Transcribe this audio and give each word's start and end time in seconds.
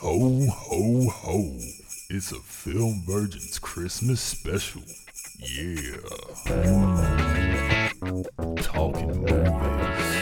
Ho, 0.00 0.46
ho, 0.46 1.10
ho. 1.10 1.58
It's 2.08 2.32
a 2.32 2.36
Film 2.36 3.02
Virgins 3.06 3.58
Christmas 3.58 4.22
special. 4.22 4.80
Yeah. 5.38 5.98
Talking 8.62 9.20
movies. 9.20 10.19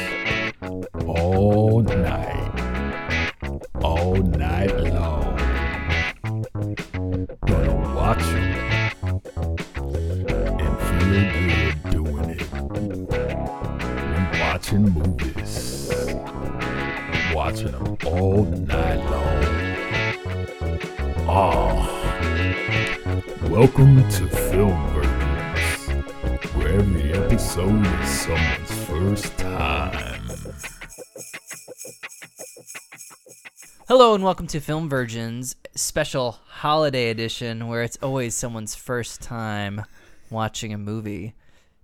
Hello 33.99 34.15
and 34.15 34.23
welcome 34.23 34.47
to 34.47 34.61
Film 34.61 34.89
Virgins 34.89 35.57
special 35.75 36.39
holiday 36.47 37.11
edition 37.11 37.67
where 37.67 37.83
it's 37.83 37.99
always 38.01 38.33
someone's 38.33 38.77
first 38.77 39.21
time 39.21 39.83
watching 40.31 40.73
a 40.73 40.79
movie. 40.79 41.35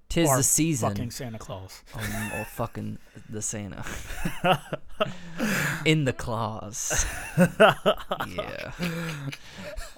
Tis 0.09 0.29
Or 0.29 0.37
the 0.37 0.45
season. 0.45 0.91
Fucking 0.91 1.11
Santa 1.11 1.39
Claus. 1.39 1.83
Or 2.39 2.45
fucking 2.45 2.99
the 3.29 3.43
Santa. 3.43 3.85
In 5.85 6.05
the 6.05 6.13
claws. 6.13 7.05
yeah. 7.37 8.71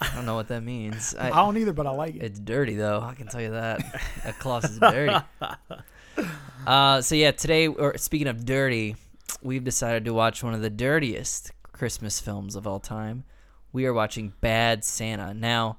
I 0.00 0.14
don't 0.14 0.24
know 0.24 0.36
what 0.36 0.48
that 0.48 0.62
means. 0.62 1.14
I, 1.14 1.26
I, 1.26 1.44
don't 1.44 1.58
either, 1.58 1.74
but 1.74 1.86
I 1.86 1.90
like 1.90 2.14
it. 2.16 2.22
it's 2.22 2.40
dirty 2.40 2.76
though. 2.76 3.02
I 3.02 3.12
can 3.12 3.26
tell 3.26 3.42
you 3.42 3.50
that. 3.50 3.82
That 4.24 4.38
claws 4.38 4.64
is 4.64 4.78
dirty. 4.78 5.16
Uh, 6.66 7.02
so 7.02 7.14
yeah, 7.14 7.30
today, 7.30 7.68
or 7.68 7.96
speaking 7.98 8.26
of 8.26 8.46
dirty, 8.46 8.96
we've 9.42 9.62
decided 9.62 10.06
to 10.06 10.14
watch 10.14 10.42
one 10.42 10.54
of 10.54 10.62
the 10.62 10.70
dirtiest 10.70 11.52
Christmas 11.76 12.20
films 12.20 12.56
of 12.56 12.66
all 12.66 12.80
time. 12.80 13.24
We 13.70 13.84
are 13.84 13.92
watching 13.92 14.32
Bad 14.40 14.82
Santa. 14.82 15.34
Now, 15.34 15.78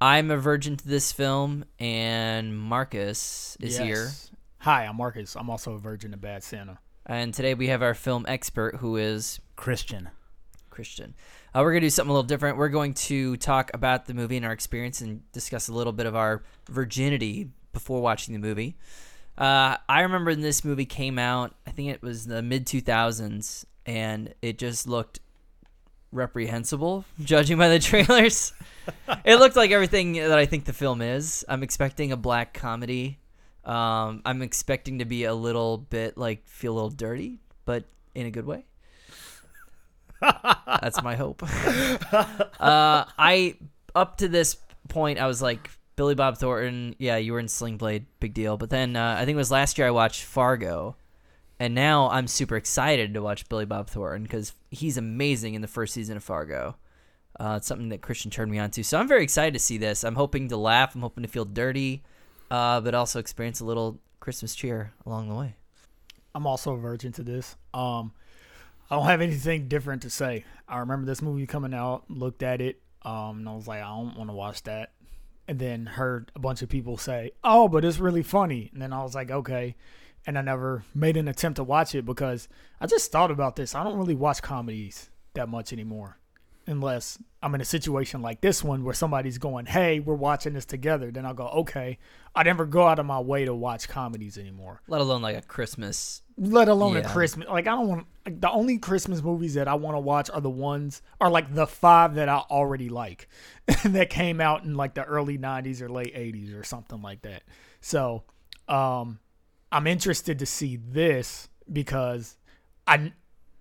I'm 0.00 0.32
a 0.32 0.36
virgin 0.36 0.76
to 0.76 0.88
this 0.88 1.12
film, 1.12 1.64
and 1.78 2.58
Marcus 2.58 3.56
is 3.60 3.78
here. 3.78 4.06
Yes. 4.06 4.30
Hi, 4.58 4.86
I'm 4.86 4.96
Marcus. 4.96 5.36
I'm 5.36 5.48
also 5.48 5.74
a 5.74 5.78
virgin 5.78 6.10
to 6.10 6.16
Bad 6.16 6.42
Santa. 6.42 6.80
And 7.06 7.32
today 7.32 7.54
we 7.54 7.68
have 7.68 7.80
our 7.80 7.94
film 7.94 8.24
expert, 8.26 8.76
who 8.76 8.96
is 8.96 9.38
Christian. 9.54 10.10
Christian. 10.68 11.14
Uh, 11.54 11.60
we're 11.62 11.70
going 11.70 11.82
to 11.82 11.86
do 11.86 11.90
something 11.90 12.10
a 12.10 12.12
little 12.12 12.26
different. 12.26 12.58
We're 12.58 12.68
going 12.68 12.94
to 12.94 13.36
talk 13.36 13.70
about 13.72 14.06
the 14.06 14.14
movie 14.14 14.36
and 14.36 14.44
our 14.44 14.52
experience 14.52 15.00
and 15.00 15.30
discuss 15.30 15.68
a 15.68 15.72
little 15.72 15.92
bit 15.92 16.06
of 16.06 16.16
our 16.16 16.42
virginity 16.68 17.50
before 17.72 18.00
watching 18.00 18.34
the 18.34 18.40
movie. 18.40 18.76
Uh, 19.38 19.76
I 19.88 20.00
remember 20.00 20.32
when 20.32 20.40
this 20.40 20.64
movie 20.64 20.86
came 20.86 21.20
out, 21.20 21.54
I 21.66 21.70
think 21.70 21.90
it 21.90 22.02
was 22.02 22.26
the 22.26 22.42
mid 22.42 22.66
2000s, 22.66 23.64
and 23.86 24.34
it 24.42 24.58
just 24.58 24.88
looked 24.88 25.20
reprehensible, 26.12 27.04
judging 27.22 27.58
by 27.58 27.68
the 27.68 27.78
trailers. 27.80 28.52
it 29.24 29.36
looked 29.36 29.56
like 29.56 29.70
everything 29.70 30.14
that 30.14 30.38
I 30.38 30.46
think 30.46 30.64
the 30.64 30.72
film 30.72 31.02
is. 31.02 31.44
I'm 31.48 31.62
expecting 31.62 32.12
a 32.12 32.16
black 32.16 32.54
comedy. 32.54 33.18
Um, 33.64 34.22
I'm 34.24 34.42
expecting 34.42 35.00
to 35.00 35.04
be 35.04 35.24
a 35.24 35.34
little 35.34 35.76
bit 35.78 36.16
like 36.16 36.46
feel 36.46 36.72
a 36.72 36.74
little 36.74 36.90
dirty, 36.90 37.40
but 37.64 37.84
in 38.14 38.26
a 38.26 38.30
good 38.30 38.46
way. 38.46 38.64
That's 40.20 41.02
my 41.02 41.16
hope. 41.16 41.42
uh, 42.12 43.04
I 43.18 43.56
up 43.94 44.18
to 44.18 44.28
this 44.28 44.56
point, 44.88 45.18
I 45.18 45.26
was 45.26 45.42
like 45.42 45.70
Billy 45.96 46.14
Bob 46.14 46.38
Thornton. 46.38 46.94
Yeah, 46.98 47.16
you 47.16 47.32
were 47.32 47.40
in 47.40 47.48
Sling 47.48 47.76
Blade, 47.76 48.06
big 48.20 48.34
deal. 48.34 48.56
But 48.56 48.70
then 48.70 48.96
uh, 48.96 49.16
I 49.18 49.24
think 49.24 49.34
it 49.34 49.38
was 49.38 49.50
last 49.50 49.78
year 49.78 49.86
I 49.86 49.90
watched 49.90 50.24
Fargo, 50.24 50.96
and 51.58 51.74
now 51.74 52.10
I'm 52.10 52.26
super 52.26 52.56
excited 52.56 53.14
to 53.14 53.22
watch 53.22 53.48
Billy 53.48 53.64
Bob 53.64 53.88
Thornton 53.88 54.22
because 54.22 54.52
he's 54.70 54.96
amazing 54.96 55.54
in 55.54 55.62
the 55.62 55.68
first 55.68 55.94
season 55.94 56.16
of 56.16 56.24
Fargo. 56.24 56.76
Uh, 57.38 57.54
it's 57.58 57.66
something 57.66 57.90
that 57.90 58.00
Christian 58.00 58.30
turned 58.30 58.50
me 58.50 58.58
on 58.58 58.70
to, 58.70 58.82
so 58.82 58.98
I'm 58.98 59.08
very 59.08 59.22
excited 59.22 59.52
to 59.52 59.58
see 59.58 59.78
this. 59.78 60.04
I'm 60.04 60.14
hoping 60.14 60.48
to 60.48 60.56
laugh. 60.56 60.94
I'm 60.94 61.02
hoping 61.02 61.22
to 61.22 61.28
feel 61.28 61.44
dirty, 61.44 62.02
uh, 62.50 62.80
but 62.80 62.94
also 62.94 63.18
experience 63.18 63.60
a 63.60 63.64
little 63.64 64.00
Christmas 64.20 64.54
cheer 64.54 64.92
along 65.04 65.28
the 65.28 65.34
way. 65.34 65.54
I'm 66.34 66.46
also 66.46 66.74
a 66.74 66.78
virgin 66.78 67.12
to 67.12 67.22
this. 67.22 67.56
Um, 67.72 68.12
I 68.90 68.96
don't 68.96 69.06
have 69.06 69.20
anything 69.20 69.68
different 69.68 70.02
to 70.02 70.10
say. 70.10 70.44
I 70.68 70.78
remember 70.78 71.06
this 71.06 71.22
movie 71.22 71.46
coming 71.46 71.74
out, 71.74 72.04
looked 72.08 72.42
at 72.42 72.60
it, 72.60 72.80
um, 73.02 73.38
and 73.38 73.48
I 73.48 73.54
was 73.54 73.66
like, 73.66 73.82
I 73.82 73.88
don't 73.88 74.16
want 74.16 74.30
to 74.30 74.34
watch 74.34 74.62
that. 74.64 74.92
And 75.48 75.58
then 75.58 75.86
heard 75.86 76.32
a 76.34 76.38
bunch 76.40 76.62
of 76.62 76.68
people 76.68 76.96
say, 76.96 77.30
"Oh, 77.44 77.68
but 77.68 77.84
it's 77.84 77.98
really 77.98 78.24
funny." 78.24 78.68
And 78.72 78.82
then 78.82 78.92
I 78.92 79.02
was 79.02 79.14
like, 79.14 79.30
"Okay." 79.30 79.76
And 80.26 80.36
I 80.36 80.42
never 80.42 80.84
made 80.94 81.16
an 81.16 81.28
attempt 81.28 81.56
to 81.56 81.64
watch 81.64 81.94
it 81.94 82.04
because 82.04 82.48
I 82.80 82.86
just 82.86 83.12
thought 83.12 83.30
about 83.30 83.54
this. 83.56 83.74
I 83.74 83.84
don't 83.84 83.96
really 83.96 84.14
watch 84.16 84.42
comedies 84.42 85.08
that 85.34 85.48
much 85.48 85.72
anymore, 85.72 86.18
unless 86.66 87.16
I'm 87.42 87.54
in 87.54 87.60
a 87.60 87.64
situation 87.64 88.22
like 88.22 88.40
this 88.40 88.64
one 88.64 88.82
where 88.82 88.94
somebody's 88.94 89.38
going, 89.38 89.66
"Hey, 89.66 90.00
we're 90.00 90.14
watching 90.14 90.54
this 90.54 90.64
together." 90.64 91.12
Then 91.12 91.24
I'll 91.24 91.34
go, 91.34 91.46
"Okay." 91.48 91.98
I 92.34 92.42
never 92.42 92.66
go 92.66 92.86
out 92.86 92.98
of 92.98 93.06
my 93.06 93.20
way 93.20 93.44
to 93.46 93.54
watch 93.54 93.88
comedies 93.88 94.36
anymore 94.36 94.82
Let 94.88 95.00
alone 95.00 95.22
like 95.22 95.36
a 95.38 95.40
Christmas. 95.42 96.20
let 96.36 96.68
alone 96.68 96.96
a 96.98 97.08
Christmas. 97.08 97.48
Like 97.48 97.66
I 97.66 97.70
don't 97.70 97.88
want 97.88 98.06
like, 98.26 98.40
the 98.40 98.50
only 98.50 98.76
Christmas 98.78 99.22
movies 99.22 99.54
that 99.54 99.68
I 99.68 99.74
want 99.74 99.94
to 99.94 100.00
watch 100.00 100.28
are 100.28 100.40
the 100.42 100.50
ones 100.50 101.00
are 101.20 101.30
like 101.30 101.54
the 101.54 101.66
five 101.66 102.16
that 102.16 102.28
I 102.28 102.38
already 102.50 102.88
like 102.88 103.28
that 103.84 104.10
came 104.10 104.40
out 104.40 104.64
in 104.64 104.74
like 104.74 104.94
the 104.94 105.04
early 105.04 105.38
'90s 105.38 105.80
or 105.80 105.88
late 105.88 106.14
'80s 106.14 106.58
or 106.58 106.64
something 106.64 107.00
like 107.00 107.22
that. 107.22 107.44
So, 107.80 108.24
um, 108.68 109.18
I'm 109.76 109.86
interested 109.86 110.38
to 110.38 110.46
see 110.46 110.76
this 110.76 111.48
because 111.70 112.36
I 112.86 113.12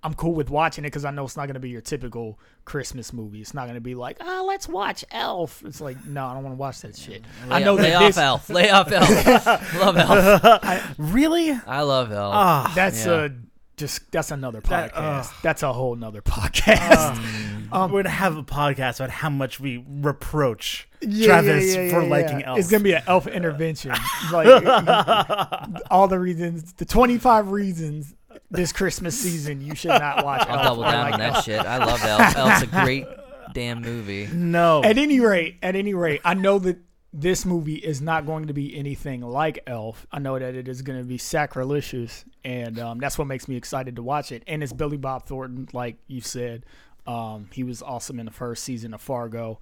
I'm 0.01 0.13
cool 0.13 0.33
with 0.33 0.49
watching 0.49 0.85
it 0.85 0.87
because 0.87 1.03
I 1.03 1.11
know 1.11 1.25
it's 1.25 1.35
not 1.35 1.47
going 1.47 1.55
to 1.55 1.59
be 1.59 1.69
your 1.71 1.81
typical 1.81 2.39
Christmas 2.63 3.11
movie. 3.11 3.41
It's 3.41 3.53
not 3.55 3.63
going 3.63 3.73
to 3.75 3.81
be 3.81 3.95
like, 3.95 4.17
ah, 4.21 4.43
let's 4.47 4.69
watch 4.69 5.03
Elf. 5.11 5.63
It's 5.65 5.81
like, 5.81 6.05
no, 6.05 6.25
I 6.27 6.33
don't 6.35 6.43
want 6.43 6.53
to 6.53 6.57
watch 6.59 6.81
that 6.81 6.95
shit. 6.95 7.23
I 7.49 7.59
know 7.63 7.73
lay 7.73 7.89
that 7.89 7.95
off 7.95 8.07
this, 8.07 8.17
Elf. 8.17 8.49
Lay 8.49 8.69
off 8.69 8.91
Elf. 8.91 9.73
love 9.75 9.97
Elf. 9.97 10.95
Really? 10.99 11.51
I 11.51 11.81
love 11.81 12.11
Elf. 12.11 12.33
Ah, 12.35 12.71
That's 12.75 13.05
Yeah. 13.05 13.25
a 13.25 13.29
just 13.77 14.09
that's 14.11 14.31
another 14.31 14.61
That- 14.61 14.93
podcast. 14.93 15.41
that's 15.41 15.63
a 15.63 15.73
whole 15.73 15.95
nother 15.95 16.21
podcast. 16.21 17.17
um, 17.17 17.54
we're 17.83 18.03
gonna 18.03 18.09
have 18.09 18.37
a 18.37 18.43
podcast 18.43 18.97
about 18.97 19.09
how 19.09 19.29
much 19.29 19.59
we 19.59 19.83
reproach 19.87 20.87
Yeah, 21.01 21.27
Travis 21.27 21.75
yeah, 21.75 21.81
yeah, 21.83 21.91
for 21.93 22.01
yeah, 22.03 22.09
liking 22.09 22.39
yeah. 22.39 22.47
Elf. 22.47 22.59
It's 22.59 22.69
gonna 22.71 22.83
be 22.83 22.93
an 22.93 23.03
elf 23.07 23.27
intervention. 23.27 23.91
like 24.31 24.47
all 25.91 26.07
the 26.07 26.19
reasons, 26.19 26.73
the 26.73 26.85
twenty 26.85 27.17
five 27.17 27.51
reasons 27.51 28.15
this 28.51 28.71
Christmas 28.71 29.17
season 29.17 29.61
you 29.61 29.75
should 29.75 29.89
not 29.89 30.23
watch. 30.25 30.47
I'll 30.47 30.57
Elf 30.57 30.63
double 30.63 30.83
down 30.83 31.03
like 31.05 31.13
on 31.13 31.19
that 31.19 31.35
Elf. 31.35 31.45
shit. 31.45 31.59
I 31.59 31.77
love 31.77 32.03
Elf. 32.03 32.35
Elf's 32.37 32.63
a 32.63 32.67
great 32.67 33.05
damn 33.53 33.81
movie. 33.81 34.27
no. 34.33 34.83
At 34.83 34.97
any 34.97 35.19
rate, 35.19 35.57
at 35.63 35.75
any 35.75 35.93
rate, 35.93 36.21
I 36.25 36.33
know 36.33 36.59
that 36.59 36.77
this 37.13 37.45
movie 37.45 37.75
is 37.75 38.01
not 38.01 38.25
going 38.25 38.47
to 38.47 38.53
be 38.53 38.75
anything 38.77 39.21
like 39.21 39.59
Elf. 39.67 40.05
I 40.11 40.19
know 40.19 40.37
that 40.37 40.53
it 40.55 40.67
is 40.67 40.81
going 40.81 40.99
to 40.99 41.05
be 41.05 41.17
sacrilegious, 41.17 42.25
and 42.43 42.77
um, 42.77 42.99
that's 42.99 43.17
what 43.17 43.25
makes 43.27 43.47
me 43.47 43.55
excited 43.55 43.95
to 43.95 44.03
watch 44.03 44.33
it. 44.33 44.43
And 44.47 44.61
it's 44.61 44.73
Billy 44.73 44.97
Bob 44.97 45.25
Thornton, 45.25 45.69
like 45.71 45.95
you 46.07 46.19
said. 46.21 46.65
Um, 47.07 47.49
he 47.53 47.63
was 47.63 47.81
awesome 47.81 48.19
in 48.19 48.25
the 48.25 48.31
first 48.31 48.63
season 48.63 48.93
of 48.93 49.01
Fargo. 49.01 49.59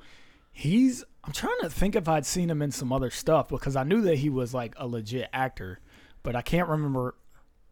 He's. 0.51 1.03
I'm 1.25 1.31
trying 1.33 1.59
to 1.61 1.69
think 1.69 1.95
if 1.95 2.07
I'd 2.09 2.25
seen 2.25 2.49
him 2.49 2.61
in 2.61 2.71
some 2.71 2.91
other 2.91 3.09
stuff 3.09 3.47
because 3.47 3.75
I 3.77 3.83
knew 3.83 4.01
that 4.01 4.17
he 4.17 4.29
was 4.29 4.53
like 4.53 4.73
a 4.77 4.85
legit 4.87 5.29
actor, 5.31 5.79
but 6.21 6.35
I 6.35 6.41
can't 6.41 6.67
remember 6.67 7.15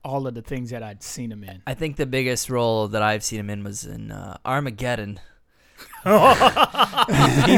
all 0.06 0.26
of 0.26 0.34
the 0.34 0.42
things 0.42 0.70
that 0.72 0.82
I'd 0.82 1.04
seen 1.04 1.32
him 1.32 1.44
in. 1.44 1.62
I 1.68 1.74
think 1.74 1.98
the 1.98 2.06
biggest 2.06 2.50
role 2.50 2.88
that 2.88 3.02
I've 3.02 3.24
seen 3.24 3.40
him 3.42 3.50
in 3.50 3.64
was 3.64 3.86
in 3.86 4.12
uh, 4.12 4.38
Armageddon. 4.46 5.20
he 6.04 6.10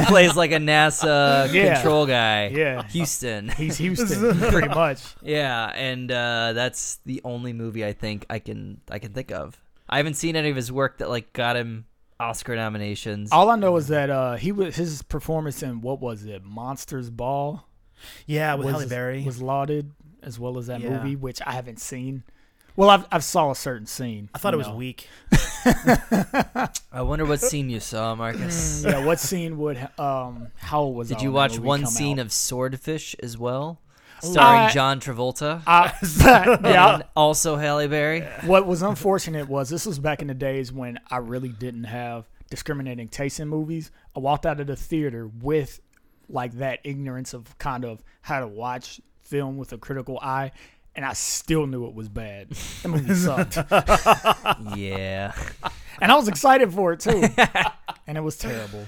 plays 0.05 0.35
like 0.35 0.51
a 0.51 0.57
NASA 0.57 1.51
Yeah. 1.53 1.75
control 1.75 2.05
guy. 2.05 2.47
Yeah. 2.47 2.83
Houston. 2.88 3.49
He's 3.49 3.77
Houston, 3.77 4.39
pretty 4.51 4.69
much. 4.69 5.01
Yeah, 5.21 5.71
and 5.75 6.11
uh, 6.11 6.53
that's 6.53 6.97
the 7.05 7.21
only 7.23 7.53
movie 7.53 7.85
I 7.85 7.93
think 7.93 8.25
I 8.29 8.39
can 8.39 8.81
I 8.89 8.99
can 8.99 9.13
think 9.13 9.31
of. 9.31 9.59
I 9.89 9.97
haven't 9.97 10.15
seen 10.15 10.35
any 10.35 10.49
of 10.49 10.55
his 10.55 10.71
work 10.71 10.97
that 10.99 11.09
like 11.09 11.33
got 11.33 11.55
him 11.55 11.85
Oscar 12.19 12.56
nominations. 12.56 13.31
All 13.31 13.50
I 13.50 13.56
know 13.56 13.75
is 13.77 13.88
that 13.89 14.10
uh, 14.10 14.36
he 14.36 14.51
was 14.51 14.75
his 14.75 15.01
performance 15.01 15.62
in 15.63 15.81
what 15.81 16.00
was 16.00 16.24
it, 16.25 16.44
Monsters 16.44 17.10
Ball, 17.10 17.65
yeah, 18.25 18.56
with 18.56 18.65
was, 18.68 18.75
Halle 18.75 18.88
Berry. 18.88 19.24
was 19.24 19.42
lauded 19.42 19.92
as 20.21 20.39
well 20.39 20.57
as 20.57 20.68
that 20.68 20.80
Yeah. 20.81 20.89
movie, 20.98 21.15
which 21.15 21.42
I 21.45 21.51
haven't 21.54 21.80
seen. 21.80 22.24
Well, 22.75 22.89
I've 22.89 23.06
I've 23.12 23.24
saw 23.24 23.51
a 23.51 23.56
certain 23.56 23.86
scene. 23.86 24.30
I 24.33 24.39
thought 24.39 24.54
you 24.54 24.60
it 24.62 24.65
was 24.65 24.69
weak. 24.75 25.07
I 26.92 27.01
wonder 27.01 27.25
what 27.25 27.39
scene 27.39 27.69
you 27.69 27.80
saw, 27.80 28.15
Marcus. 28.15 28.83
Yeah, 28.83 29.06
what 29.06 29.19
scene 29.19 29.57
would 29.60 29.77
um 30.00 30.48
how 30.57 30.86
was 30.86 31.12
it 31.12 31.15
Did 31.15 31.24
you 31.24 31.31
watch 31.31 31.60
one 31.60 31.86
scene 31.86 32.19
out? 32.19 32.25
of 32.27 32.31
Swordfish 32.31 33.15
as 33.21 33.38
well, 33.38 33.80
starring 34.23 34.61
I- 34.61 34.71
John 34.71 34.99
Travolta? 34.99 35.61
Uh, 35.65 35.89
yeah. 36.67 37.01
Also 37.15 37.55
Halle 37.55 37.87
Berry. 37.87 38.21
What 38.45 38.65
was 38.65 38.81
unfortunate 38.81 39.47
was 39.47 39.69
this 39.69 39.85
was 39.85 39.99
back 39.99 40.21
in 40.21 40.27
the 40.27 40.33
days 40.33 40.71
when 40.71 40.99
I 41.09 41.17
really 41.17 41.49
didn't 41.49 41.85
have 41.85 42.25
discriminating 42.49 43.07
taste 43.07 43.39
in 43.39 43.47
movies. 43.47 43.91
I 44.15 44.19
walked 44.19 44.45
out 44.45 44.59
of 44.59 44.67
the 44.67 44.75
theater 44.75 45.29
with 45.41 45.79
like 46.29 46.53
that 46.53 46.79
ignorance 46.83 47.33
of 47.33 47.57
kind 47.57 47.83
of 47.85 48.03
how 48.21 48.39
to 48.39 48.47
watch 48.47 49.01
film 49.21 49.57
with 49.57 49.73
a 49.73 49.77
critical 49.77 50.19
eye, 50.21 50.51
and 50.95 51.05
I 51.05 51.13
still 51.13 51.65
knew 51.67 51.87
it 51.87 51.93
was 51.93 52.09
bad. 52.09 52.49
The 52.81 52.89
movie 52.89 53.13
sucked, 53.15 53.57
yeah. 54.77 55.33
and 56.01 56.11
I 56.11 56.15
was 56.15 56.27
excited 56.27 56.73
for 56.73 56.93
it 56.93 56.99
too, 56.99 57.23
and 58.07 58.17
it 58.17 58.21
was 58.21 58.37
terrible. 58.37 58.85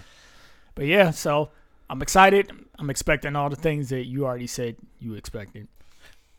But 0.75 0.85
yeah, 0.85 1.11
so 1.11 1.49
I'm 1.89 2.01
excited. 2.01 2.51
I'm 2.79 2.89
expecting 2.89 3.35
all 3.35 3.49
the 3.49 3.55
things 3.55 3.89
that 3.89 4.05
you 4.05 4.25
already 4.25 4.47
said 4.47 4.77
you 4.99 5.13
expected. 5.13 5.67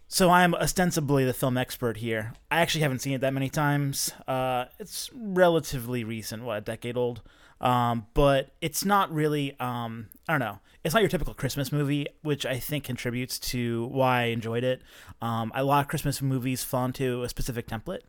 So 0.08 0.30
I'm 0.30 0.54
ostensibly 0.54 1.24
the 1.24 1.32
film 1.32 1.56
expert 1.58 1.96
here. 1.96 2.34
I 2.50 2.60
actually 2.60 2.82
haven't 2.82 3.00
seen 3.00 3.14
it 3.14 3.20
that 3.22 3.34
many 3.34 3.48
times. 3.48 4.12
Uh, 4.28 4.66
it's 4.78 5.10
relatively 5.12 6.04
recent, 6.04 6.44
what 6.44 6.58
a 6.58 6.60
decade 6.60 6.96
old. 6.96 7.22
Um, 7.60 8.06
but 8.14 8.50
it's 8.60 8.84
not 8.84 9.12
really. 9.12 9.58
Um, 9.58 10.08
I 10.28 10.34
don't 10.34 10.40
know. 10.40 10.60
It's 10.86 10.94
not 10.94 11.02
your 11.02 11.08
typical 11.08 11.34
Christmas 11.34 11.72
movie, 11.72 12.06
which 12.22 12.46
I 12.46 12.60
think 12.60 12.84
contributes 12.84 13.40
to 13.40 13.86
why 13.86 14.20
I 14.20 14.24
enjoyed 14.26 14.62
it. 14.62 14.82
Um, 15.20 15.50
a 15.52 15.64
lot 15.64 15.80
of 15.80 15.88
Christmas 15.88 16.22
movies 16.22 16.62
fall 16.62 16.84
into 16.84 17.24
a 17.24 17.28
specific 17.28 17.66
template, 17.66 18.02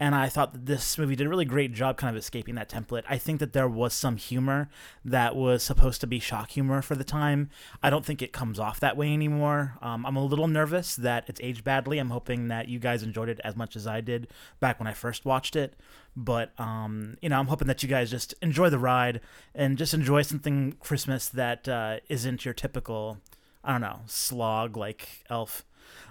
and 0.00 0.14
I 0.14 0.30
thought 0.30 0.54
that 0.54 0.64
this 0.64 0.96
movie 0.96 1.14
did 1.14 1.26
a 1.26 1.28
really 1.28 1.44
great 1.44 1.74
job 1.74 1.98
kind 1.98 2.16
of 2.16 2.18
escaping 2.18 2.54
that 2.54 2.70
template. 2.70 3.02
I 3.06 3.18
think 3.18 3.38
that 3.40 3.52
there 3.52 3.68
was 3.68 3.92
some 3.92 4.16
humor 4.16 4.70
that 5.04 5.36
was 5.36 5.62
supposed 5.62 6.00
to 6.00 6.06
be 6.06 6.20
shock 6.20 6.52
humor 6.52 6.80
for 6.80 6.94
the 6.94 7.04
time. 7.04 7.50
I 7.82 7.90
don't 7.90 8.02
think 8.02 8.22
it 8.22 8.32
comes 8.32 8.58
off 8.58 8.80
that 8.80 8.96
way 8.96 9.12
anymore. 9.12 9.76
Um, 9.82 10.06
I'm 10.06 10.16
a 10.16 10.24
little 10.24 10.48
nervous 10.48 10.96
that 10.96 11.24
it's 11.26 11.40
aged 11.42 11.64
badly. 11.64 11.98
I'm 11.98 12.08
hoping 12.08 12.48
that 12.48 12.66
you 12.66 12.78
guys 12.78 13.02
enjoyed 13.02 13.28
it 13.28 13.40
as 13.44 13.56
much 13.56 13.76
as 13.76 13.86
I 13.86 14.00
did 14.00 14.28
back 14.58 14.80
when 14.80 14.86
I 14.86 14.94
first 14.94 15.26
watched 15.26 15.54
it. 15.54 15.74
But 16.14 16.58
um, 16.58 17.16
you 17.22 17.28
know, 17.28 17.38
I'm 17.38 17.46
hoping 17.46 17.68
that 17.68 17.82
you 17.82 17.88
guys 17.88 18.10
just 18.10 18.34
enjoy 18.42 18.68
the 18.68 18.78
ride 18.78 19.20
and 19.54 19.78
just 19.78 19.94
enjoy 19.94 20.22
something 20.22 20.76
Christmas 20.80 21.28
that 21.30 21.66
uh, 21.68 22.00
isn't 22.22 22.44
your 22.44 22.54
typical, 22.54 23.18
I 23.64 23.72
don't 23.72 23.80
know, 23.80 24.00
slog 24.06 24.76
like 24.76 25.08
Elf. 25.28 25.64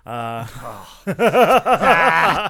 Uh, 0.05 0.43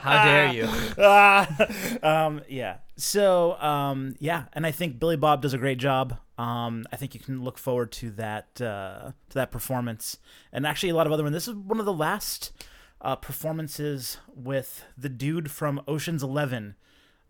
How 0.03 0.23
dare 0.25 0.51
you? 0.51 0.67
um, 2.03 2.41
yeah. 2.49 2.77
So, 2.97 3.53
um, 3.61 4.15
yeah, 4.19 4.45
and 4.53 4.65
I 4.65 4.71
think 4.71 4.99
Billy 4.99 5.15
Bob 5.15 5.43
does 5.43 5.53
a 5.53 5.59
great 5.59 5.77
job. 5.77 6.17
Um, 6.39 6.85
I 6.91 6.95
think 6.95 7.13
you 7.13 7.19
can 7.19 7.43
look 7.43 7.59
forward 7.59 7.91
to 7.93 8.09
that 8.11 8.59
uh, 8.59 9.11
to 9.29 9.33
that 9.35 9.51
performance, 9.51 10.17
and 10.51 10.65
actually 10.65 10.89
a 10.89 10.95
lot 10.95 11.05
of 11.05 11.13
other 11.13 11.23
ones. 11.23 11.35
This 11.35 11.47
is 11.47 11.53
one 11.53 11.79
of 11.79 11.85
the 11.85 11.93
last 11.93 12.51
uh, 12.99 13.15
performances 13.15 14.17
with 14.35 14.85
the 14.97 15.09
dude 15.09 15.51
from 15.51 15.81
Ocean's 15.87 16.23
Eleven, 16.23 16.75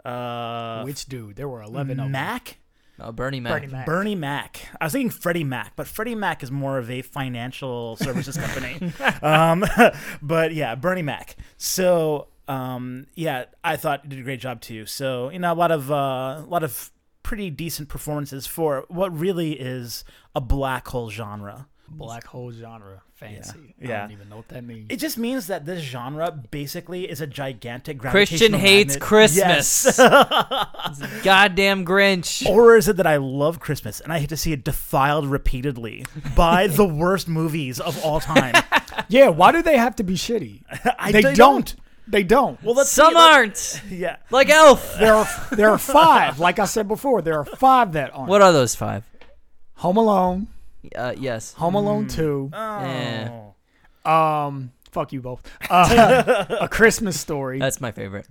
uh, 0.05 0.83
Which 0.83 1.05
dude? 1.05 1.35
There 1.35 1.47
were 1.47 1.61
11 1.61 1.91
of 1.91 1.97
them. 1.97 2.11
Mac. 2.11 2.57
Oh, 3.03 3.11
Bernie 3.11 3.39
Mac. 3.39 3.53
Bernie 3.53 3.67
Mac. 3.71 3.85
Bernie 3.85 4.15
Mac. 4.15 4.69
I 4.79 4.85
was 4.85 4.93
thinking 4.93 5.09
Freddie 5.09 5.43
Mac, 5.43 5.75
but 5.75 5.87
Freddie 5.87 6.15
Mac 6.15 6.43
is 6.43 6.51
more 6.51 6.77
of 6.77 6.89
a 6.89 7.01
financial 7.01 7.95
services 7.97 8.37
company. 8.37 8.91
um, 9.21 9.65
but 10.21 10.53
yeah, 10.53 10.75
Bernie 10.75 11.01
Mac. 11.01 11.35
So 11.57 12.27
um, 12.47 13.07
yeah, 13.15 13.45
I 13.63 13.77
thought 13.77 14.01
he 14.03 14.09
did 14.09 14.19
a 14.19 14.23
great 14.23 14.39
job 14.39 14.61
too. 14.61 14.85
So 14.85 15.29
you 15.29 15.39
know, 15.39 15.51
a 15.51 15.55
lot 15.55 15.71
of 15.71 15.91
uh, 15.91 15.95
a 16.39 16.45
lot 16.47 16.63
of 16.63 16.91
pretty 17.23 17.49
decent 17.49 17.89
performances 17.89 18.45
for 18.45 18.85
what 18.89 19.17
really 19.17 19.53
is 19.53 20.03
a 20.35 20.41
black 20.41 20.87
hole 20.87 21.09
genre. 21.09 21.67
Black 21.87 22.25
hole 22.25 22.51
genre. 22.51 23.03
Fancy. 23.21 23.75
Yeah. 23.79 23.97
I 23.97 24.01
don't 24.01 24.11
even 24.13 24.29
know 24.29 24.37
what 24.37 24.47
that 24.47 24.63
means. 24.63 24.87
It 24.89 24.97
just 24.97 25.15
means 25.15 25.45
that 25.47 25.63
this 25.63 25.79
genre 25.81 26.31
basically 26.31 27.09
is 27.09 27.21
a 27.21 27.27
gigantic 27.27 27.99
Christian 27.99 28.53
hates 28.53 28.95
magnet. 28.95 29.01
Christmas. 29.01 29.85
Yes. 29.85 31.23
Goddamn 31.23 31.85
Grinch. 31.85 32.47
Or 32.47 32.75
is 32.75 32.87
it 32.87 32.97
that 32.97 33.05
I 33.05 33.17
love 33.17 33.59
Christmas 33.59 33.99
and 33.99 34.11
I 34.11 34.17
hate 34.17 34.29
to 34.29 34.37
see 34.37 34.53
it 34.53 34.63
defiled 34.63 35.27
repeatedly 35.27 36.05
by 36.35 36.65
the 36.65 36.85
worst 36.85 37.27
movies 37.27 37.79
of 37.79 38.03
all 38.03 38.19
time? 38.19 38.55
yeah, 39.07 39.27
why 39.29 39.51
do 39.51 39.61
they 39.61 39.77
have 39.77 39.95
to 39.97 40.03
be 40.03 40.15
shitty? 40.15 40.63
I 40.97 41.11
they 41.11 41.21
they 41.21 41.33
don't. 41.35 41.75
They 42.07 42.23
don't. 42.23 42.61
Well, 42.63 42.73
let's 42.73 42.89
Some 42.89 43.13
see, 43.13 43.19
aren't. 43.19 43.81
Yeah. 43.89 44.17
Like 44.31 44.49
Elf. 44.49 44.97
there 44.97 45.13
are 45.13 45.27
there 45.51 45.69
are 45.69 45.77
five. 45.77 46.39
Like 46.39 46.57
I 46.57 46.65
said 46.65 46.87
before, 46.87 47.21
there 47.21 47.37
are 47.37 47.45
five 47.45 47.93
that 47.93 48.13
aren't. 48.15 48.29
What 48.29 48.41
are 48.41 48.51
those 48.51 48.73
five? 48.73 49.03
Home 49.75 49.97
Alone, 49.97 50.47
Uh, 50.95 51.13
yes. 51.17 51.53
Home 51.53 51.75
Alone 51.75 52.07
Two, 52.07 52.49
Yeah. 52.53 53.51
Oh. 54.05 54.11
um, 54.11 54.71
fuck 54.91 55.13
you 55.13 55.21
both. 55.21 55.43
Uh, 55.69 56.45
a 56.61 56.67
Christmas 56.67 57.19
Story. 57.19 57.59
That's 57.59 57.79
my 57.81 57.91
favorite. 57.91 58.27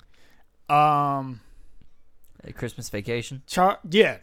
Um, 0.68 1.40
A 2.44 2.52
Christmas 2.52 2.88
Vacation. 2.90 3.42
Char- 3.46 3.78
yeah, 3.90 4.18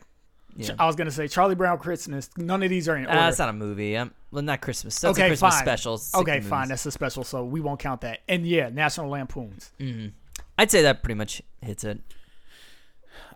Yeah. 0.55 0.71
I 0.79 0.85
was 0.87 0.95
gonna 0.95 1.11
say 1.11 1.27
Charlie 1.27 1.55
Brown 1.55 1.77
Christmas. 1.79 2.29
None 2.37 2.63
of 2.63 2.69
these 2.69 2.87
are 2.89 2.95
in 2.97 3.05
order. 3.05 3.17
Ah, 3.17 3.25
that's 3.25 3.39
not 3.39 3.49
a 3.49 3.53
movie. 3.53 3.95
Um, 3.97 4.13
well, 4.31 4.43
not 4.43 4.61
Christmas. 4.61 4.99
That's 4.99 5.17
a 5.17 5.21
okay, 5.21 5.29
Christmas 5.29 5.55
fine. 5.55 5.63
special. 5.63 5.93
It's 5.95 6.03
60 6.05 6.19
Okay, 6.21 6.39
fine. 6.41 6.67
That's 6.69 6.85
a 6.85 6.91
special, 6.91 7.23
so 7.23 7.43
we 7.45 7.59
won't 7.61 7.79
count 7.79 8.01
that. 8.01 8.19
And 8.27 8.45
yeah, 8.45 8.69
National 8.69 9.09
Lampoons. 9.09 9.71
Mhm. 9.79 10.11
I'd 10.57 10.71
say 10.71 10.81
that 10.81 11.03
pretty 11.03 11.17
much 11.17 11.41
hits 11.61 11.83
it. 11.83 11.99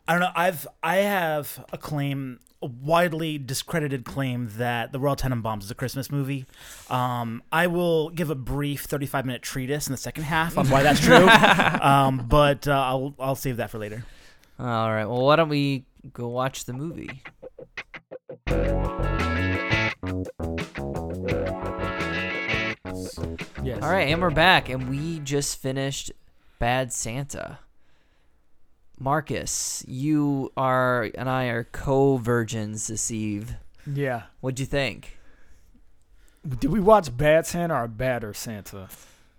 I 0.07 0.13
don't 0.13 0.21
know. 0.21 0.31
I've 0.35 0.67
I 0.83 0.97
have 0.97 1.63
a 1.71 1.77
claim, 1.77 2.39
a 2.61 2.67
widely 2.67 3.37
discredited 3.37 4.05
claim 4.05 4.49
that 4.57 4.91
The 4.91 4.99
Royal 4.99 5.15
Tenenbaums 5.15 5.63
is 5.63 5.71
a 5.71 5.75
Christmas 5.75 6.11
movie. 6.11 6.45
Um, 6.89 7.41
I 7.51 7.67
will 7.67 8.09
give 8.09 8.29
a 8.29 8.35
brief 8.35 8.83
35 8.83 9.25
minute 9.25 9.41
treatise 9.41 9.87
in 9.87 9.91
the 9.93 9.97
second 9.97 10.23
half 10.23 10.57
on 10.57 10.69
why 10.69 10.83
that's 10.83 10.99
true. 11.05 11.27
um, 11.27 12.25
but 12.27 12.67
uh, 12.67 12.71
I'll 12.71 13.15
I'll 13.19 13.35
save 13.35 13.57
that 13.57 13.69
for 13.71 13.79
later. 13.79 14.05
All 14.59 14.91
right. 14.91 15.05
Well, 15.05 15.23
why 15.25 15.35
don't 15.37 15.49
we 15.49 15.85
go 16.13 16.27
watch 16.27 16.65
the 16.65 16.73
movie? 16.73 17.23
Yes. 23.63 23.81
All 23.83 23.89
right, 23.91 24.07
and 24.09 24.21
we're 24.21 24.29
back, 24.31 24.69
and 24.69 24.89
we 24.89 25.19
just 25.19 25.61
finished 25.61 26.11
Bad 26.59 26.91
Santa. 26.91 27.59
Marcus, 29.01 29.83
you 29.88 30.51
are 30.56 31.09
and 31.15 31.27
I 31.27 31.45
are 31.45 31.63
co-virgins 31.63 32.88
this 32.88 33.09
eve. 33.09 33.56
Yeah. 33.92 34.24
What'd 34.42 34.59
you 34.59 34.65
think? 34.68 35.18
Did 36.59 36.71
we 36.71 36.80
watch 36.80 37.15
Bad 37.15 37.45
Santa 37.48 37.75
or 37.75 37.88
Badder 37.88 38.33
Santa? 38.33 38.89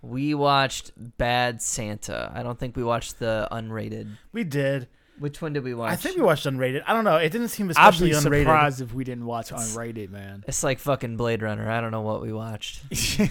We 0.03 0.35
watched 0.35 0.93
Bad 0.97 1.63
Santa. 1.63 2.33
I 2.35 2.43
don't 2.43 2.59
think 2.59 2.77
we 2.77 2.83
watched 2.83 3.21
the 3.21 3.49
unrated. 3.53 4.09
We 4.33 4.43
did. 4.45 4.89
Which 5.19 5.41
one 5.41 5.53
did 5.53 5.63
we 5.63 5.75
watch? 5.75 5.93
I 5.93 5.97
think 5.97 6.17
we 6.17 6.23
watched 6.23 6.47
unrated. 6.47 6.83
I 6.87 6.93
don't 6.93 7.05
know. 7.05 7.17
It 7.17 7.31
didn't 7.31 7.49
seem 7.49 7.71
especially 7.71 8.13
I'd 8.13 8.25
be 8.25 8.29
unrated. 8.29 8.43
surprised 8.43 8.81
if 8.81 8.93
we 8.93 9.05
didn't 9.05 9.27
watch 9.27 9.51
unrated, 9.51 10.11
man. 10.11 10.43
It's 10.49 10.65
like 10.65 10.81
fucking 10.81 11.17
Blade 11.17 11.43
Runner. 11.43 11.71
I 11.71 11.81
don't 11.81 11.93
know 11.93 12.01
what 12.01 12.21
we 12.23 12.33
watched. 12.33 12.81
I 13.21 13.29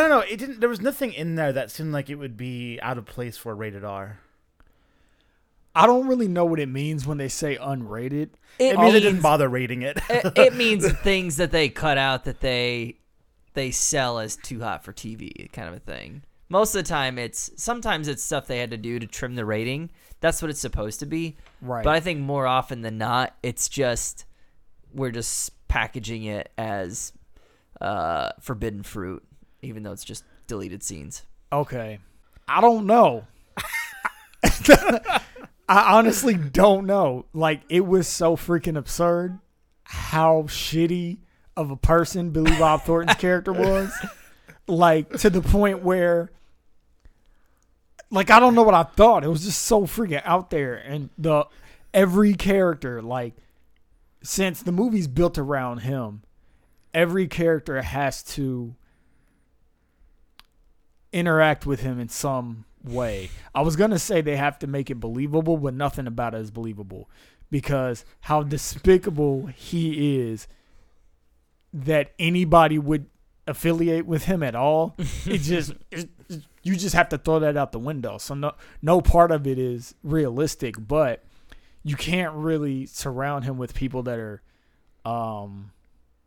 don't 0.00 0.08
know. 0.08 0.20
It 0.20 0.38
didn't. 0.38 0.60
There 0.60 0.68
was 0.70 0.80
nothing 0.80 1.12
in 1.12 1.34
there 1.34 1.52
that 1.52 1.70
seemed 1.70 1.92
like 1.92 2.08
it 2.08 2.14
would 2.14 2.38
be 2.38 2.78
out 2.80 2.96
of 2.96 3.04
place 3.04 3.36
for 3.36 3.54
rated 3.54 3.84
R. 3.84 4.20
I 5.74 5.86
don't 5.86 6.06
really 6.06 6.28
know 6.28 6.44
what 6.44 6.60
it 6.60 6.68
means 6.68 7.06
when 7.06 7.18
they 7.18 7.28
say 7.28 7.56
unrated. 7.56 8.30
It 8.58 8.78
means 8.78 8.92
they 8.92 9.00
didn't 9.00 9.22
bother 9.22 9.48
rating 9.48 9.82
it. 9.82 9.98
it, 10.08 10.32
it 10.36 10.54
means 10.54 10.90
things 11.00 11.36
that 11.38 11.50
they 11.50 11.68
cut 11.68 11.98
out 11.98 12.24
that 12.24 12.40
they 12.40 12.98
they 13.54 13.70
sell 13.70 14.18
as 14.18 14.36
too 14.36 14.60
hot 14.60 14.84
for 14.84 14.92
TV 14.92 15.50
kind 15.52 15.68
of 15.68 15.74
a 15.74 15.80
thing. 15.80 16.22
Most 16.48 16.74
of 16.74 16.84
the 16.84 16.88
time 16.88 17.18
it's 17.18 17.50
sometimes 17.56 18.06
it's 18.06 18.22
stuff 18.22 18.46
they 18.46 18.58
had 18.58 18.70
to 18.70 18.76
do 18.76 18.98
to 18.98 19.06
trim 19.06 19.34
the 19.34 19.44
rating. 19.44 19.90
That's 20.20 20.40
what 20.40 20.50
it's 20.50 20.60
supposed 20.60 21.00
to 21.00 21.06
be. 21.06 21.36
Right. 21.60 21.82
But 21.82 21.94
I 21.94 22.00
think 22.00 22.20
more 22.20 22.46
often 22.46 22.82
than 22.82 22.98
not 22.98 23.34
it's 23.42 23.68
just 23.68 24.26
we're 24.92 25.10
just 25.10 25.50
packaging 25.66 26.24
it 26.24 26.52
as 26.56 27.12
uh 27.80 28.30
forbidden 28.40 28.84
fruit 28.84 29.24
even 29.62 29.82
though 29.82 29.92
it's 29.92 30.04
just 30.04 30.24
deleted 30.46 30.82
scenes. 30.84 31.22
Okay. 31.52 31.98
I 32.46 32.60
don't 32.60 32.86
know. 32.86 33.26
I 35.74 35.98
honestly 35.98 36.34
don't 36.34 36.86
know. 36.86 37.26
Like 37.32 37.62
it 37.68 37.84
was 37.84 38.06
so 38.06 38.36
freaking 38.36 38.78
absurd 38.78 39.40
how 39.82 40.42
shitty 40.42 41.18
of 41.56 41.72
a 41.72 41.76
person 41.76 42.30
Billy 42.30 42.56
Bob 42.58 42.82
Thornton's 42.82 43.18
character 43.18 43.52
was. 43.52 43.92
Like 44.68 45.10
to 45.18 45.30
the 45.30 45.42
point 45.42 45.82
where 45.82 46.30
like 48.08 48.30
I 48.30 48.38
don't 48.38 48.54
know 48.54 48.62
what 48.62 48.74
I 48.74 48.84
thought. 48.84 49.24
It 49.24 49.28
was 49.28 49.44
just 49.44 49.62
so 49.62 49.82
freaking 49.82 50.22
out 50.24 50.50
there 50.50 50.74
and 50.74 51.10
the 51.18 51.46
every 51.92 52.34
character 52.34 53.02
like 53.02 53.34
since 54.22 54.62
the 54.62 54.72
movie's 54.72 55.08
built 55.08 55.38
around 55.38 55.78
him, 55.78 56.22
every 56.94 57.26
character 57.26 57.82
has 57.82 58.22
to 58.22 58.76
interact 61.12 61.66
with 61.66 61.80
him 61.80 61.98
in 61.98 62.08
some 62.08 62.64
way. 62.84 63.30
I 63.54 63.62
was 63.62 63.76
gonna 63.76 63.98
say 63.98 64.20
they 64.20 64.36
have 64.36 64.58
to 64.60 64.66
make 64.66 64.90
it 64.90 65.00
believable, 65.00 65.56
but 65.56 65.74
nothing 65.74 66.06
about 66.06 66.34
it 66.34 66.40
is 66.40 66.50
believable 66.50 67.08
because 67.50 68.04
how 68.22 68.42
despicable 68.42 69.46
he 69.46 70.18
is 70.20 70.46
that 71.72 72.12
anybody 72.18 72.78
would 72.78 73.06
affiliate 73.46 74.06
with 74.06 74.24
him 74.24 74.42
at 74.42 74.54
all. 74.54 74.94
it 75.26 75.38
just 75.42 75.72
it, 75.90 76.08
you 76.62 76.76
just 76.76 76.94
have 76.94 77.08
to 77.10 77.18
throw 77.18 77.38
that 77.40 77.56
out 77.56 77.72
the 77.72 77.78
window. 77.78 78.18
So 78.18 78.34
no 78.34 78.52
no 78.82 79.00
part 79.00 79.30
of 79.30 79.46
it 79.46 79.58
is 79.58 79.94
realistic, 80.02 80.74
but 80.78 81.24
you 81.82 81.96
can't 81.96 82.34
really 82.34 82.86
surround 82.86 83.44
him 83.44 83.58
with 83.58 83.74
people 83.74 84.02
that 84.04 84.18
are 84.18 84.42
um 85.04 85.72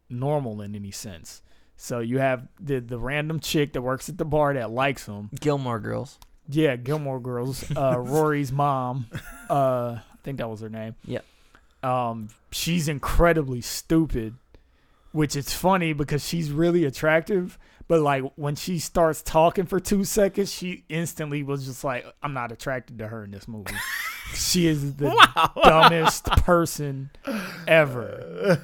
normal 0.10 0.62
in 0.62 0.76
any 0.76 0.92
sense. 0.92 1.42
So 1.76 2.00
you 2.00 2.20
have 2.20 2.48
the 2.60 2.80
the 2.80 3.00
random 3.00 3.40
chick 3.40 3.74
that 3.74 3.82
works 3.82 4.10
at 4.10 4.18
the 4.18 4.26
bar 4.26 4.54
that 4.54 4.72
likes 4.72 5.06
him. 5.06 5.30
Gilmore 5.40 5.80
Girls. 5.80 6.20
Yeah, 6.50 6.76
Gilmore 6.76 7.20
Girls. 7.20 7.66
Uh, 7.76 8.00
Rory's 8.00 8.52
mom. 8.52 9.08
Uh, 9.50 9.98
I 10.00 10.18
think 10.24 10.38
that 10.38 10.50
was 10.50 10.62
her 10.62 10.70
name. 10.70 10.96
Yep. 11.06 11.26
Um, 11.84 12.30
she's 12.52 12.88
incredibly 12.88 13.62
stupid, 13.62 14.36
which 15.12 15.36
is 15.36 15.54
funny 15.54 15.94
because 15.94 16.26
she's 16.28 16.52
really 16.52 16.86
attractive. 16.86 17.58
But 17.88 18.02
like 18.02 18.24
when 18.36 18.56
she 18.56 18.80
starts 18.80 19.22
talking 19.22 19.66
for 19.66 19.80
two 19.80 20.04
seconds, 20.04 20.52
she 20.52 20.84
instantly 20.90 21.44
was 21.44 21.66
just 21.66 21.84
like, 21.84 22.06
"I'm 22.22 22.34
not 22.34 22.52
attracted 22.52 22.98
to 23.00 23.08
her 23.08 23.24
in 23.24 23.32
this 23.32 23.48
movie." 23.48 23.74
she 24.34 24.68
is 24.68 24.96
the 24.96 25.16
dumbest 25.64 26.26
person 26.44 27.10
ever. 27.66 28.60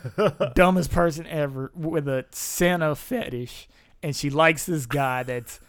dumbest 0.55 0.91
person 0.91 1.25
ever 1.27 1.71
with 1.73 2.07
a 2.09 2.25
Santa 2.31 2.95
fetish, 2.95 3.69
and 4.01 4.13
she 4.13 4.29
likes 4.29 4.65
this 4.65 4.85
guy 4.85 5.23
that's 5.23 5.61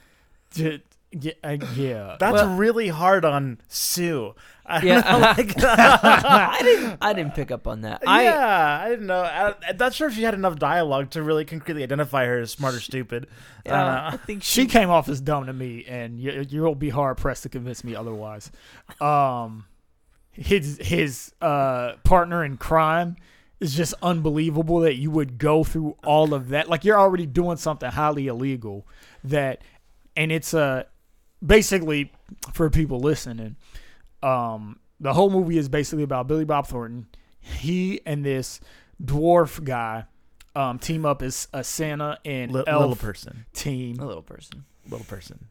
just 0.52 0.83
yeah, 1.21 1.33
uh, 1.42 1.56
yeah. 1.75 2.16
That's 2.18 2.35
Well- 2.35 2.56
really 2.56 2.88
hard 2.88 3.25
on 3.25 3.61
Sue. 3.68 4.35
I 4.66 4.80
Yeah. 4.83 5.16
like, 5.37 5.54
I 5.62 6.59
didn't. 6.62 6.99
I 7.02 7.12
didn't 7.12 7.35
pick 7.35 7.50
up 7.50 7.66
on 7.66 7.83
that. 7.83 8.02
I 8.06 8.25
yeah, 8.25 8.80
I 8.83 8.88
didn't 8.88 9.06
know. 9.06 9.21
I, 9.21 9.54
I'm 9.68 9.76
not 9.76 9.92
sure 9.92 10.09
if 10.09 10.14
she 10.14 10.23
had 10.23 10.33
enough 10.35 10.59
dialogue 10.59 11.11
to 11.11 11.23
really 11.23 11.44
concretely 11.44 11.83
identify 11.83 12.25
her 12.25 12.38
as 12.40 12.50
smart 12.52 12.75
or 12.75 12.80
stupid. 12.80 13.26
I 13.66 13.71
uh. 13.71 14.11
I 14.14 14.16
think 14.16 14.42
she 14.54 14.64
came 14.66 14.88
off 14.90 15.09
as 15.09 15.21
dumb 15.21 15.47
to 15.47 15.52
me, 15.52 15.85
and 15.87 16.18
you, 16.18 16.47
you'll 16.49 16.75
be 16.75 16.88
hard 16.88 17.18
pressed 17.18 17.42
to 17.42 17.49
convince 17.50 17.85
me 17.85 17.94
otherwise. 17.94 18.50
Um, 19.02 19.66
his 20.33 20.78
his 20.83 21.33
uh, 21.42 21.92
partner 22.02 22.42
in 22.44 22.56
crime 22.56 23.16
is 23.61 23.75
just 23.75 23.94
unbelievable 24.02 24.80
that 24.80 24.97
you 24.97 25.11
would 25.11 25.37
go 25.38 25.62
through 25.62 25.97
all 26.04 26.33
of 26.35 26.49
that. 26.49 26.68
Like 26.71 26.85
you're 26.85 26.99
already 26.99 27.26
doing 27.26 27.56
something 27.59 27.90
highly 27.90 28.26
illegal 28.28 28.87
that, 29.23 29.61
and 30.16 30.33
it's 30.33 30.54
uh, 30.54 30.85
basically 31.44 32.12
for 32.52 32.70
people 32.70 33.00
listening. 33.00 33.56
Um, 34.22 34.78
the 35.00 35.12
whole 35.12 35.30
movie 35.30 35.58
is 35.58 35.68
basically 35.68 36.02
about 36.04 36.26
Billy 36.28 36.44
Bob 36.44 36.66
Thornton. 36.66 37.06
He 37.40 38.00
and 38.06 38.24
this 38.24 38.60
dwarf 39.02 39.62
guy 39.62 40.04
um, 40.56 40.78
team 40.78 41.04
up 41.04 41.20
as 41.20 41.48
a 41.52 41.62
Santa 41.64 42.18
and 42.24 42.52
Li- 42.52 42.64
elf 42.66 42.80
little 42.80 42.96
person, 42.96 43.44
team. 43.52 43.98
a 44.00 44.06
little 44.06 44.22
person. 44.22 44.64
little 44.88 45.04
person. 45.06 45.48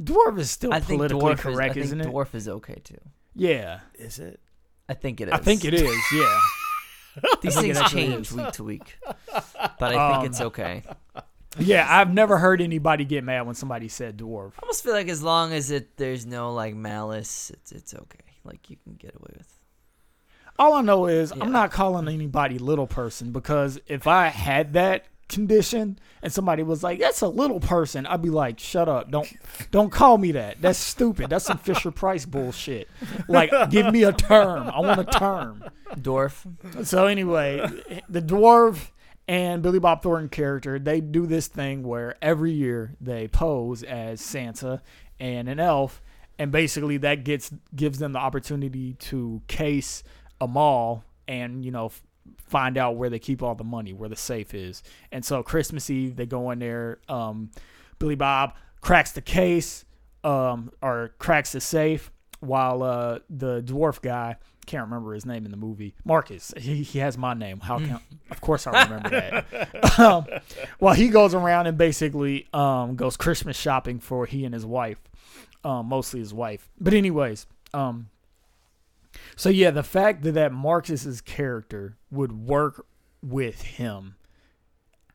Dwarf 0.00 0.38
is 0.38 0.48
still 0.50 0.72
I 0.72 0.78
think 0.80 0.98
politically 0.98 1.32
dwarf 1.34 1.38
correct, 1.38 1.76
is, 1.76 1.82
I 1.82 1.84
isn't 1.86 1.98
think 1.98 2.10
it? 2.10 2.14
dwarf 2.14 2.34
is 2.34 2.48
okay 2.48 2.80
too. 2.84 3.00
Yeah, 3.34 3.80
Is 3.98 4.18
it? 4.20 4.38
I 4.88 4.94
think 4.94 5.20
it 5.20 5.28
is. 5.28 5.34
I 5.34 5.38
think 5.38 5.64
it 5.64 5.74
is. 5.74 5.90
Yeah, 6.14 6.40
These 7.42 7.56
I 7.56 7.60
think 7.62 7.74
it 7.74 7.78
things 7.78 7.90
change 7.90 8.32
week 8.32 8.52
to 8.52 8.64
week, 8.64 8.98
but 9.32 9.82
I 9.82 9.88
think 9.90 10.00
Um, 10.20 10.24
it's 10.26 10.40
okay. 10.40 10.82
Yeah. 11.58 11.86
I've 11.88 12.12
never 12.12 12.38
heard 12.38 12.60
anybody 12.60 13.04
get 13.04 13.24
mad 13.24 13.46
when 13.46 13.54
somebody 13.54 13.88
said 13.88 14.16
dwarf. 14.18 14.52
I 14.56 14.62
almost 14.62 14.82
feel 14.82 14.92
like 14.92 15.08
as 15.08 15.22
long 15.22 15.52
as 15.52 15.70
it 15.70 15.96
there's 15.96 16.26
no 16.26 16.52
like 16.52 16.74
malice, 16.74 17.50
it's 17.50 17.72
it's 17.72 17.94
okay. 17.94 18.20
Like 18.44 18.70
you 18.70 18.76
can 18.82 18.94
get 18.94 19.14
away 19.14 19.34
with. 19.36 19.54
All 20.58 20.74
I 20.74 20.80
know 20.82 21.06
is 21.06 21.32
Yeah. 21.34 21.44
I'm 21.44 21.52
not 21.52 21.70
calling 21.70 22.08
anybody 22.08 22.58
little 22.58 22.86
person 22.86 23.30
because 23.30 23.80
if 23.86 24.06
I 24.06 24.28
had 24.28 24.72
that 24.72 25.06
condition 25.28 25.98
and 26.22 26.32
somebody 26.32 26.62
was 26.62 26.82
like, 26.82 26.98
"That's 26.98 27.20
a 27.20 27.28
little 27.28 27.60
person," 27.60 28.06
I'd 28.06 28.22
be 28.22 28.30
like, 28.30 28.58
"Shut 28.58 28.88
up! 28.88 29.10
Don't 29.10 29.30
don't 29.70 29.90
call 29.90 30.18
me 30.18 30.32
that. 30.32 30.60
That's 30.60 30.78
stupid. 30.78 31.30
That's 31.30 31.44
some 31.44 31.58
Fisher 31.58 31.90
Price 31.90 32.24
bullshit. 32.24 32.88
Like, 33.28 33.50
give 33.70 33.92
me 33.92 34.04
a 34.04 34.12
term. 34.12 34.68
I 34.68 34.80
want 34.80 35.00
a 35.00 35.04
term." 35.04 35.64
Dwarf. 35.96 36.86
So 36.86 37.06
anyway, 37.06 37.58
the 38.08 38.22
dwarf 38.22 38.90
and 39.28 39.62
Billy 39.62 39.78
Bob 39.78 40.02
Thornton 40.02 40.30
character, 40.30 40.78
they 40.78 41.02
do 41.02 41.26
this 41.26 41.48
thing 41.48 41.82
where 41.82 42.16
every 42.22 42.50
year 42.50 42.94
they 42.98 43.28
pose 43.28 43.82
as 43.82 44.22
Santa 44.22 44.82
and 45.20 45.48
an 45.50 45.60
elf, 45.60 46.00
and 46.38 46.50
basically 46.50 46.96
that 46.98 47.24
gets 47.24 47.52
gives 47.76 47.98
them 47.98 48.12
the 48.12 48.18
opportunity 48.18 48.94
to 48.94 49.42
case 49.46 50.02
a 50.40 50.48
mall 50.48 51.04
and 51.26 51.64
you 51.64 51.70
know 51.70 51.92
find 52.38 52.78
out 52.78 52.96
where 52.96 53.10
they 53.10 53.18
keep 53.18 53.42
all 53.42 53.54
the 53.54 53.64
money, 53.64 53.92
where 53.92 54.08
the 54.08 54.16
safe 54.16 54.54
is. 54.54 54.82
And 55.12 55.22
so 55.22 55.42
Christmas 55.42 55.90
Eve 55.90 56.16
they 56.16 56.26
go 56.26 56.50
in 56.50 56.58
there. 56.58 56.98
Um, 57.08 57.50
Billy 57.98 58.14
Bob 58.14 58.54
cracks 58.80 59.12
the 59.12 59.20
case, 59.20 59.84
um, 60.24 60.70
or 60.80 61.12
cracks 61.18 61.52
the 61.52 61.60
safe, 61.60 62.10
while 62.40 62.82
uh, 62.82 63.18
the 63.28 63.60
dwarf 63.60 64.00
guy 64.00 64.36
can't 64.68 64.84
remember 64.84 65.14
his 65.14 65.26
name 65.26 65.44
in 65.44 65.50
the 65.50 65.56
movie. 65.56 65.94
Marcus. 66.04 66.52
He, 66.56 66.82
he 66.82 66.98
has 66.98 67.16
my 67.16 67.34
name. 67.34 67.60
How 67.60 67.78
can? 67.78 67.98
of 68.30 68.40
course 68.40 68.66
I 68.66 68.84
remember 68.84 69.08
that. 69.10 69.98
um, 69.98 70.26
well, 70.78 70.94
he 70.94 71.08
goes 71.08 71.34
around 71.34 71.66
and 71.66 71.78
basically 71.78 72.46
um, 72.52 72.94
goes 72.94 73.16
Christmas 73.16 73.58
shopping 73.58 73.98
for 73.98 74.26
he 74.26 74.44
and 74.44 74.52
his 74.54 74.66
wife, 74.66 75.00
um, 75.64 75.86
mostly 75.86 76.20
his 76.20 76.34
wife. 76.34 76.68
But 76.78 76.94
anyways, 76.94 77.46
um, 77.72 78.10
so 79.36 79.48
yeah, 79.48 79.70
the 79.70 79.82
fact 79.82 80.22
that 80.22 80.32
that 80.32 80.52
Marcus's 80.52 81.20
character 81.20 81.96
would 82.10 82.32
work 82.32 82.86
with 83.22 83.62
him 83.62 84.16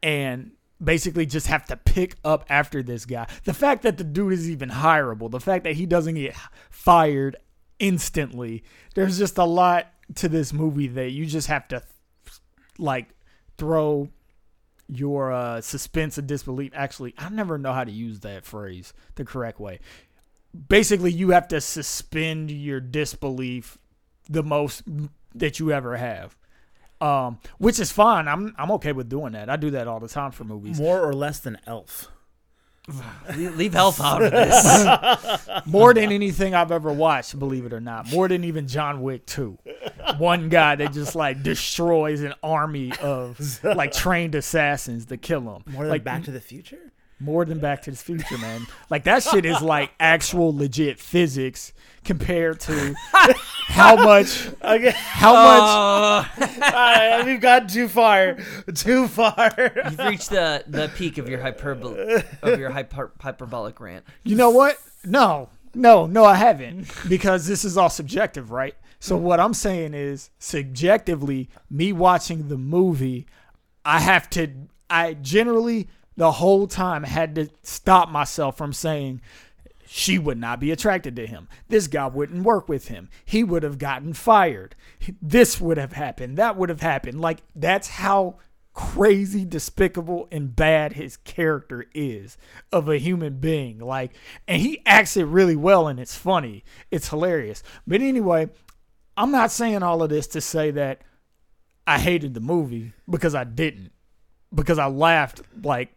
and 0.01 0.51
basically 0.83 1.25
just 1.25 1.47
have 1.47 1.65
to 1.65 1.77
pick 1.77 2.15
up 2.25 2.45
after 2.49 2.83
this 2.83 3.05
guy. 3.05 3.27
The 3.43 3.53
fact 3.53 3.83
that 3.83 3.97
the 3.97 4.03
dude 4.03 4.33
is 4.33 4.49
even 4.49 4.69
hireable, 4.69 5.29
the 5.31 5.39
fact 5.39 5.63
that 5.63 5.75
he 5.75 5.85
doesn't 5.85 6.15
get 6.15 6.35
fired 6.69 7.37
instantly. 7.79 8.63
There's 8.95 9.17
just 9.17 9.37
a 9.37 9.43
lot 9.43 9.87
to 10.15 10.29
this 10.29 10.53
movie 10.53 10.87
that 10.87 11.11
you 11.11 11.25
just 11.25 11.47
have 11.47 11.67
to 11.69 11.81
like 12.77 13.09
throw 13.57 14.09
your 14.87 15.31
uh, 15.31 15.61
suspense 15.61 16.17
and 16.17 16.27
disbelief. 16.27 16.71
Actually, 16.75 17.13
I 17.17 17.29
never 17.29 17.57
know 17.57 17.73
how 17.73 17.83
to 17.83 17.91
use 17.91 18.19
that 18.21 18.45
phrase 18.45 18.93
the 19.15 19.25
correct 19.25 19.59
way. 19.59 19.79
Basically, 20.67 21.11
you 21.11 21.31
have 21.31 21.47
to 21.49 21.61
suspend 21.61 22.51
your 22.51 22.79
disbelief 22.79 23.77
the 24.29 24.43
most 24.43 24.83
that 25.33 25.59
you 25.59 25.71
ever 25.71 25.97
have. 25.97 26.37
Um, 27.01 27.39
which 27.57 27.79
is 27.79 27.91
fine. 27.91 28.27
I'm 28.27 28.55
I'm 28.57 28.71
okay 28.71 28.93
with 28.93 29.09
doing 29.09 29.33
that. 29.33 29.49
I 29.49 29.57
do 29.57 29.71
that 29.71 29.87
all 29.87 29.99
the 29.99 30.07
time 30.07 30.31
for 30.31 30.45
movies. 30.45 30.79
More 30.79 31.01
or 31.01 31.13
less 31.13 31.39
than 31.39 31.57
Elf. 31.67 32.07
leave, 33.37 33.75
Elf 33.75 34.01
out 34.01 34.23
of 34.23 34.31
this. 34.31 35.49
More 35.65 35.93
than 35.93 36.11
anything 36.11 36.53
I've 36.53 36.71
ever 36.71 36.91
watched, 36.91 37.37
believe 37.39 37.65
it 37.65 37.73
or 37.73 37.79
not. 37.79 38.11
More 38.11 38.27
than 38.27 38.43
even 38.43 38.67
John 38.67 39.01
Wick 39.01 39.25
2. 39.25 39.57
One 40.17 40.49
guy 40.49 40.75
that 40.75 40.91
just 40.91 41.15
like 41.15 41.43
destroys 41.43 42.21
an 42.21 42.33
army 42.43 42.91
of 43.01 43.63
like 43.63 43.93
trained 43.93 44.35
assassins 44.35 45.05
to 45.05 45.17
kill 45.17 45.41
him. 45.41 45.63
More 45.73 45.83
than 45.83 45.91
like 45.91 46.03
Back 46.03 46.23
to 46.25 46.31
the 46.31 46.41
Future. 46.41 46.91
More 47.23 47.45
than 47.45 47.59
Back 47.59 47.81
to 47.83 47.91
the 47.91 47.97
Future, 47.97 48.37
man. 48.37 48.67
Like 48.89 49.03
that 49.05 49.23
shit 49.23 49.45
is 49.45 49.61
like 49.61 49.91
actual 49.99 50.55
legit 50.55 50.99
physics 50.99 51.73
compared 52.03 52.59
to 52.59 52.93
how 53.67 53.95
much 53.95 54.49
Okay, 54.63 54.93
how 54.95 55.33
much 55.33 56.27
Oh, 56.39 56.61
Alright, 56.61 57.25
we've 57.25 57.39
gone 57.41 57.67
too 57.67 57.87
far. 57.87 58.37
Too 58.75 59.07
far. 59.07 59.53
you've 59.57 59.99
reached 59.99 60.29
the 60.29 60.63
the 60.67 60.91
peak 60.95 61.17
of 61.17 61.29
your 61.29 61.39
hyperbole 61.39 62.21
of 62.41 62.59
your 62.59 62.69
hyper, 62.69 63.11
hyperbolic 63.19 63.79
rant. 63.79 64.05
You 64.23 64.35
know 64.35 64.49
what? 64.49 64.77
No, 65.05 65.49
no, 65.73 66.05
no, 66.05 66.23
I 66.25 66.35
haven't 66.35 66.87
because 67.09 67.47
this 67.47 67.65
is 67.65 67.77
all 67.77 67.89
subjective, 67.89 68.51
right? 68.51 68.75
So 68.99 69.17
what 69.17 69.39
I'm 69.39 69.53
saying 69.53 69.93
is, 69.93 70.29
subjectively, 70.39 71.49
me 71.69 71.91
watching 71.91 72.47
the 72.47 72.57
movie, 72.57 73.27
I 73.83 73.99
have 73.99 74.29
to. 74.31 74.49
I 74.89 75.15
generally 75.15 75.89
the 76.15 76.33
whole 76.33 76.67
time 76.67 77.03
had 77.03 77.35
to 77.35 77.49
stop 77.61 78.09
myself 78.09 78.57
from 78.57 78.73
saying 78.73 79.21
she 79.85 80.17
would 80.17 80.37
not 80.37 80.59
be 80.59 80.71
attracted 80.71 81.15
to 81.15 81.27
him. 81.27 81.47
This 81.67 81.87
guy 81.87 82.07
wouldn't 82.07 82.43
work 82.43 82.67
with 82.67 82.87
him. 82.87 83.09
He 83.25 83.43
would 83.43 83.63
have 83.63 83.77
gotten 83.77 84.13
fired. 84.13 84.75
This 85.21 85.61
would 85.61 85.77
have 85.77 85.93
happened. 85.93 86.37
That 86.37 86.57
would 86.57 86.69
have 86.69 86.81
happened. 86.81 87.21
Like 87.21 87.43
that's 87.55 87.87
how 87.89 88.37
crazy 88.73 89.45
despicable 89.45 90.27
and 90.31 90.55
bad 90.55 90.93
his 90.93 91.17
character 91.17 91.85
is 91.93 92.37
of 92.71 92.89
a 92.89 92.97
human 92.97 93.37
being 93.37 93.77
like 93.77 94.15
and 94.47 94.59
he 94.59 94.81
acts 94.83 95.15
it 95.15 95.25
really 95.25 95.55
well 95.55 95.87
and 95.87 95.99
it's 95.99 96.15
funny 96.15 96.63
it's 96.89 97.09
hilarious 97.09 97.61
but 97.85 98.01
anyway 98.01 98.49
i'm 99.15 99.29
not 99.29 99.51
saying 99.51 99.83
all 99.83 100.01
of 100.01 100.09
this 100.09 100.25
to 100.25 100.41
say 100.41 100.71
that 100.71 101.01
i 101.85 101.99
hated 101.99 102.33
the 102.33 102.39
movie 102.39 102.93
because 103.07 103.35
i 103.35 103.43
didn't 103.43 103.91
because 104.55 104.79
i 104.79 104.87
laughed 104.87 105.39
like 105.61 105.93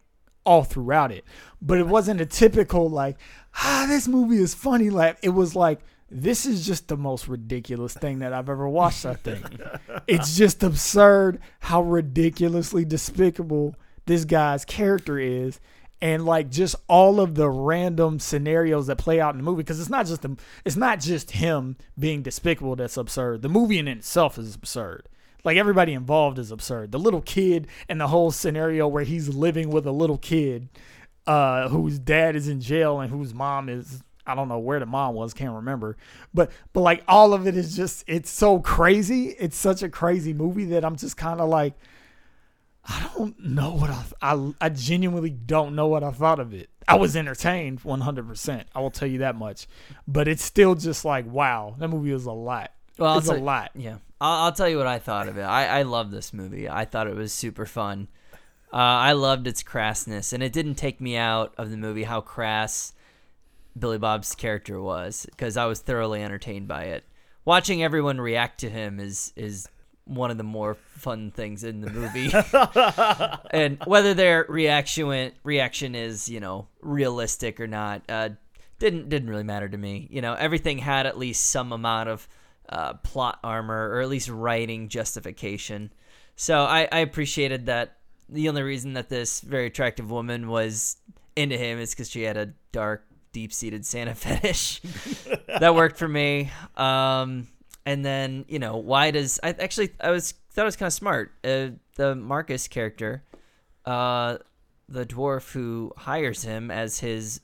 all 0.47 0.63
throughout 0.63 1.11
it 1.11 1.23
but 1.61 1.77
it 1.77 1.87
wasn't 1.87 2.21
a 2.21 2.25
typical 2.25 2.89
like 2.89 3.17
ah 3.55 3.85
this 3.87 4.07
movie 4.07 4.37
is 4.37 4.53
funny 4.53 4.89
laugh 4.89 5.17
it 5.21 5.29
was 5.29 5.55
like 5.55 5.79
this 6.09 6.45
is 6.45 6.65
just 6.65 6.87
the 6.87 6.97
most 6.97 7.27
ridiculous 7.27 7.93
thing 7.93 8.19
that 8.19 8.31
I've 8.31 8.49
ever 8.49 8.67
watched, 8.67 9.05
I 9.05 9.15
think. 9.15 9.43
it's 10.07 10.37
just 10.37 10.63
absurd 10.63 11.39
how 11.59 11.81
ridiculously 11.81 12.85
despicable 12.85 13.75
this 14.05 14.23
guy's 14.23 14.63
character 14.63 15.19
is. 15.19 15.59
and 15.99 16.25
like 16.25 16.49
just 16.49 16.75
all 16.87 17.19
of 17.19 17.35
the 17.35 17.49
random 17.49 18.19
scenarios 18.19 18.87
that 18.87 18.97
play 18.97 19.19
out 19.19 19.33
in 19.33 19.37
the 19.39 19.43
movie 19.43 19.63
because 19.63 19.79
it's 19.79 19.89
not 19.89 20.05
just 20.05 20.21
the, 20.21 20.37
it's 20.63 20.75
not 20.75 20.99
just 20.99 21.31
him 21.31 21.75
being 21.97 22.21
despicable 22.21 22.75
that's 22.75 22.97
absurd. 22.97 23.41
The 23.41 23.49
movie 23.49 23.79
in 23.79 23.87
itself 23.87 24.37
is 24.37 24.55
absurd. 24.55 25.09
Like 25.47 25.55
everybody 25.55 25.93
involved 25.93 26.39
is 26.39 26.51
absurd. 26.51 26.91
The 26.91 26.99
little 26.99 27.21
kid 27.21 27.67
and 27.87 28.01
the 28.01 28.09
whole 28.09 28.31
scenario 28.31 28.85
where 28.85 29.05
he's 29.05 29.29
living 29.29 29.69
with 29.69 29.87
a 29.87 29.93
little 29.93 30.17
kid 30.17 30.67
uh, 31.25 31.69
whose 31.69 31.97
dad 31.97 32.35
is 32.35 32.49
in 32.49 32.59
jail 32.59 32.99
and 32.99 33.09
whose 33.09 33.33
mom 33.33 33.69
is 33.69 34.03
I 34.25 34.35
don't 34.35 34.49
know 34.49 34.59
where 34.59 34.81
the 34.81 34.85
mom 34.85 35.15
was, 35.15 35.33
can't 35.33 35.53
remember. 35.53 35.95
But 36.33 36.51
but 36.73 36.81
like 36.81 37.01
all 37.07 37.33
of 37.33 37.47
it 37.47 37.55
is 37.55 37.77
just 37.77 38.03
it's 38.07 38.29
so 38.29 38.59
crazy. 38.59 39.37
It's 39.39 39.55
such 39.55 39.83
a 39.83 39.87
crazy 39.87 40.33
movie 40.33 40.65
that 40.65 40.83
I'm 40.83 40.97
just 40.97 41.15
kind 41.15 41.39
of 41.39 41.47
like 41.47 41.75
I 42.83 43.09
don't 43.15 43.39
know 43.39 43.73
what 43.73 43.89
I, 43.89 44.03
I 44.21 44.53
I 44.59 44.67
genuinely 44.67 45.29
don't 45.29 45.75
know 45.75 45.87
what 45.87 46.03
I 46.03 46.11
thought 46.11 46.41
of 46.41 46.53
it. 46.53 46.69
I 46.89 46.95
was 46.95 47.15
entertained 47.15 47.83
100%. 47.83 48.65
I 48.75 48.81
will 48.81 48.91
tell 48.91 49.07
you 49.07 49.19
that 49.19 49.37
much. 49.37 49.67
But 50.09 50.27
it's 50.27 50.43
still 50.43 50.75
just 50.75 51.05
like 51.05 51.25
wow, 51.25 51.77
that 51.79 51.87
movie 51.87 52.11
was 52.11 52.25
a 52.25 52.33
lot. 52.33 52.73
Well, 52.97 53.17
it's 53.17 53.29
a 53.29 53.35
lot. 53.35 53.71
Yeah, 53.75 53.99
I'll, 54.19 54.45
I'll 54.45 54.51
tell 54.51 54.69
you 54.69 54.77
what 54.77 54.87
I 54.87 54.99
thought 54.99 55.27
of 55.27 55.37
it. 55.37 55.43
I, 55.43 55.79
I 55.79 55.81
love 55.83 56.11
this 56.11 56.33
movie. 56.33 56.69
I 56.69 56.85
thought 56.85 57.07
it 57.07 57.15
was 57.15 57.33
super 57.33 57.65
fun. 57.65 58.07
Uh, 58.71 58.75
I 58.75 59.13
loved 59.13 59.47
its 59.47 59.63
crassness, 59.63 60.33
and 60.33 60.43
it 60.43 60.51
didn't 60.51 60.75
take 60.75 60.99
me 60.99 61.15
out 61.15 61.53
of 61.57 61.71
the 61.71 61.77
movie 61.77 62.03
how 62.03 62.19
crass 62.19 62.93
Billy 63.77 63.97
Bob's 63.97 64.35
character 64.35 64.81
was 64.81 65.25
because 65.29 65.55
I 65.55 65.65
was 65.65 65.79
thoroughly 65.79 66.21
entertained 66.21 66.67
by 66.67 66.85
it. 66.85 67.05
Watching 67.45 67.81
everyone 67.81 68.19
react 68.19 68.59
to 68.61 68.69
him 68.69 68.99
is 68.99 69.31
is 69.37 69.69
one 70.03 70.31
of 70.31 70.37
the 70.37 70.43
more 70.43 70.75
fun 70.75 71.31
things 71.31 71.63
in 71.63 71.79
the 71.79 71.89
movie, 71.89 72.29
and 73.51 73.77
whether 73.85 74.13
their 74.13 74.45
reaction 74.49 75.31
reaction 75.43 75.95
is 75.95 76.27
you 76.27 76.41
know 76.41 76.67
realistic 76.81 77.61
or 77.61 77.67
not 77.67 78.01
uh, 78.09 78.29
didn't 78.79 79.07
didn't 79.07 79.29
really 79.29 79.43
matter 79.43 79.69
to 79.69 79.77
me. 79.77 80.07
You 80.11 80.21
know, 80.21 80.33
everything 80.33 80.79
had 80.79 81.05
at 81.05 81.17
least 81.17 81.49
some 81.49 81.71
amount 81.71 82.09
of 82.09 82.27
uh, 82.69 82.93
plot 82.95 83.39
armor 83.43 83.89
or 83.91 84.01
at 84.01 84.09
least 84.09 84.29
writing 84.29 84.89
justification. 84.89 85.91
So 86.35 86.59
I, 86.63 86.87
I 86.91 86.99
appreciated 86.99 87.65
that. 87.67 87.93
The 88.29 88.49
only 88.49 88.61
reason 88.61 88.93
that 88.93 89.07
this 89.07 89.39
very 89.39 89.67
attractive 89.67 90.11
woman 90.11 90.49
was 90.49 90.97
into 91.37 91.57
him 91.57 91.79
is 91.79 91.91
because 91.91 92.09
she 92.09 92.23
had 92.23 92.35
a 92.35 92.47
dark, 92.73 93.05
deep-seated 93.31 93.85
Santa 93.85 94.13
fetish. 94.15 94.81
that 95.59 95.73
worked 95.73 95.97
for 95.97 96.09
me. 96.09 96.51
Um, 96.75 97.47
and 97.85 98.03
then 98.03 98.43
you 98.49 98.59
know 98.59 98.75
why 98.77 99.11
does 99.11 99.39
I 99.41 99.51
actually 99.51 99.91
I 100.01 100.11
was 100.11 100.33
thought 100.51 100.63
it 100.63 100.65
was 100.65 100.75
kind 100.75 100.87
of 100.87 100.93
smart. 100.93 101.31
Uh, 101.41 101.69
the 101.95 102.15
Marcus 102.15 102.67
character, 102.67 103.23
uh, 103.85 104.39
the 104.89 105.05
dwarf 105.05 105.51
who 105.53 105.93
hires 105.95 106.43
him 106.43 106.69
as 106.69 106.99
his 106.99 107.39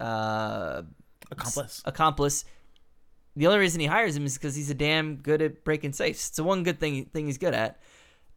uh, 0.00 0.82
Accomplice. 1.30 1.82
accomplice. 1.84 2.44
The 3.36 3.46
only 3.46 3.58
reason 3.58 3.80
he 3.80 3.86
hires 3.86 4.16
him 4.16 4.24
is 4.24 4.34
because 4.34 4.54
he's 4.54 4.70
a 4.70 4.74
damn 4.74 5.16
good 5.16 5.42
at 5.42 5.62
breaking 5.64 5.92
safes. 5.92 6.28
It's 6.28 6.36
the 6.36 6.44
one 6.44 6.62
good 6.62 6.80
thing 6.80 7.04
thing 7.06 7.26
he's 7.26 7.38
good 7.38 7.54
at. 7.54 7.78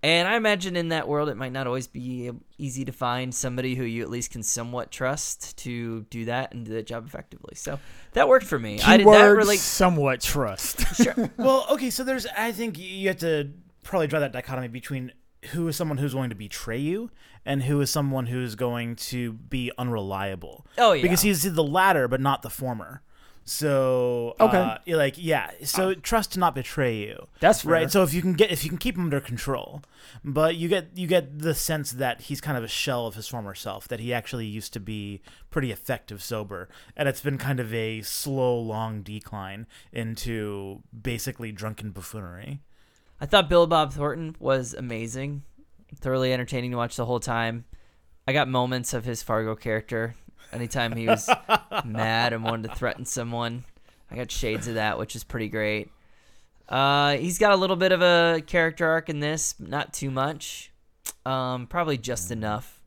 And 0.02 0.28
I 0.30 0.36
imagine 0.36 0.78
in 0.78 0.90
that 0.90 1.10
world, 1.10 1.28
it 1.28 1.36
might 1.36 1.52
not 1.52 1.68
always 1.68 1.88
be 1.88 2.32
easy 2.58 2.86
to 2.86 2.92
find 2.94 3.36
somebody 3.36 3.76
who 3.76 3.84
you 3.84 4.02
at 4.02 4.10
least 4.10 4.32
can 4.32 4.44
somewhat 4.44 4.92
trust 4.92 5.58
to 5.60 6.04
do 6.10 6.26
that 6.26 6.54
and 6.54 6.66
do 6.66 6.74
that 6.74 6.88
job 6.88 7.06
effectively. 7.06 7.56
So 7.56 7.80
that 8.14 8.30
worked 8.30 8.46
for 8.46 8.58
me. 8.58 8.80
I 8.82 8.96
did 8.96 9.08
that 9.08 9.12
Keyword 9.12 9.38
really. 9.38 9.58
somewhat 9.58 10.22
trust. 10.22 10.86
Sure. 11.00 11.30
well, 11.38 11.66
okay, 11.72 11.90
so 11.90 12.04
there's 12.04 12.26
I 12.28 12.52
think 12.52 12.78
you 12.78 13.08
have 13.10 13.20
to 13.20 13.52
probably 13.84 14.08
draw 14.08 14.20
that 14.20 14.34
dichotomy 14.34 14.68
between 14.68 15.12
who 15.52 15.68
is 15.68 15.76
someone 15.76 15.98
who's 15.98 16.14
going 16.14 16.30
to 16.30 16.36
betray 16.36 16.78
you 16.78 17.10
and 17.46 17.64
who 17.64 17.80
is 17.80 17.90
someone 17.90 18.26
who's 18.28 18.56
going 18.56 18.96
to 18.96 19.34
be 19.34 19.72
unreliable. 19.78 20.66
Oh, 20.78 20.92
yeah. 20.94 21.02
Because 21.02 21.22
he's 21.22 21.44
the 21.44 21.64
latter 21.64 22.08
but 22.08 22.20
not 22.20 22.42
the 22.42 22.50
former. 22.50 23.02
So 23.50 24.36
Okay. 24.40 24.58
uh, 24.58 24.78
like 24.86 25.16
yeah, 25.18 25.50
so 25.64 25.96
trust 25.96 26.34
to 26.34 26.40
not 26.40 26.54
betray 26.54 26.98
you. 26.98 27.26
That's 27.40 27.62
fair. 27.64 27.72
right. 27.72 27.92
So 27.92 28.04
if 28.04 28.14
you 28.14 28.22
can 28.22 28.34
get 28.34 28.52
if 28.52 28.64
you 28.64 28.70
can 28.70 28.78
keep 28.78 28.96
him 28.96 29.06
under 29.06 29.20
control, 29.20 29.82
but 30.24 30.56
you 30.56 30.70
get 30.70 30.90
you 30.96 31.08
get 31.08 31.40
the 31.40 31.56
sense 31.56 31.92
that 31.94 32.22
he's 32.22 32.42
kind 32.42 32.60
of 32.60 32.64
a 32.64 32.68
shell 32.68 33.08
of 33.08 33.16
his 33.16 33.28
former 33.28 33.56
self. 33.56 33.88
That 33.88 34.00
he 34.02 34.14
actually 34.14 34.46
used 34.46 34.72
to 34.74 34.80
be 34.80 35.22
pretty 35.50 35.72
effective 35.72 36.22
sober, 36.22 36.70
and 36.96 37.10
it's 37.10 37.22
been 37.22 37.40
kind 37.40 37.60
of 37.60 37.74
a 37.74 38.04
slow, 38.04 38.56
long 38.60 39.02
decline 39.02 39.66
into 39.92 40.84
basically 41.02 41.52
drunken 41.52 41.90
buffoonery. 41.90 42.60
I 43.20 43.26
thought 43.26 43.50
Bill 43.50 43.66
Bob 43.66 43.94
Thornton 43.94 44.36
was 44.40 44.76
amazing, 44.76 45.42
thoroughly 46.00 46.32
entertaining 46.32 46.70
to 46.70 46.78
watch 46.78 46.96
the 46.98 47.06
whole 47.08 47.20
time. 47.20 47.66
I 48.28 48.32
got 48.34 48.48
moments 48.48 48.94
of 48.94 49.06
his 49.06 49.24
Fargo 49.24 49.56
character. 49.56 50.14
Anytime 50.52 50.94
he 50.96 51.08
was 51.08 51.30
mad 51.86 52.34
and 52.34 52.44
wanted 52.44 52.70
to 52.70 52.76
threaten 52.76 53.06
someone, 53.06 53.66
I 54.10 54.16
got 54.16 54.32
shades 54.32 54.68
of 54.68 54.76
that, 54.76 54.98
which 54.98 55.16
is 55.16 55.24
pretty 55.24 55.48
great. 55.48 55.92
Uh, 56.68 57.18
he's 57.18 57.38
got 57.40 57.52
a 57.52 57.56
little 57.56 57.76
bit 57.76 57.92
of 57.92 58.02
a 58.02 58.42
character 58.46 58.88
arc 58.88 59.10
in 59.10 59.20
this, 59.20 59.56
not 59.60 59.94
too 59.94 60.12
much. 60.12 60.72
Um, 61.26 61.68
probably 61.68 61.98
just 61.98 62.32
enough. 62.32 62.82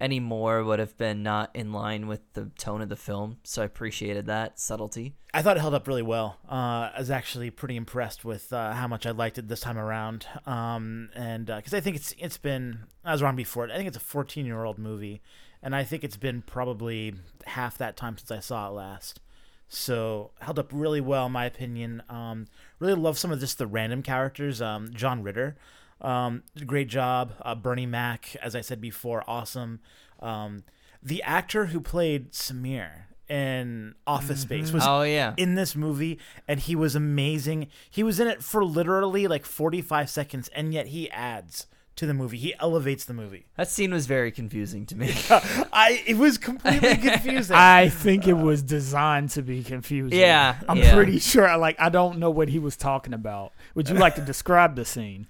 Any 0.00 0.18
more 0.18 0.64
would 0.64 0.80
have 0.80 0.96
been 0.96 1.22
not 1.22 1.54
in 1.54 1.72
line 1.72 2.08
with 2.08 2.20
the 2.32 2.50
tone 2.58 2.82
of 2.82 2.88
the 2.88 2.96
film, 2.96 3.38
so 3.44 3.62
I 3.62 3.66
appreciated 3.66 4.26
that 4.26 4.58
subtlety. 4.58 5.14
I 5.32 5.42
thought 5.42 5.56
it 5.56 5.60
held 5.60 5.74
up 5.74 5.86
really 5.86 6.02
well. 6.02 6.38
Uh, 6.50 6.90
I 6.92 6.94
was 6.98 7.10
actually 7.10 7.50
pretty 7.50 7.76
impressed 7.76 8.24
with 8.24 8.52
uh, 8.52 8.72
how 8.72 8.88
much 8.88 9.06
I 9.06 9.12
liked 9.12 9.38
it 9.38 9.46
this 9.46 9.60
time 9.60 9.78
around. 9.78 10.26
Um, 10.44 11.10
and 11.14 11.46
because 11.46 11.72
I 11.72 11.80
think 11.80 11.94
it's 11.96 12.14
it's 12.18 12.36
been 12.36 12.80
I 13.04 13.12
was 13.12 13.22
wrong 13.22 13.36
before. 13.36 13.70
I 13.70 13.76
think 13.76 13.86
it's 13.86 13.96
a 13.96 14.00
14 14.00 14.44
year 14.44 14.64
old 14.64 14.76
movie, 14.78 15.22
and 15.62 15.74
I 15.74 15.84
think 15.84 16.04
it's 16.04 16.16
been 16.16 16.42
probably 16.42 17.14
half 17.46 17.78
that 17.78 17.96
time 17.96 18.18
since 18.18 18.30
I 18.30 18.40
saw 18.40 18.68
it 18.68 18.72
last. 18.72 19.20
So 19.68 20.32
held 20.40 20.58
up 20.58 20.70
really 20.72 21.00
well, 21.00 21.26
in 21.26 21.32
my 21.32 21.46
opinion. 21.46 22.02
Um, 22.08 22.46
really 22.78 22.94
love 22.94 23.16
some 23.18 23.32
of 23.32 23.40
just 23.40 23.56
the 23.58 23.66
random 23.66 24.02
characters. 24.02 24.60
Um, 24.60 24.90
John 24.92 25.22
Ritter, 25.22 25.56
um, 26.02 26.42
did 26.54 26.64
a 26.64 26.66
great 26.66 26.88
job. 26.88 27.32
Uh, 27.40 27.54
Bernie 27.54 27.86
Mac, 27.86 28.36
as 28.42 28.54
I 28.54 28.60
said 28.60 28.80
before, 28.80 29.24
awesome. 29.26 29.80
Um, 30.20 30.64
the 31.02 31.22
actor 31.22 31.66
who 31.66 31.80
played 31.80 32.32
Samir 32.32 33.04
in 33.28 33.94
Office 34.06 34.40
Space 34.40 34.72
was 34.72 34.84
Oh 34.86 35.02
yeah, 35.02 35.32
in 35.38 35.54
this 35.54 35.74
movie 35.74 36.18
and 36.46 36.60
he 36.60 36.76
was 36.76 36.94
amazing. 36.94 37.68
He 37.90 38.02
was 38.02 38.20
in 38.20 38.28
it 38.28 38.42
for 38.42 38.62
literally 38.64 39.26
like 39.26 39.46
45 39.46 40.10
seconds 40.10 40.48
and 40.48 40.74
yet 40.74 40.88
he 40.88 41.10
adds 41.10 41.66
to 41.96 42.06
the 42.06 42.14
movie. 42.14 42.38
He 42.38 42.54
elevates 42.58 43.04
the 43.04 43.14
movie. 43.14 43.46
that 43.56 43.68
scene 43.68 43.92
was 43.92 44.06
very 44.06 44.32
confusing 44.32 44.86
to 44.86 44.96
me. 44.96 45.14
I 45.30 46.02
it 46.06 46.16
was 46.16 46.38
completely 46.38 46.96
confusing. 47.10 47.56
I 47.56 47.88
think 47.88 48.26
it 48.26 48.34
was 48.34 48.62
designed 48.62 49.30
to 49.30 49.42
be 49.42 49.62
confusing. 49.62 50.18
Yeah, 50.18 50.56
I'm 50.68 50.78
yeah. 50.78 50.94
pretty 50.94 51.18
sure. 51.18 51.56
Like, 51.56 51.80
I 51.80 51.88
don't 51.88 52.18
know 52.18 52.30
what 52.30 52.48
he 52.48 52.58
was 52.58 52.76
talking 52.76 53.12
about. 53.12 53.52
Would 53.74 53.88
you 53.88 53.96
like 53.96 54.14
to 54.16 54.22
describe 54.22 54.76
the 54.76 54.84
scene? 54.84 55.26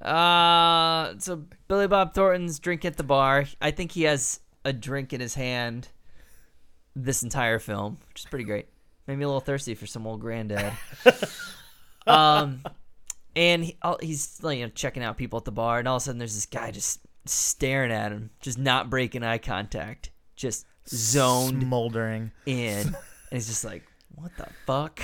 Uh, 0.00 1.14
so 1.18 1.44
Billy 1.66 1.88
Bob 1.88 2.14
Thornton's 2.14 2.58
drink 2.58 2.84
at 2.84 2.96
the 2.96 3.02
bar. 3.02 3.46
I 3.60 3.72
think 3.72 3.92
he 3.92 4.02
has 4.04 4.40
a 4.64 4.72
drink 4.72 5.12
in 5.12 5.20
his 5.20 5.34
hand 5.34 5.88
this 6.94 7.22
entire 7.22 7.58
film, 7.58 7.98
which 8.08 8.20
is 8.20 8.26
pretty 8.26 8.44
great. 8.44 8.68
Made 9.06 9.18
me 9.18 9.24
a 9.24 9.28
little 9.28 9.40
thirsty 9.40 9.74
for 9.74 9.86
some 9.86 10.06
old 10.06 10.20
granddad. 10.20 10.72
um, 12.06 12.62
and 13.38 13.64
he, 13.64 13.76
all, 13.82 13.98
he's 14.02 14.42
like, 14.42 14.58
you 14.58 14.66
know 14.66 14.72
checking 14.74 15.02
out 15.02 15.16
people 15.16 15.36
at 15.38 15.44
the 15.44 15.52
bar, 15.52 15.78
and 15.78 15.86
all 15.86 15.96
of 15.96 16.02
a 16.02 16.04
sudden 16.04 16.18
there's 16.18 16.34
this 16.34 16.44
guy 16.44 16.72
just 16.72 16.98
staring 17.24 17.92
at 17.92 18.10
him, 18.10 18.30
just 18.40 18.58
not 18.58 18.90
breaking 18.90 19.22
eye 19.22 19.38
contact, 19.38 20.10
just 20.34 20.66
zoned 20.88 21.62
smoldering. 21.62 22.32
in, 22.46 22.78
and 22.88 22.96
he's 23.30 23.46
just 23.46 23.64
like, 23.64 23.84
"What 24.16 24.36
the 24.36 24.48
fuck?" 24.66 25.00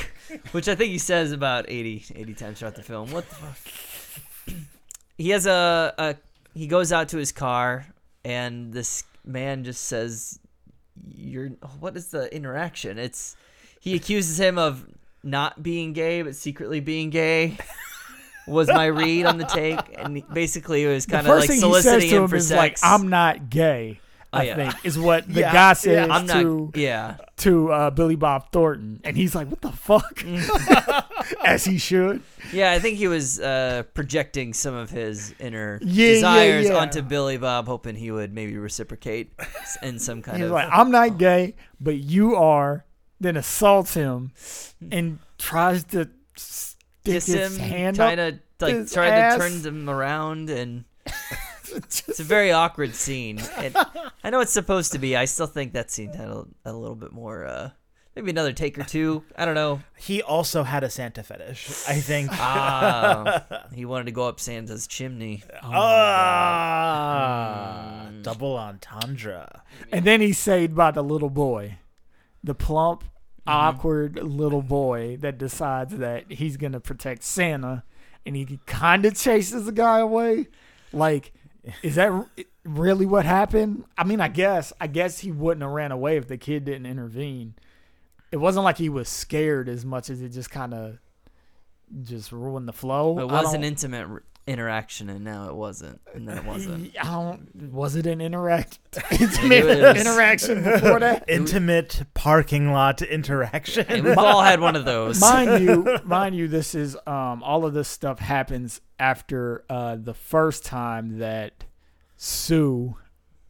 Which 0.50 0.68
I 0.68 0.74
think 0.74 0.90
he 0.90 0.98
says 0.98 1.30
about 1.30 1.66
80, 1.68 2.06
80 2.12 2.34
times 2.34 2.58
throughout 2.58 2.74
the 2.74 2.82
film. 2.82 3.12
What 3.12 3.28
the 3.28 3.34
fuck? 3.36 4.56
he 5.16 5.30
has 5.30 5.46
a, 5.46 5.94
a 5.96 6.16
he 6.54 6.66
goes 6.66 6.90
out 6.90 7.10
to 7.10 7.18
his 7.18 7.30
car, 7.30 7.86
and 8.24 8.72
this 8.72 9.04
man 9.24 9.62
just 9.62 9.84
says, 9.84 10.40
"You're 11.06 11.50
what 11.78 11.96
is 11.96 12.08
the 12.08 12.34
interaction?" 12.34 12.98
It's 12.98 13.36
he 13.78 13.94
accuses 13.94 14.40
him 14.40 14.58
of 14.58 14.88
not 15.22 15.62
being 15.62 15.92
gay 15.92 16.22
but 16.22 16.34
secretly 16.34 16.80
being 16.80 17.10
gay. 17.10 17.56
Was 18.46 18.68
my 18.68 18.86
read 18.86 19.26
on 19.26 19.38
the 19.38 19.44
take, 19.46 19.78
and 19.96 20.22
basically 20.32 20.84
it 20.84 20.88
was 20.88 21.06
kind 21.06 21.26
of 21.26 21.36
like 21.38 21.48
thing 21.48 21.56
he 21.56 21.60
says 21.60 21.82
soliciting 21.82 22.10
him 22.10 22.22
him 22.24 22.28
for 22.28 22.36
is 22.36 22.50
like, 22.50 22.72
sex. 22.78 22.82
"I'm 22.84 23.08
not 23.08 23.48
gay." 23.50 24.00
Oh, 24.32 24.38
I 24.38 24.42
yeah. 24.42 24.56
think 24.56 24.74
is 24.84 24.98
what 24.98 25.32
the 25.32 25.40
Yeah, 25.40 25.52
guy 25.52 25.68
yeah. 25.68 25.72
says 25.74 26.10
I'm 26.10 26.26
not. 26.26 26.42
to 26.42 26.72
yeah, 26.74 27.16
to 27.38 27.72
uh, 27.72 27.90
Billy 27.90 28.16
Bob 28.16 28.50
Thornton, 28.52 29.00
and 29.04 29.16
he's 29.16 29.34
like, 29.34 29.48
"What 29.48 29.60
the 29.62 29.70
fuck?" 29.72 30.24
As 31.44 31.64
he 31.64 31.78
should. 31.78 32.20
Yeah, 32.52 32.72
I 32.72 32.78
think 32.80 32.98
he 32.98 33.08
was 33.08 33.40
uh, 33.40 33.84
projecting 33.94 34.52
some 34.52 34.74
of 34.74 34.90
his 34.90 35.34
inner 35.38 35.78
Yeah, 35.82 36.06
yeah, 36.08 36.12
desires 36.14 36.66
yeah. 36.66 36.74
onto 36.76 37.00
Billy 37.02 37.36
Bob, 37.38 37.66
hoping 37.66 37.94
he 37.94 38.10
would 38.10 38.34
maybe 38.34 38.56
reciprocate 38.58 39.32
in 39.82 39.98
some 39.98 40.20
kind 40.20 40.36
He's 40.38 40.46
of. 40.46 40.52
like, 40.52 40.68
"I'm 40.70 40.90
not 40.90 41.16
gay, 41.18 41.54
but 41.80 41.96
you 41.96 42.34
are." 42.36 42.84
Then 43.20 43.36
assaults 43.36 43.94
him 43.94 44.32
and 44.90 45.18
tries 45.38 45.84
to 45.84 46.10
stick 47.04 47.14
kiss 47.14 47.26
him, 47.26 47.56
hand 47.58 47.96
trying 47.96 48.16
to 48.16 48.38
like 48.60 48.74
his 48.74 48.92
try 48.92 49.08
ass. 49.08 49.34
to 49.34 49.40
turn 49.40 49.60
him 49.62 49.90
around, 49.90 50.50
and 50.50 50.84
It's 51.74 52.20
a 52.20 52.24
very 52.24 52.52
awkward 52.52 52.94
scene. 52.94 53.40
And 53.56 53.76
I 54.22 54.30
know 54.30 54.40
it's 54.40 54.52
supposed 54.52 54.92
to 54.92 54.98
be. 54.98 55.16
I 55.16 55.24
still 55.24 55.46
think 55.46 55.72
that 55.72 55.90
scene 55.90 56.12
had 56.12 56.28
a, 56.28 56.44
a 56.64 56.72
little 56.72 56.94
bit 56.94 57.12
more. 57.12 57.44
Uh, 57.44 57.70
maybe 58.14 58.30
another 58.30 58.52
take 58.52 58.78
or 58.78 58.84
two. 58.84 59.24
I 59.36 59.44
don't 59.44 59.56
know. 59.56 59.80
He 59.98 60.22
also 60.22 60.62
had 60.62 60.84
a 60.84 60.90
Santa 60.90 61.22
fetish. 61.24 61.82
I 61.88 61.94
think. 61.94 62.30
Ah, 62.32 63.66
he 63.72 63.84
wanted 63.84 64.04
to 64.04 64.12
go 64.12 64.28
up 64.28 64.38
Santa's 64.40 64.86
chimney. 64.86 65.42
Ah, 66.84 68.10
double 68.22 68.56
entendre. 68.56 69.62
And 69.90 70.04
then 70.04 70.20
he's 70.20 70.38
saved 70.38 70.76
by 70.76 70.90
the 70.92 71.02
little 71.02 71.30
boy, 71.30 71.78
the 72.42 72.54
plump, 72.54 73.04
Mm-hmm. 73.46 73.58
awkward 73.58 74.22
little 74.22 74.62
boy 74.62 75.18
that 75.18 75.36
decides 75.36 75.98
that 75.98 76.32
he's 76.32 76.56
gonna 76.56 76.80
protect 76.80 77.22
Santa, 77.22 77.84
and 78.24 78.34
he 78.34 78.58
kind 78.64 79.04
of 79.04 79.14
chases 79.14 79.66
the 79.66 79.72
guy 79.72 79.98
away. 79.98 80.48
Like, 80.94 81.32
is 81.82 81.96
that 81.96 82.10
really 82.64 83.04
what 83.04 83.26
happened? 83.26 83.84
I 83.98 84.04
mean, 84.04 84.22
I 84.22 84.28
guess, 84.28 84.72
I 84.80 84.86
guess 84.86 85.18
he 85.18 85.30
wouldn't 85.30 85.62
have 85.62 85.72
ran 85.72 85.92
away 85.92 86.16
if 86.16 86.26
the 86.26 86.38
kid 86.38 86.64
didn't 86.64 86.86
intervene. 86.86 87.54
It 88.32 88.38
wasn't 88.38 88.64
like 88.64 88.78
he 88.78 88.88
was 88.88 89.10
scared 89.10 89.68
as 89.68 89.84
much 89.84 90.08
as 90.08 90.22
it 90.22 90.30
just 90.30 90.50
kind 90.50 90.72
of 90.72 90.98
just 92.02 92.32
ruined 92.32 92.66
the 92.66 92.72
flow. 92.72 93.18
It 93.18 93.28
was 93.28 93.52
an 93.52 93.62
intimate 93.62 94.08
interaction, 94.46 95.08
and 95.08 95.24
now 95.24 95.48
it 95.48 95.54
wasn't, 95.54 96.00
and 96.14 96.28
then 96.28 96.38
it 96.38 96.44
wasn't. 96.44 96.94
I 97.00 97.04
don't. 97.04 97.72
Was 97.72 97.96
it 97.96 98.06
an 98.06 98.20
interact 98.20 98.78
It 99.10 99.20
intimate 99.20 99.64
was. 99.66 99.96
interaction 100.06 100.62
before 100.62 101.00
that? 101.00 101.24
Intimate 101.28 102.02
parking 102.14 102.72
lot 102.72 103.00
interaction. 103.02 103.86
And 103.88 104.04
we've 104.04 104.18
all 104.18 104.42
had 104.42 104.60
one 104.60 104.76
of 104.76 104.84
those. 104.84 105.20
mind 105.20 105.64
you, 105.64 105.98
mind 106.04 106.36
you, 106.36 106.48
this 106.48 106.74
is 106.74 106.96
um 107.06 107.42
all 107.42 107.64
of 107.64 107.72
this 107.74 107.88
stuff 107.88 108.18
happens 108.18 108.80
after 108.98 109.64
uh 109.70 109.96
the 109.96 110.14
first 110.14 110.64
time 110.64 111.18
that 111.18 111.64
Sue 112.16 112.96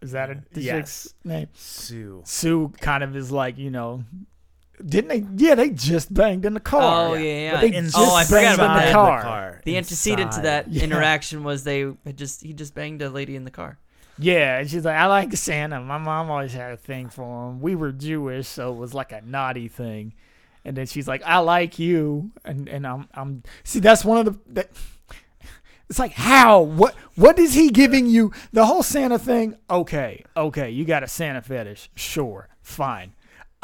is 0.00 0.12
that 0.12 0.30
a 0.30 0.42
Yes. 0.54 1.14
name? 1.24 1.48
Sue. 1.54 2.22
Sue 2.24 2.72
kind 2.80 3.02
of 3.02 3.16
is 3.16 3.30
like 3.32 3.58
you 3.58 3.70
know, 3.70 4.04
didn't 4.84 5.08
they? 5.08 5.44
Yeah, 5.44 5.54
they 5.54 5.70
just 5.70 6.12
banged 6.12 6.44
in 6.44 6.54
the 6.54 6.60
car. 6.60 7.10
Oh 7.10 7.14
yeah, 7.14 7.22
yeah. 7.52 7.60
They 7.60 7.74
In- 7.74 7.84
just 7.84 7.96
oh, 7.98 8.14
I 8.14 8.24
forgot 8.24 8.40
banged 8.42 8.54
about 8.54 8.70
in 8.70 8.76
that. 8.82 8.86
the 8.88 8.92
car. 8.92 9.60
The 9.64 9.76
antecedent 9.76 10.32
to 10.32 10.40
that 10.42 10.68
Yeah. 10.70 10.84
interaction 10.84 11.44
was 11.44 11.64
they 11.64 11.80
had 12.04 12.16
just 12.16 12.42
he 12.42 12.52
just 12.52 12.74
banged 12.74 13.02
a 13.02 13.10
lady 13.10 13.36
in 13.36 13.44
the 13.44 13.50
car. 13.50 13.78
Yeah, 14.18 14.58
and 14.58 14.70
she's 14.70 14.84
like, 14.84 14.96
I 14.96 15.06
like 15.06 15.32
Santa. 15.36 15.80
My 15.80 15.98
mom 15.98 16.30
always 16.30 16.52
had 16.52 16.72
a 16.72 16.76
thing 16.76 17.08
for 17.08 17.48
him. 17.50 17.60
We 17.60 17.74
were 17.74 17.90
Jewish, 17.90 18.46
so 18.46 18.72
it 18.72 18.76
was 18.76 18.94
like 18.94 19.10
a 19.10 19.20
naughty 19.22 19.66
thing. 19.66 20.14
And 20.64 20.76
then 20.76 20.86
she's 20.86 21.08
like, 21.08 21.22
I 21.24 21.38
like 21.38 21.78
you, 21.78 22.30
and 22.44 22.68
and 22.68 22.86
I'm 22.86 23.08
I'm 23.14 23.42
see 23.64 23.80
that's 23.80 24.04
one 24.04 24.18
of 24.18 24.26
the 24.26 24.38
that. 24.54 24.70
It's 25.90 25.98
like 25.98 26.12
how 26.12 26.62
what 26.62 26.94
what 27.14 27.38
is 27.38 27.52
he 27.54 27.68
giving 27.70 28.06
you? 28.06 28.32
The 28.52 28.64
whole 28.64 28.82
Santa 28.82 29.18
thing. 29.18 29.56
Okay, 29.68 30.24
okay, 30.36 30.70
you 30.70 30.84
got 30.86 31.02
a 31.02 31.08
Santa 31.08 31.42
fetish. 31.42 31.90
Sure, 31.94 32.48
fine. 32.62 33.12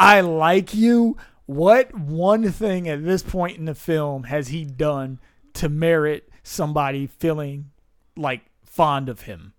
I 0.01 0.21
like 0.21 0.75
you. 0.75 1.17
What 1.47 1.95
one 1.95 2.51
thing 2.51 2.89
at 2.89 3.05
this 3.05 3.23
point 3.23 3.59
in 3.59 3.67
the 3.67 3.75
film 3.75 4.25
has 4.25 4.49
he 4.49 4.65
done 4.65 5.21
to 5.55 5.69
merit 5.69 6.29
somebody 6.43 7.07
feeling 7.07 7.71
like 8.17 8.43
fond 8.65 9.09
of 9.09 9.23
him? 9.23 9.53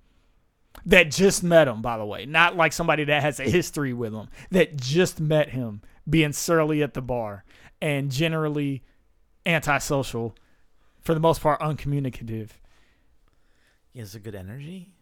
that 0.86 1.12
just 1.12 1.44
met 1.44 1.68
him, 1.68 1.82
by 1.82 1.98
the 1.98 2.06
way, 2.06 2.26
not 2.26 2.56
like 2.56 2.74
somebody 2.74 3.04
that 3.04 3.22
has 3.22 3.40
a 3.40 3.44
history 3.44 3.94
with 3.94 4.14
him, 4.14 4.30
that 4.50 4.78
just 4.78 5.20
met 5.20 5.50
him 5.50 5.82
being 6.10 6.34
surly 6.34 6.82
at 6.82 6.94
the 6.94 7.02
bar 7.02 7.44
and 7.82 8.12
generally 8.12 8.84
antisocial, 9.46 10.36
for 11.00 11.14
the 11.14 11.20
most 11.20 11.42
part, 11.42 11.62
uncommunicative. 11.62 12.60
He 13.92 14.00
has 14.00 14.16
a 14.16 14.20
good 14.20 14.36
energy. 14.36 14.94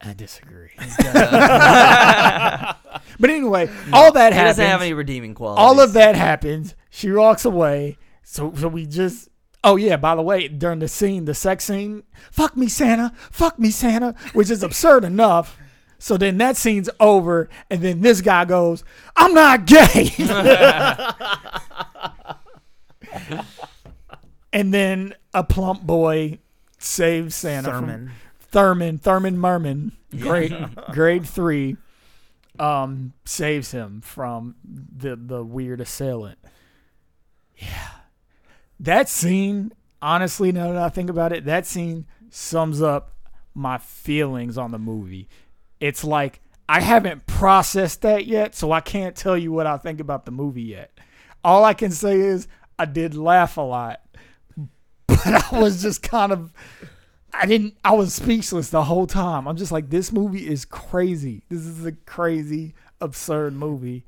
I 0.00 0.12
disagree. 0.12 0.70
but 0.78 0.90
anyway, 3.30 3.70
all 3.92 4.12
that 4.12 4.32
He 4.32 4.38
happens. 4.38 4.56
doesn't 4.56 4.66
have 4.66 4.82
any 4.82 4.92
redeeming 4.92 5.34
qualities. 5.34 5.62
all 5.62 5.80
of 5.80 5.92
that 5.94 6.14
happens. 6.16 6.74
She 6.90 7.10
walks 7.10 7.44
away. 7.44 7.98
So, 8.22 8.52
so 8.56 8.68
we 8.68 8.86
just. 8.86 9.28
Oh 9.64 9.76
yeah. 9.76 9.96
By 9.96 10.14
the 10.14 10.22
way, 10.22 10.48
during 10.48 10.78
the 10.80 10.88
scene, 10.88 11.24
the 11.24 11.34
sex 11.34 11.64
scene, 11.64 12.02
fuck 12.30 12.56
me, 12.56 12.68
Santa, 12.68 13.12
fuck 13.30 13.58
me, 13.58 13.70
Santa, 13.70 14.14
which 14.32 14.50
is 14.50 14.62
absurd 14.62 15.04
enough. 15.04 15.58
So 15.98 16.18
then 16.18 16.36
that 16.38 16.56
scene's 16.58 16.90
over, 17.00 17.48
and 17.70 17.80
then 17.80 18.02
this 18.02 18.20
guy 18.20 18.44
goes, 18.44 18.84
"I'm 19.16 19.32
not 19.32 19.64
gay," 19.66 20.12
and 24.52 24.72
then 24.72 25.14
a 25.34 25.44
plump 25.44 25.82
boy 25.82 26.38
saves 26.78 27.34
Santa 27.34 27.70
from 27.70 28.10
Thurman. 28.56 28.96
Thurman, 28.96 29.36
Merman, 29.36 29.92
grade 30.18 30.56
grade 30.90 31.26
three, 31.26 31.76
um, 32.58 33.12
saves 33.26 33.72
him 33.72 34.00
from 34.00 34.54
the 34.64 35.14
the 35.14 35.44
weird 35.44 35.82
assailant. 35.82 36.38
Yeah, 37.58 37.90
that 38.80 39.10
scene. 39.10 39.74
Honestly, 40.00 40.52
now 40.52 40.72
that 40.72 40.82
I 40.82 40.88
think 40.88 41.10
about 41.10 41.34
it, 41.34 41.44
that 41.44 41.66
scene 41.66 42.06
sums 42.30 42.80
up 42.80 43.12
my 43.54 43.76
feelings 43.76 44.56
on 44.56 44.70
the 44.70 44.78
movie. 44.78 45.28
It's 45.78 46.02
like 46.02 46.40
I 46.66 46.80
haven't 46.80 47.26
processed 47.26 48.00
that 48.02 48.24
yet, 48.24 48.54
so 48.54 48.72
I 48.72 48.80
can't 48.80 49.14
tell 49.14 49.36
you 49.36 49.52
what 49.52 49.66
I 49.66 49.76
think 49.76 50.00
about 50.00 50.24
the 50.24 50.30
movie 50.30 50.62
yet. 50.62 50.98
All 51.44 51.62
I 51.62 51.74
can 51.74 51.90
say 51.90 52.18
is 52.18 52.48
I 52.78 52.86
did 52.86 53.14
laugh 53.14 53.58
a 53.58 53.62
lot, 53.62 54.00
but 55.06 55.26
I 55.52 55.60
was 55.60 55.82
just 55.82 56.02
kind 56.02 56.32
of 56.32 56.54
I 57.38 57.46
didn't. 57.46 57.76
I 57.84 57.92
was 57.92 58.14
speechless 58.14 58.70
the 58.70 58.84
whole 58.84 59.06
time. 59.06 59.46
I'm 59.46 59.56
just 59.56 59.72
like, 59.72 59.90
this 59.90 60.12
movie 60.12 60.48
is 60.48 60.64
crazy. 60.64 61.42
This 61.48 61.66
is 61.66 61.84
a 61.84 61.92
crazy, 61.92 62.74
absurd 63.00 63.54
movie. 63.54 64.04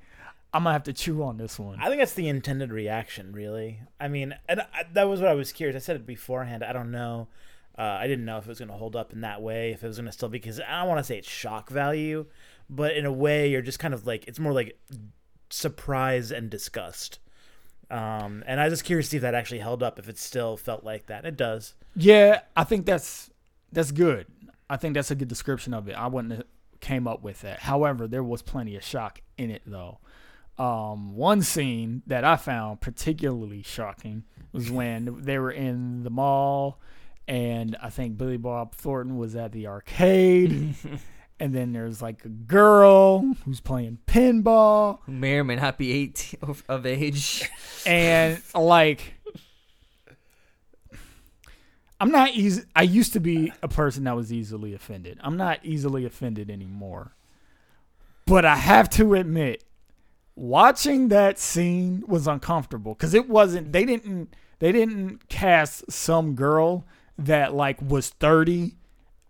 I'm 0.52 0.64
gonna 0.64 0.72
have 0.72 0.84
to 0.84 0.92
chew 0.92 1.22
on 1.22 1.36
this 1.36 1.58
one. 1.58 1.78
I 1.78 1.88
think 1.88 2.00
that's 2.00 2.14
the 2.14 2.28
intended 2.28 2.72
reaction, 2.72 3.32
really. 3.32 3.80
I 4.00 4.08
mean, 4.08 4.34
and 4.48 4.62
I, 4.62 4.84
that 4.94 5.04
was 5.04 5.20
what 5.20 5.28
I 5.28 5.34
was 5.34 5.52
curious. 5.52 5.76
I 5.76 5.84
said 5.84 5.96
it 5.96 6.06
beforehand. 6.06 6.64
I 6.64 6.72
don't 6.72 6.90
know. 6.90 7.28
Uh, 7.78 7.82
I 7.82 8.06
didn't 8.08 8.24
know 8.24 8.38
if 8.38 8.44
it 8.44 8.48
was 8.48 8.58
to 8.58 8.66
hold 8.66 8.96
up 8.96 9.12
in 9.12 9.20
that 9.20 9.40
way, 9.40 9.70
if 9.70 9.84
it 9.84 9.86
was 9.86 9.98
to 9.98 10.12
still 10.12 10.28
because 10.28 10.58
I 10.60 10.80
don't 10.80 10.88
want 10.88 10.98
to 10.98 11.04
say 11.04 11.18
it's 11.18 11.28
shock 11.28 11.70
value, 11.70 12.26
but 12.68 12.96
in 12.96 13.06
a 13.06 13.12
way, 13.12 13.50
you're 13.50 13.62
just 13.62 13.78
kind 13.78 13.94
of 13.94 14.06
like 14.06 14.26
it's 14.26 14.40
more 14.40 14.52
like 14.52 14.78
surprise 15.50 16.32
and 16.32 16.50
disgust. 16.50 17.18
Um, 17.90 18.44
and 18.46 18.61
I 18.61 18.64
was 18.64 18.72
just 18.74 18.85
curious 18.85 19.07
to 19.07 19.11
see 19.12 19.16
if 19.16 19.22
that 19.22 19.35
actually 19.35 19.61
held 19.61 19.83
up, 19.83 19.98
if 19.98 20.09
it 20.09 20.18
still 20.18 20.57
felt 20.57 20.85
like 20.85 21.07
that. 21.07 21.24
It 21.24 21.37
does. 21.37 21.74
Yeah, 21.96 22.40
I 22.57 22.64
think 22.64 22.87
that's 22.87 23.31
that's 23.72 23.92
good. 23.92 24.27
I 24.70 24.77
think 24.77 24.94
that's 24.94 25.11
a 25.11 25.14
good 25.14 25.29
description 25.29 25.72
of 25.72 25.88
it. 25.88 25.94
I 25.94 26.07
wouldn't 26.07 26.35
have 26.35 26.44
came 26.81 27.09
up 27.09 27.22
with 27.22 27.40
that. 27.42 27.61
However, 27.61 28.07
there 28.07 28.22
was 28.22 28.42
plenty 28.42 28.77
of 28.77 28.85
shock 28.85 29.20
in 29.37 29.51
it 29.51 29.62
though. 29.66 29.98
Um, 30.59 31.14
one 31.14 31.42
scene 31.42 32.03
that 32.07 32.24
I 32.24 32.37
found 32.37 32.81
particularly 32.81 33.62
shocking 33.62 34.24
was 34.53 34.70
when 34.70 35.22
they 35.22 35.38
were 35.38 35.53
in 35.53 36.03
the 36.03 36.11
mall, 36.11 36.81
and 37.27 37.77
I 37.83 37.90
think 37.90 38.18
Billy 38.18 38.37
Bob 38.37 38.74
Thornton 38.74 39.16
was 39.16 39.37
at 39.37 39.53
the 39.53 39.66
arcade, 39.66 40.74
and 41.40 41.55
then 41.55 41.72
there's 41.72 42.01
like 42.03 42.24
a 42.24 42.29
girl 42.29 43.20
who's 43.44 43.61
playing 43.61 43.98
pinball, 44.07 44.98
Who 45.07 45.12
may 45.12 45.38
or 45.38 45.44
may 45.44 45.57
not 45.57 45.79
be 45.79 45.92
18 45.92 46.40
of- 46.48 46.64
of 46.68 46.87
age. 46.87 47.48
and 47.87 48.40
like 48.55 49.14
I'm 52.01 52.11
not 52.11 52.35
easy. 52.35 52.62
I 52.77 52.83
used 52.83 53.12
to 53.14 53.20
be 53.20 53.53
a 53.62 53.68
person 53.68 54.05
that 54.05 54.14
was 54.14 54.33
easily 54.33 54.72
offended. 54.72 55.18
I'm 55.20 55.37
not 55.37 55.59
easily 55.64 56.05
offended 56.05 56.48
anymore. 56.48 57.12
But 58.24 58.44
I 58.44 58.55
have 58.57 58.88
to 58.90 59.14
admit, 59.14 59.64
watching 60.37 61.09
that 61.09 61.38
scene 61.38 62.05
was 62.07 62.29
uncomfortable 62.29 62.94
because 62.94 63.14
it 63.14 63.29
wasn't. 63.29 63.72
They 63.72 63.85
didn't. 63.85 64.35
They 64.61 64.70
didn't 64.70 65.29
cast 65.29 65.90
some 65.90 66.35
girl 66.35 66.85
that 67.16 67.55
like 67.55 67.81
was 67.83 68.11
30 68.11 68.77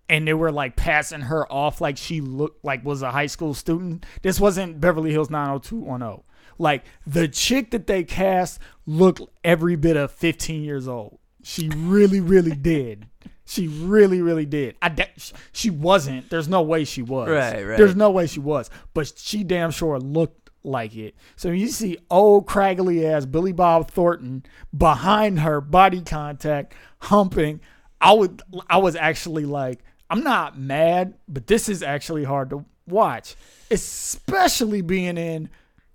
and 0.08 0.26
they 0.26 0.34
were 0.34 0.52
like 0.52 0.76
passing 0.76 1.22
her 1.22 1.50
off 1.52 1.80
like 1.80 1.96
she 1.96 2.20
looked 2.20 2.64
like 2.64 2.84
was 2.84 3.02
a 3.02 3.10
high 3.10 3.26
school 3.26 3.54
student. 3.54 4.06
This 4.22 4.40
wasn't 4.40 4.80
Beverly 4.80 5.10
Hills 5.12 5.30
90210. 5.30 6.24
Like 6.58 6.84
the 7.06 7.28
chick 7.28 7.70
that 7.70 7.86
they 7.86 8.04
cast 8.04 8.60
looked 8.86 9.20
every 9.44 9.76
bit 9.76 9.96
of 9.96 10.10
15 10.10 10.62
years 10.62 10.88
old. 10.88 11.18
She 11.42 11.68
really, 11.68 12.20
really 12.20 12.56
did. 12.56 13.06
She 13.44 13.66
really, 13.66 14.20
really 14.20 14.44
did. 14.44 14.76
I 14.82 14.90
da- 14.90 15.12
she 15.52 15.70
wasn't. 15.70 16.28
There's 16.28 16.48
no 16.48 16.60
way 16.60 16.84
she 16.84 17.00
was. 17.00 17.30
Right, 17.30 17.66
right. 17.66 17.78
There's 17.78 17.96
no 17.96 18.10
way 18.10 18.26
she 18.26 18.40
was. 18.40 18.68
But 18.92 19.10
she 19.16 19.42
damn 19.42 19.70
sure 19.70 19.98
looked 19.98 20.50
like 20.62 20.94
it. 20.94 21.14
So 21.36 21.50
you 21.50 21.68
see 21.68 21.96
old 22.10 22.46
craggly 22.46 23.04
ass 23.04 23.24
Billy 23.24 23.52
Bob 23.52 23.90
Thornton 23.90 24.44
behind 24.76 25.40
her, 25.40 25.62
body 25.62 26.02
contact, 26.02 26.74
humping. 26.98 27.60
I 28.00 28.12
would. 28.12 28.42
I 28.68 28.76
was 28.78 28.94
actually 28.96 29.46
like, 29.46 29.80
I'm 30.10 30.22
not 30.22 30.58
mad, 30.58 31.14
but 31.28 31.46
this 31.46 31.68
is 31.68 31.82
actually 31.82 32.24
hard 32.24 32.50
to 32.50 32.64
watch, 32.86 33.36
especially 33.70 34.80
being 34.80 35.18
in 35.18 35.50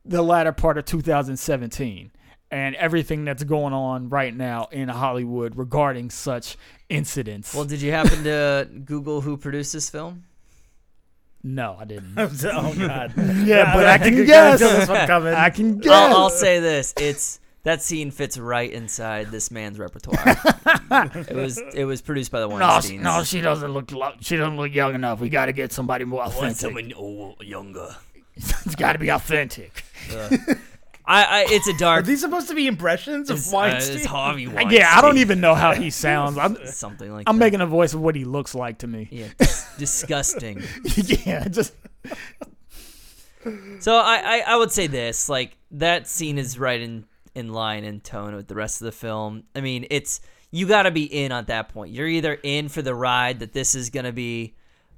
the 0.06 0.22
latter 0.22 0.52
part 0.52 0.78
of 0.78 0.86
2017 0.86 2.12
and 2.52 2.76
everything 2.76 3.26
that's 3.26 3.44
going 3.44 3.74
on 3.74 4.10
right 4.10 4.36
now 4.36 4.68
in 4.72 4.90
Hollywood 4.90 5.56
regarding 5.56 6.12
such 6.12 6.56
incidents. 6.90 7.56
Well, 7.56 7.66
did 7.66 7.82
you 7.82 7.92
happen 7.92 8.24
to 8.26 8.70
Google 8.86 9.22
who 9.22 9.38
produced 9.38 9.74
this 9.74 9.90
film? 9.90 10.26
no, 11.44 11.76
I 11.78 11.86
didn't. 11.86 12.14
oh 12.18 12.74
god. 12.76 13.14
yeah, 13.46 13.74
but 13.76 13.86
I 13.86 13.98
can 13.98 14.16
could 14.16 14.28
guess. 14.28 14.60
feel 14.60 14.70
this 14.70 14.88
one 14.88 15.08
coming. 15.08 15.34
I 15.34 15.50
can 15.50 15.78
guess. 15.78 15.92
I'll, 15.92 16.18
I'll 16.18 16.30
say 16.30 16.60
this: 16.60 16.94
it's 16.98 17.40
that 17.64 17.82
scene 17.82 18.12
fits 18.12 18.38
right 18.38 18.72
inside 18.72 19.32
this 19.32 19.50
man's 19.50 19.80
repertoire. 19.80 20.18
it 21.28 21.36
was 21.36 21.58
it 21.74 21.86
was 21.86 22.02
produced 22.02 22.32
by 22.32 22.42
the 22.42 22.48
no, 22.48 22.56
Weinsteins. 22.56 23.00
no, 23.00 23.24
she 23.24 23.42
doesn't 23.42 23.72
look. 23.72 23.92
lo- 23.92 24.14
She 24.22 24.36
doesn't 24.38 24.58
look 24.58 24.74
young 24.74 24.96
enough. 24.96 25.20
We 25.20 25.30
got 25.30 25.46
to 25.46 25.54
get 25.54 25.72
somebody 25.72 26.06
more 26.06 26.24
authentic. 26.24 26.94
oh, 26.98 27.36
younger. 27.42 27.96
it's 28.36 28.76
got 28.76 28.94
to 28.94 29.00
be 29.00 29.10
authentic. 29.10 29.84
I, 31.06 31.24
I, 31.24 31.46
it's 31.50 31.68
a 31.68 31.78
dark. 31.78 32.04
Are 32.04 32.08
these 32.08 32.22
supposed 32.22 32.48
to 32.48 32.56
be 32.56 32.66
impressions 32.66 33.30
of 33.30 33.38
It's, 33.38 33.54
uh, 33.54 33.78
it's 33.78 34.06
Harvey 34.06 34.48
Weinstein. 34.48 34.72
Yeah, 34.80 34.98
I 34.98 35.02
don't 35.02 35.18
even 35.18 35.42
know 35.42 35.54
how 35.54 35.74
he 35.74 35.90
sounds. 35.90 36.38
I'm, 36.38 36.58
something 36.66 37.12
like 37.12 37.26
I'm 37.28 37.38
that. 37.38 37.46
making 37.46 37.62
a 37.62 37.66
voice 37.66 37.94
of 37.94 38.00
what 38.02 38.16
he 38.16 38.24
looks 38.24 38.56
like 38.56 38.80
to 38.80 38.88
me. 38.88 39.08
yeah, 39.12 39.28
disgusting. 39.78 40.64
yeah, 40.96 41.48
just 41.50 41.74
So 43.80 43.96
I, 43.98 44.22
I, 44.24 44.44
I 44.48 44.56
would 44.56 44.72
say 44.72 44.88
this: 44.88 45.28
like 45.28 45.58
that 45.72 46.08
scene 46.08 46.38
is 46.38 46.58
right 46.58 46.80
in 46.82 47.06
in 47.36 47.52
line 47.52 47.84
and 47.84 48.04
tone 48.04 48.36
with 48.36 48.48
the 48.48 48.56
rest 48.56 48.82
of 48.82 48.86
the 48.86 48.92
film. 48.92 49.44
I 49.56 49.62
mean, 49.62 49.86
it's 49.90 50.22
you 50.52 50.68
got 50.68 50.84
to 50.84 50.92
be 50.92 51.04
in 51.04 51.32
at 51.32 51.48
that 51.48 51.70
point. 51.70 51.92
You're 51.92 52.08
either 52.08 52.38
in 52.44 52.70
for 52.70 52.82
the 52.82 52.94
ride 52.94 53.40
that 53.40 53.54
this 53.54 53.74
is 53.74 53.90
going 53.90 54.06
to 54.06 54.12
be 54.12 54.54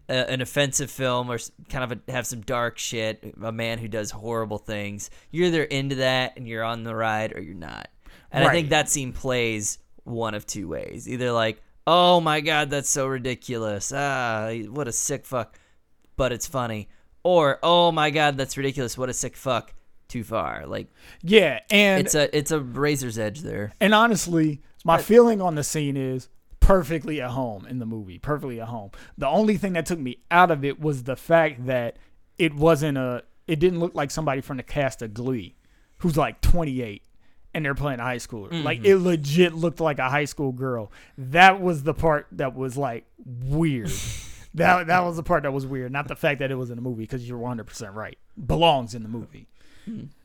a, 0.09 0.29
an 0.29 0.41
offensive 0.41 0.91
film 0.91 1.31
or 1.31 1.39
kind 1.69 1.91
of 1.91 1.99
a, 2.07 2.11
have 2.11 2.27
some 2.27 2.41
dark 2.41 2.77
shit, 2.77 3.33
a 3.41 3.51
man 3.51 3.77
who 3.79 3.87
does 3.87 4.11
horrible 4.11 4.57
things. 4.57 5.09
You're 5.31 5.47
either 5.47 5.63
into 5.63 5.95
that 5.95 6.33
and 6.35 6.47
you're 6.47 6.63
on 6.63 6.83
the 6.83 6.95
ride, 6.95 7.33
or 7.33 7.41
you're 7.41 7.53
not. 7.53 7.89
And 8.31 8.43
I 8.43 8.51
think 8.51 8.69
that 8.69 8.89
scene 8.89 9.13
plays 9.13 9.79
one 10.03 10.33
of 10.33 10.45
two 10.45 10.67
ways: 10.67 11.07
either 11.07 11.31
like, 11.31 11.61
oh 11.87 12.19
my 12.19 12.41
god, 12.41 12.69
that's 12.69 12.89
so 12.89 13.07
ridiculous, 13.07 13.93
ah, 13.95 14.51
what 14.69 14.87
a 14.87 14.91
sick 14.91 15.25
fuck, 15.25 15.57
but 16.17 16.31
it's 16.31 16.47
funny, 16.47 16.89
or 17.23 17.59
oh 17.63 17.91
my 17.91 18.09
god, 18.09 18.37
that's 18.37 18.57
ridiculous, 18.57 18.97
what 18.97 19.09
a 19.09 19.13
sick 19.13 19.37
fuck, 19.37 19.73
too 20.07 20.23
far. 20.23 20.65
Like 20.65 20.87
yeah, 21.21 21.59
and 21.69 22.05
it's 22.05 22.15
a 22.15 22.35
it's 22.35 22.51
a 22.51 22.59
razor's 22.59 23.17
edge 23.17 23.41
there. 23.41 23.73
And 23.79 23.93
honestly, 23.93 24.61
my 24.83 25.01
feeling 25.01 25.41
on 25.41 25.55
the 25.55 25.63
scene 25.63 25.97
is 25.97 26.29
perfectly 26.59 27.21
at 27.21 27.31
home 27.31 27.65
in 27.67 27.79
the 27.79 27.85
movie. 27.85 28.19
Perfectly 28.19 28.59
at 28.59 28.67
home. 28.67 28.91
The 29.17 29.27
only 29.27 29.57
thing 29.57 29.73
that 29.73 29.85
took 29.85 29.99
me 29.99 30.19
out 30.31 30.51
of 30.51 30.65
it 30.65 30.79
was 30.79 31.03
the 31.03 31.15
fact 31.15 31.65
that 31.67 31.97
it 32.37 32.53
wasn't 32.53 32.97
a. 32.97 33.23
It 33.47 33.59
didn't 33.59 33.79
look 33.79 33.93
like 33.93 34.09
somebody 34.09 34.41
from 34.41 34.57
the 34.57 34.63
cast 34.63 35.01
of 35.01 35.13
Glee, 35.13 35.55
who's 35.99 36.17
like 36.17 36.41
28, 36.41 37.03
and 37.53 37.63
they're 37.63 37.75
playing 37.75 37.99
a 37.99 38.03
high 38.03 38.17
schooler. 38.17 38.63
Like 38.63 38.79
mm-hmm. 38.79 38.87
it 38.87 38.95
legit 38.95 39.53
looked 39.53 39.79
like 39.79 39.99
a 39.99 40.09
high 40.09 40.25
school 40.25 40.51
girl. 40.51 40.91
That 41.17 41.61
was 41.61 41.83
the 41.83 41.93
part 41.93 42.27
that 42.33 42.55
was 42.55 42.75
like 42.75 43.05
weird. 43.23 43.91
that 44.55 44.87
that 44.87 45.03
was 45.03 45.17
the 45.17 45.23
part 45.23 45.43
that 45.43 45.53
was 45.53 45.65
weird. 45.65 45.91
Not 45.91 46.07
the 46.07 46.15
fact 46.15 46.39
that 46.39 46.51
it 46.51 46.55
was 46.55 46.69
in 46.69 46.75
the 46.75 46.81
movie, 46.81 47.03
because 47.03 47.27
you're 47.27 47.37
100 47.37 47.65
percent 47.65 47.93
right. 47.93 48.17
Belongs 48.43 48.95
in 48.95 49.03
the 49.03 49.09
movie. 49.09 49.47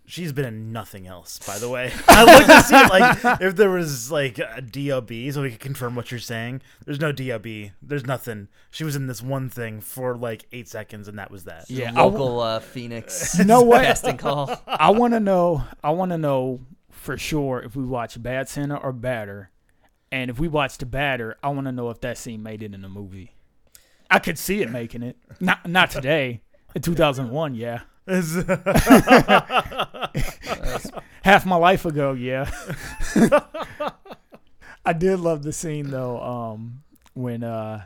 She's 0.06 0.32
been 0.32 0.44
in 0.44 0.72
nothing 0.72 1.06
else, 1.06 1.38
by 1.46 1.58
the 1.58 1.68
way. 1.68 1.92
I 2.08 2.24
looked 2.24 2.46
to 2.48 2.62
see 2.62 2.74
like 2.74 3.40
if 3.40 3.54
there 3.54 3.70
was 3.70 4.10
like 4.10 4.38
a 4.38 4.60
DOB, 4.60 5.08
so 5.32 5.42
we 5.42 5.50
could 5.52 5.60
confirm 5.60 5.94
what 5.94 6.10
you're 6.10 6.18
saying. 6.18 6.62
There's 6.84 6.98
no 6.98 7.12
DOB. 7.12 7.46
There's 7.80 8.04
nothing. 8.04 8.48
She 8.72 8.82
was 8.82 8.96
in 8.96 9.06
this 9.06 9.22
one 9.22 9.48
thing 9.48 9.80
for 9.80 10.16
like 10.16 10.46
eight 10.50 10.66
seconds, 10.68 11.06
and 11.06 11.16
that 11.20 11.30
was 11.30 11.44
that. 11.44 11.70
Yeah, 11.70 11.90
I 11.90 11.94
w- 12.02 12.18
Local 12.18 12.40
uh, 12.40 12.58
Phoenix 12.60 13.36
You 13.38 13.44
know 13.44 13.62
what? 13.62 13.84
casting 13.84 14.16
call. 14.16 14.50
I 14.66 14.90
want 14.90 15.14
to 15.14 15.20
know. 15.20 15.62
I 15.84 15.90
want 15.90 16.10
to 16.10 16.18
know 16.18 16.60
for 16.90 17.16
sure 17.16 17.60
if 17.60 17.76
we 17.76 17.84
watch 17.84 18.20
Bad 18.20 18.48
Santa 18.48 18.76
or 18.76 18.92
Badder, 18.92 19.50
and 20.10 20.28
if 20.28 20.40
we 20.40 20.48
watched 20.48 20.90
Badder, 20.90 21.36
I 21.40 21.50
want 21.50 21.66
to 21.66 21.72
know 21.72 21.88
if 21.90 22.00
that 22.00 22.18
scene 22.18 22.42
made 22.42 22.64
it 22.64 22.74
in 22.74 22.82
the 22.82 22.88
movie. 22.88 23.36
I 24.10 24.18
could 24.18 24.38
see 24.40 24.60
it 24.60 24.70
making 24.70 25.04
it. 25.04 25.16
Not 25.38 25.68
not 25.68 25.90
today. 25.92 26.40
In 26.74 26.82
2001, 26.82 27.54
yeah. 27.54 27.82
Half 31.22 31.46
my 31.46 31.56
life 31.56 31.84
ago, 31.84 32.12
yeah. 32.12 32.50
I 34.84 34.92
did 34.92 35.20
love 35.20 35.42
the 35.42 35.52
scene 35.52 35.90
though. 35.90 36.20
Um, 36.20 36.82
when 37.14 37.44
uh, 37.44 37.84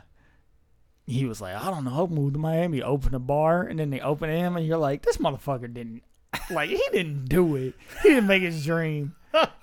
he 1.05 1.25
was 1.25 1.41
like, 1.41 1.55
I 1.55 1.69
don't 1.69 1.83
know, 1.83 1.93
I'll 1.93 2.07
move 2.07 2.33
to 2.33 2.39
Miami, 2.39 2.81
open 2.81 3.13
a 3.13 3.19
bar, 3.19 3.63
and 3.63 3.79
then 3.79 3.89
they 3.89 3.99
open 3.99 4.29
him, 4.29 4.55
and 4.57 4.65
you're 4.65 4.77
like, 4.77 5.03
this 5.03 5.17
motherfucker 5.17 5.71
didn't, 5.73 6.03
like, 6.49 6.69
he 6.69 6.81
didn't 6.91 7.25
do 7.25 7.55
it. 7.55 7.73
He 8.01 8.09
didn't 8.09 8.27
make 8.27 8.41
his 8.41 8.63
dream. 8.65 9.15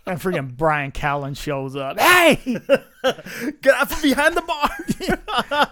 And 0.07 0.21
freaking 0.21 0.55
Bryan 0.57 0.93
Callen 0.93 1.37
shows 1.37 1.77
up. 1.77 1.99
Hey, 1.99 2.37
Get 3.63 3.75
out 3.75 3.91
from 3.91 4.03
behind 4.03 4.37
the 4.37 4.43
bar. 4.43 4.71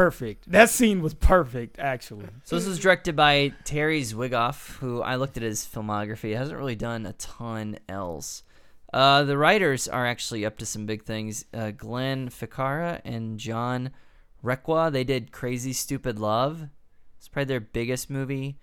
perfect. 0.00 0.50
That 0.50 0.70
scene 0.70 1.02
was 1.02 1.12
perfect, 1.12 1.78
actually. 1.78 2.26
So 2.44 2.56
this 2.56 2.66
was 2.66 2.78
directed 2.78 3.16
by 3.16 3.52
Terry 3.64 4.00
Zwigoff, 4.00 4.78
who 4.78 5.02
I 5.02 5.16
looked 5.16 5.36
at 5.36 5.42
his 5.42 5.66
filmography. 5.66 6.28
He 6.28 6.32
hasn't 6.32 6.58
really 6.58 6.74
done 6.74 7.04
a 7.04 7.12
ton 7.12 7.78
else. 7.86 8.42
Uh, 8.94 9.24
the 9.24 9.36
writers 9.36 9.88
are 9.88 10.06
actually 10.06 10.46
up 10.46 10.56
to 10.58 10.66
some 10.66 10.86
big 10.86 11.04
things. 11.04 11.44
Uh, 11.52 11.72
Glenn 11.72 12.30
Ficarra 12.30 13.02
and 13.04 13.38
John 13.38 13.90
Requa. 14.42 14.90
They 14.90 15.04
did 15.04 15.32
Crazy 15.32 15.74
Stupid 15.74 16.18
Love. 16.18 16.68
It's 17.18 17.28
probably 17.28 17.48
their 17.48 17.60
biggest 17.60 18.08
movie. 18.08 18.58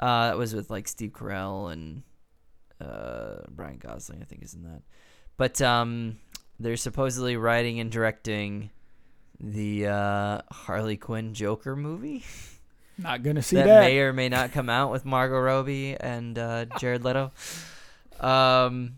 Uh, 0.00 0.26
that 0.26 0.38
was 0.38 0.54
with 0.54 0.70
like 0.70 0.88
Steve 0.88 1.12
Carell 1.12 1.72
and 1.72 2.02
uh, 2.80 3.42
Brian 3.48 3.78
Gosling. 3.78 4.22
I 4.22 4.24
think 4.24 4.42
is 4.42 4.54
in 4.54 4.64
that. 4.64 4.82
But 5.36 5.62
um, 5.62 6.18
they're 6.58 6.76
supposedly 6.76 7.36
writing 7.36 7.78
and 7.78 7.92
directing 7.92 8.70
the 9.40 9.86
uh, 9.86 10.40
Harley 10.50 10.96
Quinn 10.96 11.32
Joker 11.34 11.74
movie 11.74 12.24
Not 12.98 13.22
gonna 13.22 13.42
see 13.42 13.56
that, 13.56 13.66
that. 13.66 13.80
may 13.80 13.98
or 14.00 14.12
may 14.12 14.28
not 14.28 14.52
come 14.52 14.68
out 14.68 14.90
with 14.90 15.04
Margot 15.04 15.38
Robbie 15.40 15.96
and 15.98 16.38
uh, 16.38 16.66
Jared 16.78 17.04
Leto. 17.04 17.32
Um, 18.20 18.96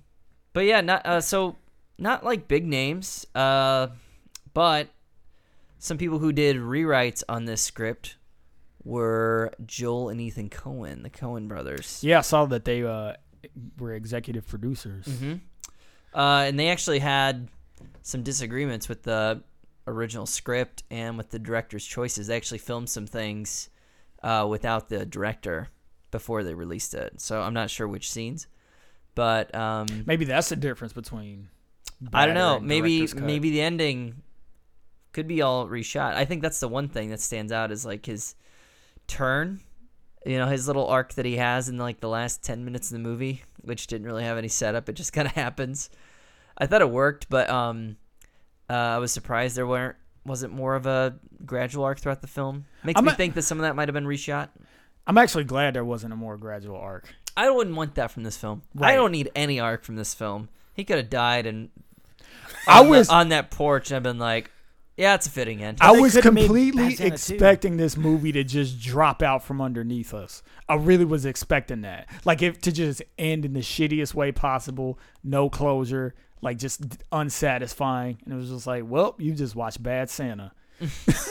but 0.53 0.65
yeah, 0.65 0.81
not 0.81 1.07
uh, 1.07 1.21
so 1.21 1.57
not 1.99 2.25
like 2.25 2.49
big 2.49 2.67
names, 2.67 3.27
uh, 3.35 3.89
but 4.53 4.89
some 5.79 5.99
people 5.99 6.19
who 6.19 6.33
did 6.33 6.57
rewrites 6.57 7.23
on 7.29 7.45
this 7.45 7.63
script 7.63 8.17
were 8.85 9.53
Joel 9.65 10.09
and 10.09 10.21
Ethan 10.21 10.51
Coen, 10.51 11.03
the 11.05 11.11
Coen 11.11 11.47
brothers. 11.47 12.01
Yeah, 12.03 12.19
I 12.19 12.23
saw 12.23 12.47
that 12.47 12.65
they 12.65 12.83
uh, 12.83 13.15
were 13.79 13.95
executive 13.95 14.47
producers. 14.49 15.07
hmm 15.07 15.35
Uh, 16.13 16.45
and 16.49 16.59
they 16.59 16.69
actually 16.69 16.99
had 16.99 17.49
some 18.03 18.23
disagreements 18.25 18.89
with 18.89 19.05
the 19.05 19.41
original 19.87 20.27
script 20.27 20.83
and 20.91 21.17
with 21.17 21.31
the 21.31 21.39
director's 21.39 21.85
choices. 21.85 22.27
They 22.27 22.37
actually 22.37 22.59
filmed 22.59 22.89
some 22.89 23.07
things 23.07 23.71
uh, 24.23 24.47
without 24.49 24.89
the 24.89 25.05
director 25.05 25.69
before 26.11 26.45
they 26.45 26.55
released 26.55 26.95
it. 26.95 27.21
So 27.21 27.41
I'm 27.41 27.55
not 27.55 27.71
sure 27.71 27.89
which 27.89 28.11
scenes, 28.11 28.47
but 29.15 29.55
um, 29.55 29.87
Maybe 30.07 30.25
that's 30.25 30.49
the 30.49 30.57
difference 30.57 30.93
between. 30.93 31.49
I 32.13 32.27
don't 32.27 32.35
know. 32.35 32.59
Maybe 32.59 33.07
maybe 33.15 33.51
the 33.51 33.61
ending 33.61 34.23
could 35.13 35.29
be 35.29 35.43
all 35.43 35.69
reshot. 35.69 36.15
I 36.15 36.25
think 36.25 36.43
that's 36.43 36.61
the 36.61 36.69
one 36.69 36.89
thing 36.89 37.11
that 37.11 37.21
stands 37.21 37.53
out 37.53 37.71
is 37.71 37.87
like 37.87 38.07
his 38.07 38.35
turn. 39.07 39.61
You 40.25 40.39
know, 40.39 40.47
his 40.47 40.69
little 40.69 40.87
arc 40.87 41.15
that 41.15 41.25
he 41.25 41.37
has 41.37 41.69
in 41.69 41.79
like 41.79 42.01
the 42.01 42.09
last 42.09 42.45
10 42.45 42.65
minutes 42.65 42.91
of 42.91 42.93
the 42.93 43.01
movie, 43.01 43.43
which 43.61 43.89
didn't 43.89 44.07
really 44.07 44.23
have 44.23 44.39
any 44.39 44.49
setup. 44.49 44.89
It 44.89 44.93
just 44.93 45.13
kind 45.13 45.27
of 45.27 45.33
happens. 45.35 45.91
I 46.57 46.67
thought 46.67 46.83
it 46.83 46.91
worked, 46.91 47.29
but 47.29 47.51
um 47.51 47.97
uh, 48.73 48.97
I 48.97 48.99
was 48.99 49.13
surprised 49.13 49.57
there 49.57 49.67
weren't 49.67 49.97
wasn't 50.25 50.53
more 50.53 50.75
of 50.77 50.87
a 50.87 51.17
gradual 51.45 51.85
arc 51.85 51.99
throughout 51.99 52.21
the 52.23 52.27
film. 52.29 52.65
Makes 52.85 52.99
I'm 52.99 53.05
me 53.05 53.11
a- 53.13 53.15
think 53.15 53.35
that 53.35 53.43
some 53.43 53.59
of 53.59 53.63
that 53.63 53.77
might 53.77 53.89
have 53.89 53.95
been 53.95 54.07
reshot. 54.07 54.49
I'm 55.07 55.19
actually 55.19 55.45
glad 55.45 55.75
there 55.75 55.85
wasn't 55.85 56.13
a 56.13 56.17
more 56.17 56.37
gradual 56.37 56.77
arc. 56.77 57.13
I 57.37 57.51
wouldn't 57.51 57.75
want 57.77 57.97
that 57.97 58.11
from 58.13 58.23
this 58.23 58.37
film. 58.37 58.63
I 58.81 58.95
don't 58.95 59.11
need 59.13 59.31
any 59.35 59.59
arc 59.59 59.83
from 59.85 59.97
this 59.97 60.15
film. 60.15 60.49
He 60.75 60.85
could 60.85 60.97
have 60.99 61.11
died 61.11 61.45
and 61.47 61.71
I 62.69 62.79
on 62.81 62.85
the- 62.87 62.91
was- 62.91 63.09
on 63.09 63.29
that 63.31 63.51
porch 63.51 63.91
and 63.91 63.97
I've 63.97 64.03
been 64.03 64.19
like, 64.19 64.51
yeah, 64.97 65.15
it's 65.15 65.27
a 65.27 65.31
fitting 65.31 65.63
end. 65.63 65.79
I 65.81 65.95
they 65.95 66.01
was 66.01 66.17
completely 66.21 66.91
Bad 66.91 66.97
Santa 66.99 67.11
too. 67.19 67.35
expecting 67.35 67.77
this 67.79 67.97
movie 67.97 68.31
to 68.33 68.45
just 68.45 68.79
drop 68.81 69.23
out 69.23 69.43
from 69.43 69.61
underneath 69.61 70.13
us. 70.15 70.43
I 70.69 70.75
really 70.75 71.07
was 71.07 71.25
expecting 71.25 71.81
that. 71.81 72.07
Like 72.25 72.43
if 72.43 72.61
to 72.61 72.71
just 72.73 73.03
end 73.19 73.45
in 73.45 73.55
the 73.55 73.61
shittiest 73.61 74.15
way 74.15 74.31
possible, 74.33 74.99
no 75.25 75.49
closure, 75.49 76.15
like 76.43 76.59
just 76.59 76.83
unsatisfying. 77.11 78.19
And 78.25 78.35
it 78.35 78.37
was 78.37 78.51
just 78.51 78.67
like, 78.67 78.85
well, 78.87 79.15
you 79.19 79.33
just 79.33 79.55
watched 79.57 79.83
Bad 79.83 80.11
Santa. 80.11 80.53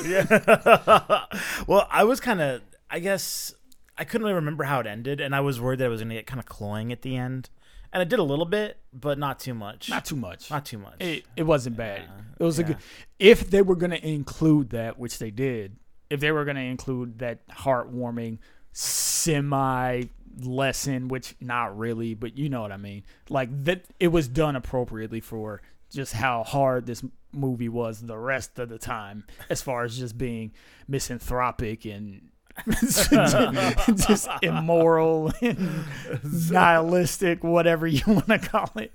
Yeah. 0.04 0.24
well, 1.68 1.88
I 1.92 2.06
was 2.06 2.20
kind 2.20 2.42
of, 2.42 2.62
I 2.90 3.00
guess, 3.00 3.54
I 3.98 4.04
couldn't 4.04 4.24
really 4.24 4.36
remember 4.36 4.64
how 4.64 4.80
it 4.80 4.88
ended, 4.88 5.20
and 5.22 5.36
I 5.36 5.42
was 5.42 5.60
worried 5.62 5.80
that 5.80 5.86
I 5.86 5.90
was 5.90 6.00
going 6.00 6.10
to 6.10 6.16
get 6.16 6.26
kind 6.26 6.40
of 6.40 6.46
cloying 6.46 6.92
at 6.92 7.02
the 7.02 7.18
end, 7.18 7.50
and 7.94 8.02
it 8.02 8.10
did 8.10 8.20
a 8.20 8.24
little 8.24 8.46
bit, 8.46 8.78
but 8.94 9.20
not 9.20 9.40
too 9.40 9.54
much. 9.54 9.90
Not 9.90 10.06
too 10.06 10.16
much. 10.16 10.50
Not 10.50 10.66
too 10.66 10.78
much. 10.78 10.96
It, 11.02 11.26
it 11.36 11.44
wasn't 11.44 11.76
bad. 11.78 12.02
Yeah, 12.02 12.22
It 12.40 12.44
was 12.44 12.58
a 12.58 12.64
good. 12.64 12.78
If 13.20 13.50
they 13.50 13.62
were 13.62 13.76
going 13.76 13.92
to 13.92 14.08
include 14.08 14.70
that, 14.72 14.98
which 14.98 15.20
they 15.20 15.30
did, 15.30 15.76
if 16.10 16.20
they 16.20 16.32
were 16.32 16.46
going 16.46 16.56
to 16.56 16.64
include 16.64 17.20
that 17.20 17.46
heartwarming, 17.50 18.40
semi 18.72 20.04
lesson, 20.40 21.08
which 21.08 21.36
not 21.40 21.78
really, 21.78 22.14
but 22.14 22.38
you 22.38 22.50
know 22.50 22.62
what 22.62 22.72
I 22.72 22.78
mean. 22.78 23.04
Like 23.30 23.50
that, 23.66 23.86
it 24.00 24.10
was 24.10 24.28
done 24.28 24.56
appropriately 24.56 25.20
for 25.20 25.62
just 25.90 26.14
how 26.14 26.44
hard 26.44 26.86
this 26.86 27.04
movie 27.34 27.70
was 27.70 28.02
the 28.02 28.18
rest 28.18 28.60
of 28.60 28.70
the 28.70 28.78
time, 28.78 29.26
as 29.50 29.62
far 29.62 29.84
as 29.84 29.98
just 29.98 30.18
being 30.18 30.52
misanthropic 30.88 31.86
and 31.86 32.30
just 33.96 34.30
immoral 34.42 35.32
and 35.42 35.86
nihilistic, 36.24 37.44
whatever 37.44 37.88
you 37.88 38.04
want 38.08 38.28
to 38.28 38.40
call 38.40 38.72
it. 38.76 38.92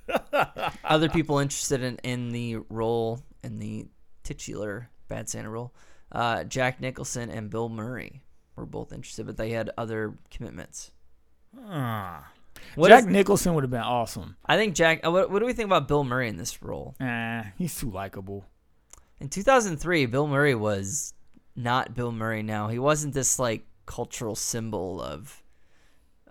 Other 0.84 1.08
people 1.08 1.38
interested 1.38 1.82
in, 1.82 1.96
in 1.98 2.30
the 2.30 2.58
role 2.68 3.22
in 3.42 3.58
the 3.58 3.86
titular 4.22 4.90
Bad 5.08 5.28
Santa 5.28 5.48
role, 5.48 5.74
uh, 6.12 6.44
Jack 6.44 6.80
Nicholson 6.80 7.30
and 7.30 7.50
Bill 7.50 7.68
Murray 7.68 8.22
were 8.56 8.66
both 8.66 8.92
interested, 8.92 9.26
but 9.26 9.36
they 9.36 9.50
had 9.50 9.70
other 9.78 10.18
commitments. 10.30 10.90
What 12.74 12.88
Jack 12.88 13.00
is- 13.04 13.06
Nicholson 13.06 13.54
would 13.54 13.64
have 13.64 13.70
been 13.70 13.80
awesome. 13.80 14.36
I 14.44 14.56
think 14.56 14.74
Jack. 14.74 15.04
uh, 15.06 15.10
What, 15.10 15.30
what 15.30 15.38
do 15.40 15.46
we 15.46 15.52
think 15.52 15.66
about 15.66 15.88
Bill 15.88 16.04
Murray 16.04 16.28
in 16.28 16.36
this 16.36 16.62
role? 16.62 16.94
Eh, 17.00 17.42
he's 17.58 17.78
too 17.78 17.90
likable. 17.90 18.44
In 19.20 19.28
2003, 19.28 20.06
Bill 20.06 20.26
Murray 20.26 20.54
was 20.54 21.14
not 21.54 21.94
Bill 21.94 22.12
Murray 22.12 22.42
now. 22.42 22.68
He 22.68 22.78
wasn't 22.78 23.14
this 23.14 23.38
like 23.38 23.66
cultural 23.86 24.34
symbol 24.36 25.00
of 25.00 25.42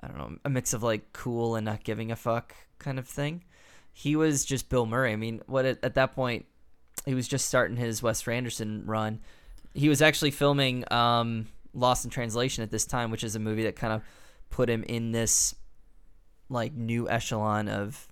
I 0.03 0.07
don't 0.07 0.17
know, 0.17 0.37
a 0.45 0.49
mix 0.49 0.73
of 0.73 0.83
like 0.83 1.13
cool 1.13 1.55
and 1.55 1.65
not 1.65 1.83
giving 1.83 2.11
a 2.11 2.15
fuck 2.15 2.53
kind 2.77 2.99
of 2.99 3.07
thing. 3.07 3.43
He 3.91 4.15
was 4.15 4.45
just 4.45 4.69
Bill 4.69 4.85
Murray. 4.85 5.13
I 5.13 5.15
mean, 5.15 5.41
what 5.47 5.65
at, 5.65 5.83
at 5.83 5.95
that 5.95 6.13
point 6.13 6.45
he 7.05 7.15
was 7.15 7.27
just 7.27 7.47
starting 7.47 7.77
his 7.77 8.03
Wes 8.03 8.27
Anderson 8.27 8.83
run. 8.85 9.21
He 9.73 9.89
was 9.89 10.01
actually 10.01 10.31
filming 10.31 10.83
um, 10.93 11.47
Lost 11.73 12.05
in 12.05 12.11
Translation 12.11 12.61
at 12.63 12.69
this 12.71 12.85
time, 12.85 13.09
which 13.09 13.23
is 13.23 13.35
a 13.35 13.39
movie 13.39 13.63
that 13.63 13.75
kind 13.75 13.93
of 13.93 14.01
put 14.55 14.69
him 14.69 14.83
in 14.83 15.11
this 15.11 15.53
like 16.47 16.73
new 16.73 17.09
echelon 17.09 17.67
of 17.67 18.07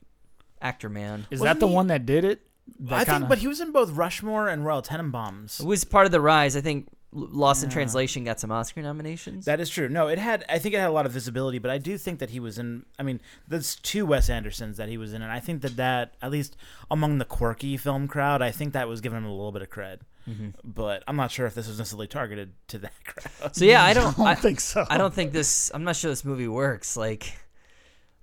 actor 0.62 0.90
man. 0.90 1.26
Is 1.32 1.40
Wasn't 1.40 1.60
that 1.60 1.66
the 1.66 1.70
he- 1.70 1.74
one 1.74 1.88
that 1.88 2.06
did 2.06 2.26
it? 2.26 2.42
That 2.80 2.94
I 2.96 2.98
think, 3.06 3.08
kinda- 3.16 3.28
but 3.30 3.38
he 3.38 3.48
was 3.48 3.62
in 3.62 3.72
both 3.72 3.92
Rushmore 3.92 4.50
and 4.50 4.66
Royal 4.66 4.82
Tenenbaums. 4.82 5.62
It 5.62 5.66
was 5.66 5.84
part 5.86 6.06
of 6.06 6.12
the 6.12 6.20
rise. 6.20 6.58
I 6.58 6.62
think 6.62 6.90
Lost 7.16 7.64
in 7.64 7.70
Translation 7.70 8.24
got 8.24 8.40
some 8.40 8.52
Oscar 8.52 8.82
nominations. 8.82 9.46
That 9.46 9.60
is 9.60 9.70
true. 9.70 9.88
No, 9.88 10.08
it 10.08 10.18
had. 10.18 10.44
I 10.50 10.58
think 10.58 10.74
it 10.74 10.80
had 10.80 10.90
a 10.90 10.94
lot 10.94 11.06
of 11.06 11.12
visibility, 11.12 11.60
but 11.60 11.70
I 11.70 11.78
do 11.78 11.98
think 11.98 12.20
that 12.20 12.32
he 12.32 12.40
was 12.40 12.58
in. 12.58 12.86
I 12.98 13.04
mean, 13.04 13.22
there's 13.48 13.76
two 13.76 14.06
Wes 14.06 14.30
Andersons 14.30 14.78
that 14.78 14.90
he 14.90 14.98
was 14.98 15.14
in, 15.14 15.22
and 15.22 15.32
I 15.32 15.40
think 15.40 15.62
that 15.62 15.76
that 15.76 16.16
at 16.22 16.32
least 16.32 16.58
among 16.90 17.20
the 17.20 17.26
quirky 17.26 17.78
film 17.78 18.08
crowd, 18.08 18.42
I 18.42 18.50
think 18.52 18.74
that 18.74 18.88
was 18.88 19.00
giving 19.00 19.20
him 19.20 19.26
a 19.26 19.32
little 19.32 19.52
bit 19.52 19.62
of 19.62 19.70
cred. 19.70 20.00
Mm-hmm. 20.28 20.50
But 20.64 21.04
I'm 21.08 21.16
not 21.16 21.32
sure 21.32 21.46
if 21.46 21.54
this 21.54 21.68
was 21.68 21.78
necessarily 21.78 22.08
targeted 22.08 22.54
to 22.70 22.80
that 22.80 22.94
crowd. 23.06 23.56
So 23.56 23.66
yeah, 23.66 23.84
I 23.84 23.94
don't. 23.94 24.18
I 24.20 24.24
I, 24.32 24.34
don't 24.34 24.42
think 24.42 24.60
so. 24.60 24.86
I 24.90 24.98
don't 24.98 25.14
think 25.14 25.34
this. 25.34 25.72
I'm 25.74 25.84
not 25.84 25.96
sure 25.96 26.10
this 26.10 26.26
movie 26.26 26.48
works. 26.48 26.98
Like, 26.98 27.32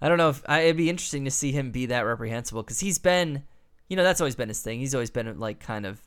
I 0.02 0.08
don't 0.08 0.18
know 0.18 0.30
if 0.30 0.42
I, 0.48 0.62
it'd 0.62 0.76
be 0.76 0.90
interesting 0.90 1.24
to 1.26 1.30
see 1.30 1.52
him 1.52 1.70
be 1.70 1.86
that 1.86 2.00
reprehensible 2.00 2.62
because 2.64 2.80
he's 2.80 2.98
been, 2.98 3.44
you 3.88 3.96
know, 3.96 4.02
that's 4.02 4.20
always 4.20 4.34
been 4.34 4.48
his 4.48 4.60
thing. 4.60 4.80
He's 4.80 4.94
always 4.94 5.10
been 5.10 5.38
like 5.38 5.60
kind 5.60 5.86
of 5.86 6.00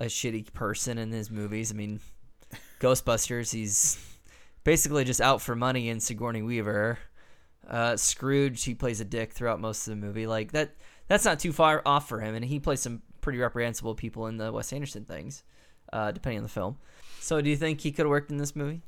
a 0.00 0.06
shitty 0.06 0.52
person 0.52 0.98
in 0.98 1.10
his 1.10 1.30
movies. 1.30 1.72
I 1.72 1.74
mean, 1.74 2.00
Ghostbusters, 2.80 3.52
he's 3.52 3.98
basically 4.64 5.04
just 5.04 5.20
out 5.20 5.42
for 5.42 5.56
money 5.56 5.88
in 5.88 6.00
Sigourney 6.00 6.42
Weaver. 6.42 6.98
Uh, 7.68 7.96
Scrooge, 7.96 8.64
he 8.64 8.74
plays 8.74 9.00
a 9.00 9.04
dick 9.04 9.32
throughout 9.32 9.60
most 9.60 9.86
of 9.86 9.92
the 9.92 10.06
movie. 10.06 10.26
Like 10.26 10.52
that. 10.52 10.74
That's 11.08 11.24
not 11.24 11.38
too 11.38 11.54
far 11.54 11.80
off 11.86 12.06
for 12.06 12.20
him, 12.20 12.34
and 12.34 12.44
he 12.44 12.60
plays 12.60 12.80
some 12.80 13.00
pretty 13.22 13.38
reprehensible 13.38 13.94
people 13.94 14.26
in 14.26 14.36
the 14.36 14.52
Wes 14.52 14.74
Anderson 14.74 15.06
things, 15.06 15.42
uh, 15.90 16.12
depending 16.12 16.40
on 16.40 16.42
the 16.42 16.50
film. 16.50 16.76
So, 17.18 17.40
do 17.40 17.48
you 17.48 17.56
think 17.56 17.80
he 17.80 17.92
could 17.92 18.04
have 18.04 18.10
worked 18.10 18.30
in 18.30 18.36
this 18.36 18.54
movie? 18.54 18.82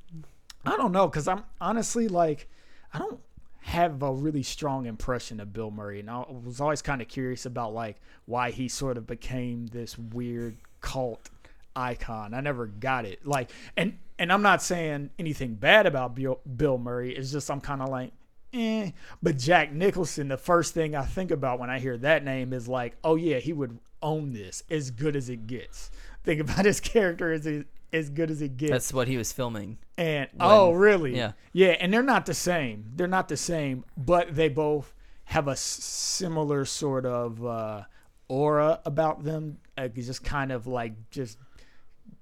I 0.66 0.76
don't 0.76 0.92
know 0.92 1.08
because 1.08 1.26
I'm 1.26 1.44
honestly 1.60 2.08
like 2.08 2.48
I 2.92 2.98
don't 2.98 3.20
have 3.62 4.02
a 4.02 4.12
really 4.12 4.42
strong 4.42 4.86
impression 4.86 5.40
of 5.40 5.52
Bill 5.52 5.70
Murray, 5.70 6.00
and 6.00 6.10
I 6.10 6.24
was 6.28 6.60
always 6.60 6.82
kind 6.82 7.00
of 7.00 7.08
curious 7.08 7.46
about 7.46 7.72
like 7.72 7.96
why 8.26 8.50
he 8.50 8.68
sort 8.68 8.96
of 8.96 9.06
became 9.06 9.66
this 9.68 9.98
weird 9.98 10.56
cult 10.80 11.30
icon. 11.76 12.34
I 12.34 12.40
never 12.40 12.66
got 12.66 13.04
it. 13.04 13.26
Like, 13.26 13.50
and 13.76 13.98
and 14.18 14.32
I'm 14.32 14.42
not 14.42 14.62
saying 14.62 15.10
anything 15.18 15.54
bad 15.54 15.86
about 15.86 16.14
Bill, 16.14 16.40
Bill 16.56 16.78
Murray. 16.78 17.14
It's 17.14 17.32
just 17.32 17.50
I'm 17.50 17.60
kind 17.60 17.82
of 17.82 17.88
like. 17.88 18.12
Eh. 18.52 18.90
But 19.22 19.38
Jack 19.38 19.72
Nicholson, 19.72 20.28
the 20.28 20.36
first 20.36 20.74
thing 20.74 20.96
I 20.96 21.04
think 21.04 21.30
about 21.30 21.60
when 21.60 21.70
I 21.70 21.78
hear 21.78 21.96
that 21.98 22.24
name 22.24 22.52
is 22.52 22.66
like, 22.66 22.96
oh 23.04 23.14
yeah, 23.14 23.38
he 23.38 23.52
would 23.52 23.78
own 24.02 24.32
this 24.32 24.62
as 24.68 24.90
good 24.90 25.14
as 25.14 25.28
it 25.30 25.46
gets. 25.46 25.90
Think 26.24 26.40
about 26.40 26.64
his 26.64 26.80
character 26.80 27.32
as 27.32 27.46
as 27.92 28.10
good 28.10 28.30
as 28.30 28.42
it 28.42 28.56
gets. 28.56 28.72
That's 28.72 28.92
what 28.92 29.08
he 29.08 29.16
was 29.16 29.32
filming. 29.32 29.78
And 29.96 30.28
When- 30.32 30.48
oh, 30.48 30.72
really? 30.72 31.16
yeah. 31.16 31.32
yeah. 31.52 31.70
And 31.80 31.92
they're 31.92 32.02
not 32.02 32.26
the 32.26 32.34
same. 32.34 32.92
They're 32.96 33.06
not 33.08 33.28
the 33.28 33.36
same, 33.36 33.84
but 33.96 34.34
they 34.34 34.48
both 34.48 34.94
have 35.24 35.46
a 35.48 35.56
similar 35.56 36.64
sort 36.64 37.06
of 37.06 37.44
uh, 37.44 37.82
aura 38.30 38.80
about 38.86 39.24
them. 39.24 39.58
Uh, 39.76 39.88
just 39.88 40.24
kind 40.24 40.52
of 40.52 40.66
like 40.66 41.10
just, 41.10 41.38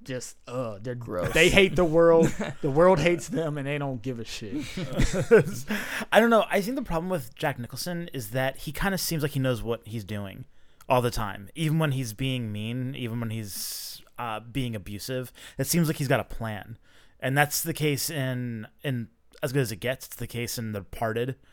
just 0.02 0.36
uh, 0.48 0.78
they're 0.80 0.94
Gross. 0.94 1.32
They 1.32 1.50
hate 1.50 1.76
the 1.76 1.84
world. 1.84 2.32
the 2.62 2.70
world 2.70 2.98
hates 2.98 3.28
them, 3.28 3.58
and 3.58 3.66
they 3.66 3.78
don't 3.78 4.02
give 4.02 4.18
a 4.18 4.24
shit. 4.24 4.64
I 6.12 6.18
don't 6.18 6.30
know. 6.30 6.44
I 6.50 6.60
think 6.60 6.76
the 6.76 6.82
problem 6.82 7.10
with 7.10 7.34
Jack 7.34 7.58
Nicholson 7.58 8.08
is 8.12 8.30
that 8.30 8.58
he 8.58 8.72
kind 8.72 8.94
of 8.94 9.00
seems 9.00 9.22
like 9.22 9.32
he 9.32 9.40
knows 9.40 9.62
what 9.62 9.86
he's 9.86 10.04
doing 10.04 10.46
all 10.88 11.02
the 11.02 11.10
time, 11.10 11.50
even 11.54 11.78
when 11.78 11.92
he's 11.92 12.12
being 12.12 12.50
mean, 12.50 12.94
even 12.94 13.20
when 13.20 13.30
he's 13.30 14.02
uh, 14.18 14.40
being 14.40 14.74
abusive. 14.74 15.32
It 15.58 15.66
seems 15.66 15.88
like 15.88 15.96
he's 15.96 16.08
got 16.08 16.20
a 16.20 16.24
plan, 16.24 16.78
and 17.20 17.36
that's 17.36 17.62
the 17.62 17.74
case 17.74 18.08
in 18.08 18.66
in 18.82 19.08
as 19.42 19.52
good 19.52 19.62
as 19.62 19.72
it 19.72 19.76
gets. 19.76 20.06
It's 20.06 20.16
the 20.16 20.26
case 20.26 20.58
in 20.58 20.72
The 20.72 20.80
Departed. 20.80 21.36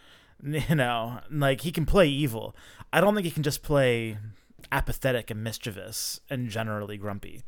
You 0.44 0.76
know, 0.76 1.22
like 1.32 1.62
he 1.62 1.72
can 1.72 1.86
play 1.86 2.10
evil. 2.10 2.58
I 2.92 3.00
don't 3.00 3.16
think 3.16 3.24
he 3.24 3.32
can 3.32 3.42
just 3.42 3.64
play 3.64 4.18
apathetic 4.72 5.32
and 5.32 5.44
mischievous 5.44 6.20
and 6.30 6.50
generally 6.50 6.98
grumpy. 6.98 7.44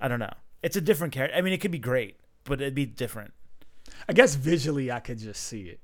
I 0.00 0.08
don't 0.08 0.18
know. 0.18 0.32
It's 0.62 0.76
a 0.76 0.80
different 0.80 1.12
character. 1.12 1.36
I 1.36 1.40
mean, 1.40 1.52
it 1.52 1.60
could 1.60 1.70
be 1.70 1.78
great, 1.78 2.16
but 2.44 2.60
it'd 2.60 2.74
be 2.74 2.86
different. 2.86 3.32
I 4.08 4.12
guess 4.12 4.34
visually, 4.34 4.90
I 4.90 5.00
could 5.00 5.18
just 5.18 5.42
see 5.42 5.62
it. 5.62 5.80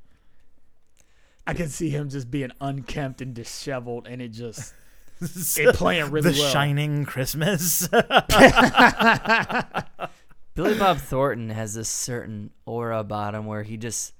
I 1.46 1.54
could 1.54 1.70
see 1.70 1.90
him 1.90 2.08
just 2.08 2.30
being 2.30 2.52
unkempt 2.60 3.20
and 3.20 3.34
disheveled, 3.34 4.06
and 4.06 4.22
it 4.22 4.28
just 4.28 4.74
it 5.20 5.74
playing 5.74 6.10
really 6.10 6.32
the 6.32 6.40
well. 6.40 6.50
Shining 6.50 7.04
Christmas. 7.04 7.88
Billy 10.54 10.78
Bob 10.78 10.98
Thornton 10.98 11.50
has 11.50 11.74
this 11.74 11.88
certain 11.88 12.50
aura 12.66 13.00
about 13.00 13.34
him 13.34 13.46
where 13.46 13.62
he 13.62 13.76
just 13.76 14.14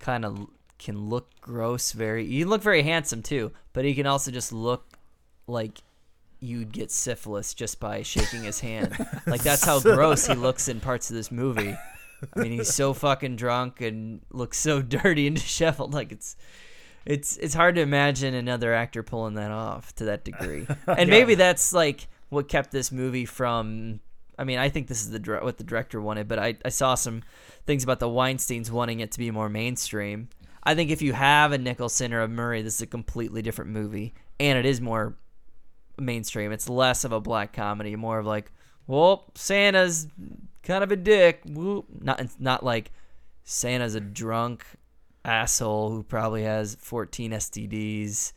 kind 0.00 0.24
of 0.24 0.46
can 0.78 1.08
look 1.08 1.40
gross. 1.40 1.92
Very, 1.92 2.26
he 2.26 2.40
can 2.40 2.48
look 2.48 2.62
very 2.62 2.82
handsome 2.82 3.22
too, 3.22 3.52
but 3.72 3.84
he 3.84 3.94
can 3.94 4.06
also 4.06 4.30
just 4.30 4.52
look 4.52 4.95
like 5.46 5.82
you'd 6.40 6.72
get 6.72 6.90
syphilis 6.90 7.54
just 7.54 7.80
by 7.80 8.02
shaking 8.02 8.44
his 8.44 8.60
hand. 8.60 8.94
like 9.26 9.42
that's 9.42 9.64
how 9.64 9.80
gross 9.80 10.26
he 10.26 10.34
looks 10.34 10.68
in 10.68 10.80
parts 10.80 11.10
of 11.10 11.16
this 11.16 11.30
movie. 11.30 11.76
I 12.34 12.38
mean, 12.40 12.52
he's 12.52 12.72
so 12.72 12.94
fucking 12.94 13.36
drunk 13.36 13.80
and 13.80 14.20
looks 14.30 14.58
so 14.58 14.82
dirty 14.82 15.26
and 15.26 15.36
disheveled. 15.36 15.94
Like 15.94 16.12
it's, 16.12 16.36
it's, 17.04 17.36
it's 17.36 17.54
hard 17.54 17.74
to 17.76 17.80
imagine 17.80 18.34
another 18.34 18.74
actor 18.74 19.02
pulling 19.02 19.34
that 19.34 19.50
off 19.50 19.94
to 19.96 20.06
that 20.06 20.24
degree. 20.24 20.66
And 20.86 21.10
maybe 21.10 21.34
that's 21.34 21.72
like 21.72 22.08
what 22.28 22.48
kept 22.48 22.70
this 22.70 22.90
movie 22.90 23.26
from. 23.26 24.00
I 24.38 24.44
mean, 24.44 24.58
I 24.58 24.68
think 24.68 24.88
this 24.88 25.00
is 25.00 25.10
the 25.10 25.38
what 25.42 25.56
the 25.56 25.64
director 25.64 26.00
wanted, 26.00 26.28
but 26.28 26.38
I, 26.38 26.56
I 26.62 26.68
saw 26.68 26.94
some 26.94 27.22
things 27.64 27.82
about 27.82 28.00
the 28.00 28.08
Weinstein's 28.08 28.70
wanting 28.70 29.00
it 29.00 29.12
to 29.12 29.18
be 29.18 29.30
more 29.30 29.48
mainstream. 29.48 30.28
I 30.62 30.74
think 30.74 30.90
if 30.90 31.00
you 31.00 31.14
have 31.14 31.52
a 31.52 31.58
Nicholson 31.58 32.12
or 32.12 32.20
a 32.20 32.28
Murray, 32.28 32.60
this 32.60 32.74
is 32.74 32.82
a 32.82 32.86
completely 32.86 33.40
different 33.40 33.70
movie, 33.70 34.12
and 34.38 34.58
it 34.58 34.66
is 34.66 34.80
more 34.80 35.16
mainstream. 35.98 36.52
It's 36.52 36.68
less 36.68 37.04
of 37.04 37.12
a 37.12 37.20
black 37.20 37.52
comedy, 37.52 37.96
more 37.96 38.18
of 38.18 38.26
like, 38.26 38.52
well, 38.86 39.24
Santa's 39.34 40.06
kind 40.62 40.82
of 40.84 40.92
a 40.92 40.96
dick. 40.96 41.40
Whoop. 41.46 41.86
Not 42.00 42.20
not 42.40 42.64
like 42.64 42.92
Santa's 43.44 43.94
a 43.94 44.00
drunk 44.00 44.64
asshole 45.24 45.90
who 45.90 46.02
probably 46.02 46.44
has 46.44 46.76
14 46.80 47.32
STDs 47.32 48.32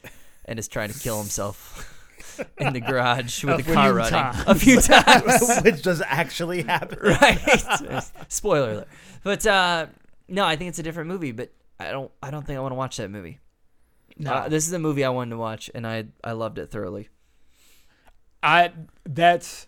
and 0.45 0.57
is 0.57 0.67
trying 0.67 0.91
to 0.91 0.97
kill 0.99 1.19
himself 1.19 1.95
in 2.57 2.73
the 2.73 2.79
garage 2.79 3.43
with 3.45 3.59
A 3.59 3.63
the 3.63 3.73
car 3.73 3.93
running 3.93 4.11
times. 4.11 4.43
a 4.47 4.55
few 4.55 4.79
times. 4.81 5.59
which 5.63 5.83
does 5.83 6.01
actually 6.05 6.63
happen. 6.63 6.97
right. 7.01 8.03
Spoiler 8.27 8.71
alert. 8.71 8.87
But 9.23 9.45
uh, 9.45 9.87
no, 10.27 10.45
I 10.45 10.55
think 10.55 10.69
it's 10.69 10.79
a 10.79 10.83
different 10.83 11.09
movie. 11.09 11.31
But 11.31 11.51
I 11.79 11.91
don't. 11.91 12.11
I 12.23 12.31
don't 12.31 12.45
think 12.45 12.57
I 12.57 12.61
want 12.61 12.71
to 12.71 12.75
watch 12.77 12.97
that 12.97 13.09
movie. 13.11 13.39
No. 14.17 14.33
Uh, 14.33 14.49
this 14.49 14.67
is 14.67 14.73
a 14.73 14.79
movie 14.79 15.05
I 15.05 15.09
wanted 15.09 15.31
to 15.31 15.37
watch, 15.37 15.69
and 15.73 15.85
I 15.87 16.05
I 16.23 16.31
loved 16.33 16.57
it 16.57 16.71
thoroughly. 16.71 17.09
I 18.41 18.71
that's 19.05 19.67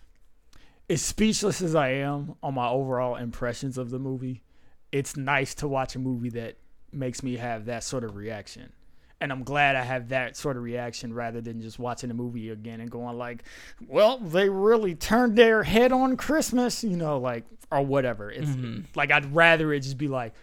as 0.88 1.02
speechless 1.02 1.62
as 1.62 1.74
I 1.74 1.90
am 1.90 2.34
on 2.42 2.54
my 2.54 2.68
overall 2.68 3.16
impressions 3.16 3.78
of 3.78 3.90
the 3.90 3.98
movie. 3.98 4.42
It's 4.90 5.16
nice 5.16 5.54
to 5.56 5.68
watch 5.68 5.96
a 5.96 5.98
movie 5.98 6.30
that 6.30 6.56
makes 6.92 7.22
me 7.22 7.36
have 7.36 7.66
that 7.66 7.84
sort 7.84 8.04
of 8.04 8.16
reaction. 8.16 8.72
And 9.20 9.30
I'm 9.30 9.44
glad 9.44 9.76
I 9.76 9.82
have 9.82 10.08
that 10.08 10.36
sort 10.36 10.56
of 10.56 10.64
reaction 10.64 11.14
rather 11.14 11.40
than 11.40 11.60
just 11.60 11.78
watching 11.78 12.08
the 12.08 12.14
movie 12.14 12.50
again 12.50 12.80
and 12.80 12.90
going 12.90 13.16
like, 13.16 13.44
"Well, 13.86 14.18
they 14.18 14.48
really 14.48 14.94
turned 14.94 15.36
their 15.36 15.62
head 15.62 15.92
on 15.92 16.16
Christmas," 16.16 16.82
you 16.82 16.96
know, 16.96 17.18
like 17.18 17.44
or 17.70 17.82
whatever. 17.82 18.30
It's 18.30 18.50
mm-hmm. 18.50 18.82
like 18.94 19.10
I'd 19.12 19.34
rather 19.34 19.72
it 19.72 19.80
just 19.80 19.96
be 19.96 20.08
like, 20.08 20.34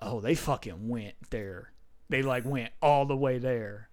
oh, 0.00 0.20
they 0.20 0.34
fucking 0.34 0.88
went 0.88 1.14
there. 1.30 1.72
They 2.08 2.22
like 2.22 2.44
went 2.44 2.72
all 2.82 3.06
the 3.06 3.16
way 3.16 3.38
there. 3.38 3.88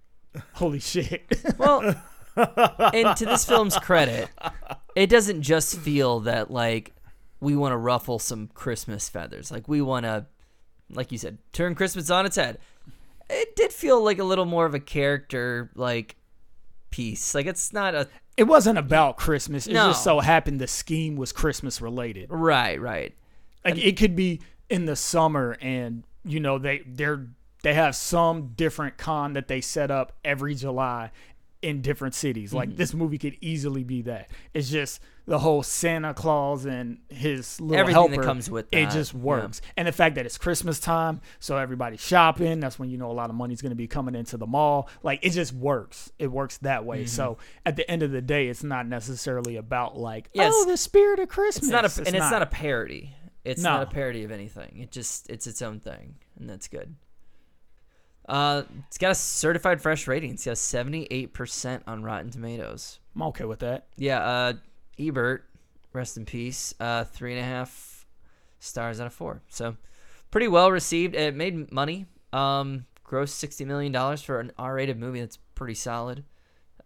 Holy 0.53 0.79
shit. 0.79 1.23
Well, 1.57 1.95
and 2.35 3.15
to 3.17 3.25
this 3.25 3.45
film's 3.45 3.77
credit, 3.77 4.29
it 4.95 5.07
doesn't 5.07 5.41
just 5.41 5.77
feel 5.77 6.21
that 6.21 6.51
like 6.51 6.93
we 7.39 7.55
want 7.55 7.71
to 7.73 7.77
ruffle 7.77 8.19
some 8.19 8.47
Christmas 8.53 9.09
feathers. 9.09 9.51
Like 9.51 9.67
we 9.67 9.81
want 9.81 10.05
to, 10.05 10.25
like 10.91 11.11
you 11.11 11.17
said, 11.17 11.37
turn 11.53 11.75
Christmas 11.75 12.09
on 12.09 12.25
its 12.25 12.35
head. 12.35 12.59
It 13.29 13.55
did 13.55 13.71
feel 13.71 14.03
like 14.03 14.19
a 14.19 14.23
little 14.23 14.45
more 14.45 14.65
of 14.65 14.75
a 14.75 14.79
character 14.79 15.71
like 15.75 16.15
piece. 16.89 17.33
Like 17.33 17.45
it's 17.45 17.71
not 17.73 17.95
a 17.95 18.07
it 18.37 18.43
wasn't 18.43 18.77
about 18.77 19.17
Christmas. 19.17 19.67
It 19.67 19.73
No. 19.73 19.87
just 19.89 20.03
so 20.03 20.19
happened 20.19 20.59
the 20.59 20.67
scheme 20.67 21.15
was 21.15 21.31
Christmas 21.31 21.81
related. 21.81 22.27
right, 22.29 22.79
right. 22.79 23.13
Like 23.65 23.77
it 23.77 23.97
could 23.97 24.15
be 24.15 24.41
in 24.69 24.85
the 24.85 24.95
summer 24.95 25.57
and 25.61 26.03
you 26.25 26.39
know 26.39 26.57
they 26.57 26.81
they're 26.85 27.27
they 27.63 27.73
have 27.75 27.95
some 27.95 28.53
different 28.55 28.97
con 28.97 29.33
that 29.33 29.47
they 29.47 29.61
set 29.61 29.91
up 29.91 30.13
every 30.25 30.55
July 30.55 31.11
in 31.61 31.81
different 31.81 32.15
cities. 32.15 32.49
Mm-hmm. 32.49 32.57
Like 32.57 32.75
this 32.75 32.93
movie 32.93 33.17
could 33.17 33.37
easily 33.41 33.83
be 33.83 34.01
that. 34.03 34.31
It's 34.53 34.69
just 34.69 34.99
the 35.27 35.37
whole 35.39 35.61
Santa 35.63 36.13
Claus 36.13 36.65
and 36.65 36.97
his 37.09 37.61
little 37.61 37.77
Everything 37.79 38.11
that 38.11 38.21
comes 38.23 38.49
with 38.49 38.65
it 38.71 38.85
that, 38.85 38.91
just 38.91 39.13
yeah. 39.13 39.19
works. 39.19 39.61
And 39.77 39.87
the 39.87 39.91
fact 39.91 40.15
that 40.15 40.25
it's 40.25 40.37
Christmas 40.37 40.79
time, 40.79 41.21
so 41.39 41.57
everybody's 41.57 42.01
shopping. 42.01 42.59
That's 42.59 42.79
when 42.79 42.89
you 42.89 42.97
know 42.97 43.11
a 43.11 43.13
lot 43.13 43.29
of 43.29 43.35
money's 43.35 43.61
going 43.61 43.69
to 43.71 43.75
be 43.75 43.87
coming 43.87 44.15
into 44.15 44.37
the 44.37 44.47
mall. 44.47 44.89
Like 45.03 45.19
it 45.23 45.29
just 45.31 45.53
works. 45.53 46.11
It 46.17 46.27
works 46.27 46.57
that 46.59 46.85
way. 46.85 47.05
So 47.05 47.21
Mm-hmm. 47.33 47.41
at 47.67 47.75
the 47.75 47.89
end 47.89 48.03
of 48.03 48.11
the 48.11 48.21
day, 48.21 48.47
it's 48.47 48.63
not 48.63 48.87
necessarily 48.87 49.55
about 49.57 49.97
like 49.97 50.29
Yeah, 50.33 50.49
oh 50.51 50.65
the 50.65 50.77
spirit 50.77 51.19
of 51.19 51.29
Christmas. 51.29 51.63
It's 51.63 51.71
not 51.71 51.85
a 51.85 52.07
and 52.07 52.15
it's 52.15 52.31
not 52.31 52.41
a 52.41 52.47
parody. 52.47 53.13
It's 53.43 53.61
No. 53.61 53.71
not 53.77 53.83
a 53.83 53.91
parody 53.91 54.23
of 54.23 54.31
anything. 54.31 54.79
It 54.81 54.91
just 54.91 55.29
it's 55.29 55.47
its 55.47 55.61
own 55.61 55.79
thing, 55.79 56.15
and 56.39 56.49
that's 56.49 56.67
good. 56.67 56.95
Uh, 58.29 58.63
it's 58.87 58.97
got 58.97 59.11
a 59.11 59.15
certified 59.15 59.81
fresh 59.81 60.07
rating. 60.07 60.31
It's 60.31 60.45
got 60.45 60.57
seventy 60.57 61.07
eight 61.11 61.33
percent 61.33 61.83
on 61.87 62.03
Rotten 62.03 62.29
Tomatoes. 62.29 62.99
I'm 63.15 63.23
okay 63.23 63.45
with 63.45 63.59
that. 63.59 63.87
Yeah, 63.97 64.19
uh, 64.19 64.53
Ebert, 64.99 65.45
rest 65.91 66.17
in 66.17 66.25
peace. 66.25 66.73
Uh, 66.79 67.03
three 67.03 67.31
and 67.33 67.41
a 67.41 67.43
half 67.43 68.05
stars 68.59 69.01
out 69.01 69.07
of 69.07 69.13
four. 69.13 69.41
So 69.49 69.75
pretty 70.29 70.47
well 70.47 70.71
received. 70.71 71.15
It 71.15 71.35
made 71.35 71.71
money. 71.71 72.05
Um, 72.31 72.85
grossed 73.05 73.29
sixty 73.29 73.65
million 73.65 73.91
dollars 73.91 74.21
for 74.21 74.39
an 74.39 74.51
R 74.57 74.75
rated 74.75 74.97
movie. 74.99 75.19
That's 75.19 75.37
pretty 75.55 75.75
solid. 75.75 76.23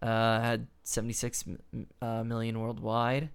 Uh, 0.02 0.40
had 0.40 0.66
seventy 0.82 1.14
six 1.14 1.44
uh, 2.02 2.24
million 2.24 2.58
worldwide. 2.58 3.30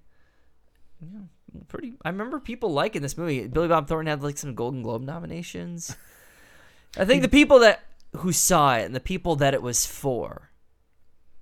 Yeah, 1.01 1.21
pretty. 1.67 1.93
I 2.03 2.09
remember 2.09 2.39
people 2.39 2.73
liking 2.73 3.01
this 3.01 3.17
movie. 3.17 3.47
Billy 3.47 3.67
Bob 3.67 3.87
Thornton 3.87 4.09
had 4.09 4.23
like 4.23 4.37
some 4.37 4.55
Golden 4.55 4.81
Globe 4.81 5.03
nominations. 5.03 5.95
I 6.97 7.05
think 7.05 7.21
the 7.21 7.29
people 7.29 7.59
that 7.59 7.81
who 8.17 8.31
saw 8.31 8.75
it 8.75 8.85
and 8.85 8.95
the 8.95 8.99
people 8.99 9.35
that 9.37 9.53
it 9.53 9.61
was 9.61 9.85
for 9.85 10.51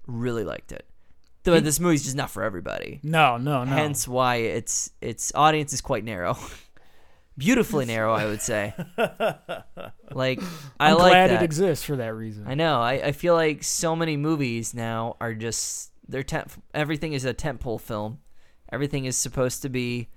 really 0.07 0.43
liked 0.43 0.71
it. 0.71 0.85
Though 1.43 1.59
this 1.59 1.79
movie's 1.79 2.03
just 2.03 2.15
not 2.15 2.29
for 2.29 2.43
everybody. 2.43 2.99
No, 3.01 3.37
no, 3.37 3.63
no. 3.63 3.71
Hence 3.71 4.07
why 4.07 4.35
its 4.37 4.91
its 5.01 5.31
audience 5.33 5.73
is 5.73 5.81
quite 5.81 6.03
narrow. 6.03 6.37
Beautifully 7.37 7.85
narrow, 7.85 8.13
I 8.13 8.25
would 8.25 8.41
say. 8.41 8.73
Like 10.11 10.41
I 10.79 10.89
I'm 10.91 10.97
like 10.97 11.11
glad 11.11 11.29
that. 11.29 11.41
it 11.41 11.45
exists 11.45 11.85
for 11.85 11.95
that 11.97 12.15
reason. 12.15 12.45
I 12.47 12.55
know. 12.55 12.81
I, 12.81 12.93
I 12.93 13.11
feel 13.11 13.35
like 13.35 13.63
so 13.63 13.95
many 13.95 14.17
movies 14.17 14.73
now 14.73 15.17
are 15.21 15.35
just 15.35 15.91
they're 16.07 16.23
tent. 16.23 16.47
Everything 16.73 17.13
is 17.13 17.25
a 17.25 17.33
tentpole 17.33 17.79
film. 17.79 18.17
Everything 18.71 19.05
is 19.05 19.15
supposed 19.15 19.61
to 19.61 19.69
be 19.69 20.09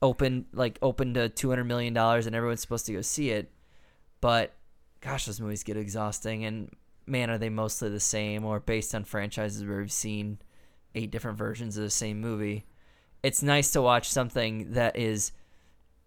open, 0.00 0.46
like 0.52 0.78
open 0.80 1.14
to 1.14 1.28
two 1.28 1.48
hundred 1.50 1.64
million 1.64 1.92
dollars, 1.92 2.26
and 2.26 2.36
everyone's 2.36 2.60
supposed 2.60 2.86
to 2.86 2.92
go 2.92 3.00
see 3.02 3.30
it. 3.30 3.50
But 4.20 4.54
gosh, 5.02 5.26
those 5.26 5.40
movies 5.40 5.62
get 5.62 5.76
exhausting, 5.76 6.44
and 6.46 6.70
man, 7.06 7.28
are 7.28 7.36
they 7.36 7.50
mostly 7.50 7.90
the 7.90 8.00
same 8.00 8.44
or 8.46 8.60
based 8.60 8.94
on 8.94 9.04
franchises 9.04 9.64
where 9.64 9.78
we've 9.78 9.92
seen 9.92 10.38
eight 10.94 11.10
different 11.10 11.38
versions 11.38 11.76
of 11.76 11.82
the 11.82 11.90
same 11.90 12.20
movie. 12.20 12.64
It's 13.22 13.42
nice 13.42 13.70
to 13.72 13.82
watch 13.82 14.10
something 14.10 14.72
that 14.72 14.96
is 14.96 15.32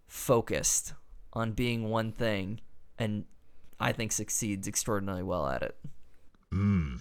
focused 0.08 0.94
on 1.34 1.52
being 1.54 1.90
one 1.90 2.12
thing 2.12 2.62
and 2.98 3.26
I 3.80 3.92
think 3.92 4.12
succeeds 4.12 4.68
extraordinarily 4.68 5.24
well 5.24 5.48
at 5.48 5.62
it. 5.62 5.78
Hmm. 6.52 6.96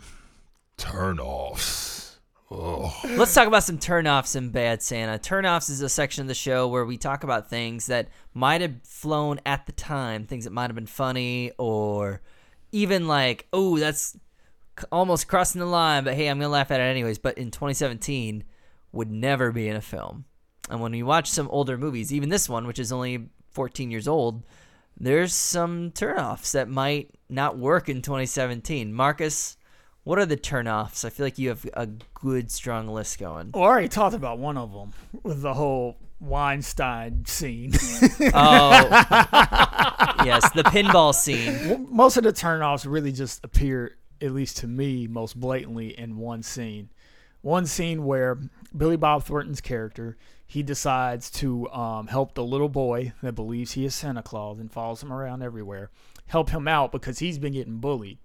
Turn 0.77 1.21
offs. 1.21 2.04
Let's 2.51 3.35
talk 3.35 3.49
about 3.49 3.65
some 3.65 3.79
turnoffs 3.79 4.37
in 4.37 4.51
Bad 4.51 4.83
Santa. 4.83 5.19
Turnoffs 5.19 5.71
is 5.71 5.81
a 5.81 5.89
section 5.89 6.23
of 6.23 6.29
the 6.29 6.35
show 6.35 6.69
where 6.69 6.85
we 6.85 6.97
talk 6.97 7.25
about 7.25 7.49
things 7.49 7.87
that 7.87 8.09
might 8.33 8.61
have 8.61 8.83
flown 8.83 9.41
at 9.47 9.67
the 9.67 9.73
time, 9.73 10.27
things 10.27 10.45
that 10.45 10.53
might 10.53 10.69
have 10.69 10.75
been 10.75 10.87
funny, 10.87 11.53
or 11.59 12.21
even 12.73 13.09
like, 13.09 13.47
oh, 13.53 13.79
that's 13.79 14.17
almost 14.93 15.29
crossing 15.29 15.61
the 15.61 15.67
line, 15.67 16.05
but 16.05 16.15
hey, 16.15 16.29
I'm 16.29 16.39
going 16.39 16.49
to 16.49 16.53
laugh 16.53 16.71
at 16.71 16.81
it 16.81 16.85
anyways. 16.85 17.19
But 17.19 17.39
in 17.39 17.51
2017, 17.51 18.45
would 18.93 19.11
never 19.11 19.53
be 19.53 19.69
in 19.69 19.77
a 19.77 19.81
film. 19.81 20.25
And 20.71 20.81
when 20.81 20.93
we 20.93 21.03
watch 21.03 21.29
some 21.29 21.49
older 21.49 21.77
movies, 21.77 22.13
even 22.13 22.29
this 22.29 22.49
one, 22.49 22.67
which 22.67 22.79
is 22.79 22.93
only 22.93 23.29
14 23.51 23.91
years 23.91 24.09
old, 24.09 24.45
there's 24.99 25.35
some 25.35 25.91
turnoffs 25.91 26.53
that 26.53 26.69
might 26.69 27.11
not 27.29 27.59
work 27.59 27.89
in 27.89 28.03
2017. 28.03 28.93
Marcus, 28.93 29.57
what 30.05 30.19
are 30.19 30.27
the 30.27 30.37
turnoffs? 30.37 31.05
I 31.05 31.11
feel 31.11 31.27
like 31.27 31.39
you 31.39 31.49
have 31.49 31.67
a 31.75 31.87
good, 32.15 32.51
strong 32.51 32.89
list 32.89 33.19
going. 33.19 33.51
Well, 33.53 33.65
I 33.65 33.67
already 33.67 33.89
talked 33.89 34.15
about 34.15 34.39
one 34.39 34.57
of 34.57 34.73
them 34.73 34.93
with 35.23 35.43
the 35.43 35.55
whole 35.55 35.97
Weinstein 36.21 37.25
scene. 37.27 37.73
Oh, 38.37 38.89
yes, 40.25 40.51
the 40.53 40.63
pinball 40.65 41.15
scene. 41.15 41.87
Most 41.91 42.17
of 42.17 42.25
the 42.25 42.33
turnoffs 42.33 42.91
really 42.91 43.13
just 43.13 43.45
appear, 43.45 43.97
at 44.21 44.33
least 44.33 44.59
to 44.59 44.67
me, 44.67 45.07
most 45.07 45.39
blatantly 45.39 45.99
in 45.99 46.17
one 46.17 46.43
scene. 46.43 46.91
One 47.43 47.67
scene 47.67 48.05
where 48.05 48.39
Billy 48.77 48.97
Bob 48.97 49.25
Thornton's 49.25 49.61
character 49.61 50.17
he 50.47 50.63
decides 50.63 51.31
to 51.33 51.69
um, 51.71 52.07
help 52.07 52.35
the 52.35 52.45
little 52.45 52.69
boy 52.69 53.13
that 53.23 53.35
believes 53.35 53.73
he 53.73 53.85
is 53.85 53.95
Santa 53.95 54.23
Claus 54.23 54.59
and 54.59 54.71
follows 54.71 55.03
him 55.03 55.13
around 55.13 55.43
everywhere, 55.43 55.91
help 56.27 56.51
him 56.51 56.69
out 56.69 56.93
because 56.93 57.19
he's 57.19 57.39
been 57.39 57.55
getting 57.55 57.79
bullied. 57.79 58.19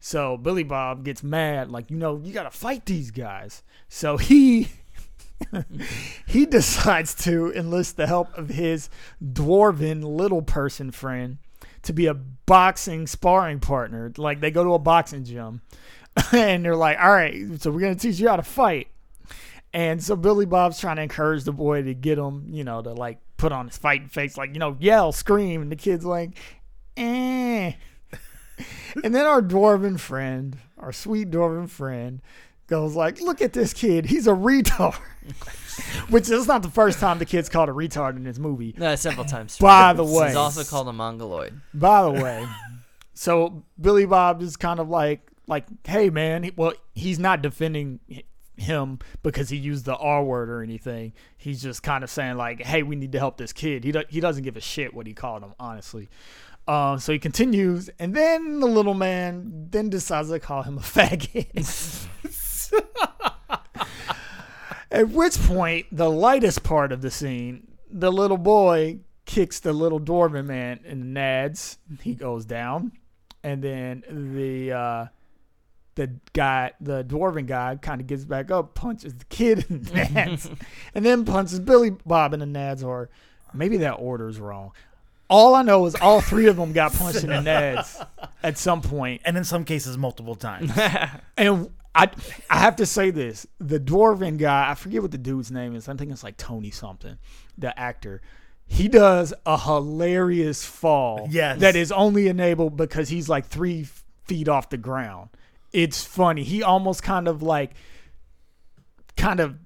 So 0.00 0.36
Billy 0.36 0.62
Bob 0.62 1.04
gets 1.04 1.22
mad, 1.22 1.70
like 1.70 1.90
you 1.90 1.96
know, 1.96 2.20
you 2.22 2.32
got 2.32 2.44
to 2.44 2.50
fight 2.50 2.86
these 2.86 3.10
guys. 3.10 3.62
So 3.88 4.16
he 4.18 4.68
he 6.26 6.46
decides 6.46 7.14
to 7.14 7.52
enlist 7.52 7.96
the 7.96 8.06
help 8.06 8.36
of 8.36 8.48
his 8.48 8.88
dwarven 9.22 10.02
little 10.02 10.42
person 10.42 10.90
friend 10.90 11.38
to 11.82 11.92
be 11.92 12.06
a 12.06 12.14
boxing 12.14 13.06
sparring 13.06 13.60
partner. 13.60 14.12
Like 14.16 14.40
they 14.40 14.50
go 14.50 14.64
to 14.64 14.74
a 14.74 14.78
boxing 14.78 15.24
gym 15.24 15.60
and 16.32 16.64
they're 16.64 16.76
like, 16.76 16.98
"All 16.98 17.12
right, 17.12 17.60
so 17.60 17.70
we're 17.70 17.80
gonna 17.80 17.94
teach 17.94 18.18
you 18.18 18.28
how 18.28 18.36
to 18.36 18.42
fight." 18.42 18.88
And 19.72 20.02
so 20.02 20.16
Billy 20.16 20.46
Bob's 20.46 20.80
trying 20.80 20.96
to 20.96 21.02
encourage 21.02 21.44
the 21.44 21.52
boy 21.52 21.82
to 21.82 21.92
get 21.92 22.18
him, 22.18 22.46
you 22.50 22.64
know, 22.64 22.80
to 22.80 22.92
like 22.92 23.18
put 23.36 23.52
on 23.52 23.66
his 23.66 23.76
fighting 23.76 24.08
face, 24.08 24.36
like 24.36 24.54
you 24.54 24.58
know, 24.58 24.76
yell, 24.80 25.12
scream, 25.12 25.62
and 25.62 25.70
the 25.70 25.76
kid's 25.76 26.04
like, 26.04 26.38
"Eh." 26.96 27.72
And 29.04 29.14
then 29.14 29.26
our 29.26 29.42
dwarven 29.42 29.98
friend, 29.98 30.58
our 30.78 30.92
sweet 30.92 31.30
dwarven 31.30 31.68
friend, 31.68 32.20
goes 32.66 32.94
like, 32.94 33.20
"Look 33.20 33.40
at 33.42 33.52
this 33.52 33.72
kid, 33.72 34.06
he's 34.06 34.26
a 34.26 34.32
retard." 34.32 34.98
Which 36.08 36.30
is 36.30 36.46
not 36.46 36.62
the 36.62 36.70
first 36.70 36.98
time 37.00 37.18
the 37.18 37.26
kid's 37.26 37.48
called 37.48 37.68
a 37.68 37.72
retard 37.72 38.16
in 38.16 38.24
this 38.24 38.38
movie. 38.38 38.74
No, 38.78 38.94
several 38.96 39.26
times. 39.26 39.58
By 39.58 39.92
the 39.92 40.04
way, 40.04 40.28
He's 40.28 40.36
also 40.36 40.64
called 40.64 40.88
a 40.88 40.92
mongoloid. 40.92 41.60
by 41.74 42.02
the 42.02 42.10
way, 42.12 42.46
so 43.14 43.62
Billy 43.80 44.06
Bob 44.06 44.40
is 44.40 44.56
kind 44.56 44.80
of 44.80 44.88
like, 44.88 45.20
like, 45.46 45.66
hey 45.86 46.08
man, 46.10 46.44
he, 46.44 46.52
well, 46.56 46.72
he's 46.94 47.18
not 47.18 47.42
defending 47.42 48.00
him 48.56 48.98
because 49.22 49.50
he 49.50 49.56
used 49.58 49.84
the 49.84 49.96
R 49.96 50.24
word 50.24 50.48
or 50.48 50.62
anything. 50.62 51.12
He's 51.36 51.60
just 51.62 51.82
kind 51.82 52.02
of 52.02 52.08
saying 52.08 52.36
like, 52.36 52.62
hey, 52.62 52.82
we 52.82 52.96
need 52.96 53.12
to 53.12 53.18
help 53.18 53.36
this 53.36 53.52
kid. 53.52 53.84
He 53.84 53.92
do, 53.92 54.02
he 54.08 54.20
doesn't 54.20 54.44
give 54.44 54.56
a 54.56 54.62
shit 54.62 54.94
what 54.94 55.06
he 55.06 55.12
called 55.12 55.42
him, 55.42 55.52
honestly. 55.60 56.08
Um, 56.68 56.98
so 56.98 57.12
he 57.12 57.18
continues, 57.18 57.88
and 57.98 58.12
then 58.14 58.58
the 58.58 58.66
little 58.66 58.94
man 58.94 59.68
then 59.70 59.88
decides 59.88 60.30
to 60.30 60.40
call 60.40 60.62
him 60.62 60.78
a 60.78 60.80
faggot. 60.82 62.08
At 64.90 65.10
which 65.10 65.38
point, 65.42 65.86
the 65.92 66.10
lightest 66.10 66.62
part 66.62 66.90
of 66.90 67.02
the 67.02 67.10
scene, 67.10 67.68
the 67.90 68.10
little 68.10 68.38
boy 68.38 68.98
kicks 69.26 69.60
the 69.60 69.72
little 69.72 70.00
dwarven 70.00 70.46
man 70.46 70.80
in 70.84 71.00
the 71.00 71.20
nads. 71.20 71.76
He 72.00 72.14
goes 72.14 72.44
down, 72.44 72.92
and 73.42 73.62
then 73.62 74.02
the 74.08 74.72
uh, 74.72 75.06
the 75.96 76.12
guy, 76.32 76.72
the 76.80 77.04
dwarven 77.04 77.46
guy, 77.46 77.76
kind 77.76 78.00
of 78.00 78.06
gets 78.06 78.24
back 78.24 78.50
up, 78.50 78.74
punches 78.74 79.14
the 79.14 79.24
kid 79.26 79.66
in 79.68 79.82
the 79.82 79.90
nads, 80.00 80.50
and 80.94 81.04
then 81.04 81.24
punches 81.24 81.60
Billy 81.60 81.90
Bob 81.90 82.32
in 82.32 82.40
the 82.40 82.46
nads. 82.46 82.84
Or 82.84 83.10
maybe 83.52 83.76
that 83.78 83.94
order's 83.94 84.40
wrong. 84.40 84.72
All 85.28 85.54
I 85.54 85.62
know 85.62 85.86
is 85.86 85.94
all 85.96 86.20
three 86.20 86.46
of 86.46 86.56
them 86.56 86.72
got 86.72 86.92
punched 86.98 87.24
in 87.24 87.30
the 87.30 87.36
nads 87.36 88.06
at 88.42 88.58
some 88.58 88.82
and 89.24 89.36
in 89.36 89.44
some 89.44 89.64
cases 89.64 89.98
multiple 89.98 90.34
times. 90.34 90.70
And 91.36 91.70
I 91.94 92.10
I 92.50 92.58
have 92.58 92.76
to 92.76 92.86
say 92.86 93.10
this: 93.10 93.46
the 93.58 93.80
dwarven 93.80 94.38
guy, 94.38 94.70
I 94.70 94.74
forget 94.74 95.02
what 95.02 95.10
the 95.10 95.18
dude's 95.18 95.50
name 95.50 95.74
is. 95.74 95.88
I 95.88 95.94
think 95.94 96.12
it's 96.12 96.22
like 96.24 96.36
Tony 96.36 96.70
something, 96.70 97.18
the 97.58 97.78
actor. 97.78 98.20
he 98.66 98.88
does 98.88 99.32
a 99.44 99.58
hilarious 99.58 100.64
fall. 100.64 101.28
Yes. 101.30 101.60
That 101.60 101.76
is 101.76 101.90
only 101.92 102.28
enabled 102.28 102.76
because 102.76 103.08
he's 103.08 103.28
like 103.28 103.46
three 103.46 103.86
feet 104.24 104.48
off 104.48 104.70
the 104.70 104.76
ground. 104.76 105.30
It's 105.72 106.04
funny. 106.04 106.42
He 106.42 106.62
almost 106.62 107.02
kind 107.02 107.28
of 107.28 107.42
like, 107.42 107.72
kind 109.16 109.40
of 109.40 109.56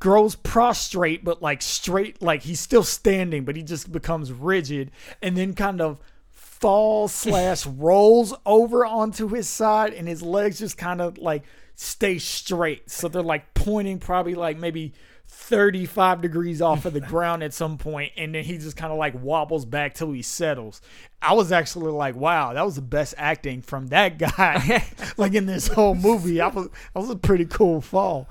grows 0.00 0.34
prostrate, 0.34 1.24
but 1.24 1.40
like 1.42 1.62
straight, 1.62 2.20
like 2.20 2.42
he's 2.42 2.58
still 2.58 2.82
standing, 2.82 3.44
but 3.44 3.54
he 3.54 3.62
just 3.62 3.92
becomes 3.92 4.32
rigid 4.32 4.90
and 5.22 5.36
then 5.36 5.54
kind 5.54 5.80
of 5.80 5.98
falls 6.32 7.14
slash 7.14 7.66
rolls 7.66 8.34
over 8.44 8.84
onto 8.84 9.28
his 9.28 9.48
side 9.48 9.92
and 9.94 10.08
his 10.08 10.22
legs 10.22 10.58
just 10.58 10.76
kind 10.76 11.00
of 11.00 11.18
like 11.18 11.44
stay 11.74 12.18
straight. 12.18 12.90
So 12.90 13.08
they're 13.08 13.22
like 13.22 13.54
pointing 13.54 13.98
probably 13.98 14.34
like 14.34 14.58
maybe 14.58 14.92
35 15.32 16.20
degrees 16.20 16.60
off 16.60 16.84
of 16.84 16.92
the 16.92 17.00
ground 17.12 17.42
at 17.42 17.54
some 17.54 17.78
point 17.78 18.12
and 18.16 18.34
then 18.34 18.44
he 18.44 18.58
just 18.58 18.76
kind 18.76 18.92
of 18.92 18.98
like 18.98 19.14
wobbles 19.22 19.64
back 19.64 19.94
till 19.94 20.12
he 20.12 20.22
settles. 20.22 20.80
I 21.22 21.34
was 21.34 21.52
actually 21.52 21.92
like, 21.92 22.16
wow, 22.16 22.52
that 22.52 22.64
was 22.64 22.76
the 22.76 22.82
best 22.82 23.14
acting 23.16 23.62
from 23.62 23.88
that 23.88 24.18
guy 24.18 24.84
like 25.16 25.34
in 25.34 25.46
this 25.46 25.68
whole 25.68 25.94
movie. 25.94 26.40
I 26.40 26.48
was 26.48 26.66
that 26.68 27.00
was 27.00 27.10
a 27.10 27.16
pretty 27.16 27.46
cool 27.46 27.80
fall. 27.80 28.28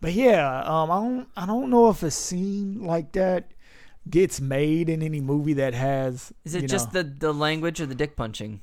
But 0.00 0.12
yeah, 0.14 0.62
um 0.64 0.90
I 0.90 0.96
don't 1.00 1.28
I 1.36 1.46
don't 1.46 1.70
know 1.70 1.90
if 1.90 2.02
a 2.02 2.10
scene 2.10 2.82
like 2.82 3.12
that 3.12 3.50
gets 4.08 4.40
made 4.40 4.88
in 4.88 5.02
any 5.02 5.20
movie 5.20 5.52
that 5.54 5.74
has 5.74 6.32
Is 6.44 6.54
it 6.54 6.66
just 6.66 6.94
know- 6.94 7.02
the 7.02 7.08
the 7.10 7.32
language 7.34 7.80
or 7.80 7.86
the 7.86 7.94
dick 7.94 8.16
punching? 8.16 8.60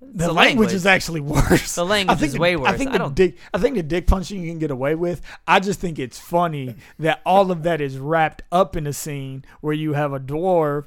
The, 0.00 0.06
the 0.26 0.32
language, 0.32 0.36
language. 0.36 0.72
is 0.74 0.86
actually 0.86 1.20
worse. 1.20 1.74
The 1.74 1.84
language 1.84 2.16
I 2.16 2.18
think 2.20 2.28
is 2.28 2.34
the- 2.34 2.40
way 2.40 2.56
worse. 2.56 2.68
I 2.70 2.76
think 2.76 2.90
I 2.90 2.92
the 2.92 2.98
don't- 2.98 3.14
dick. 3.14 3.36
I 3.52 3.58
think 3.58 3.76
the 3.76 3.82
dick 3.82 4.06
punching 4.06 4.40
you 4.40 4.48
can 4.50 4.58
get 4.58 4.70
away 4.70 4.94
with. 4.94 5.20
I 5.46 5.60
just 5.60 5.80
think 5.80 5.98
it's 5.98 6.18
funny 6.18 6.76
that 6.98 7.20
all 7.26 7.50
of 7.50 7.62
that 7.64 7.80
is 7.80 7.98
wrapped 7.98 8.42
up 8.52 8.76
in 8.76 8.86
a 8.86 8.92
scene 8.92 9.44
where 9.60 9.74
you 9.74 9.94
have 9.94 10.12
a 10.12 10.20
dwarf 10.20 10.84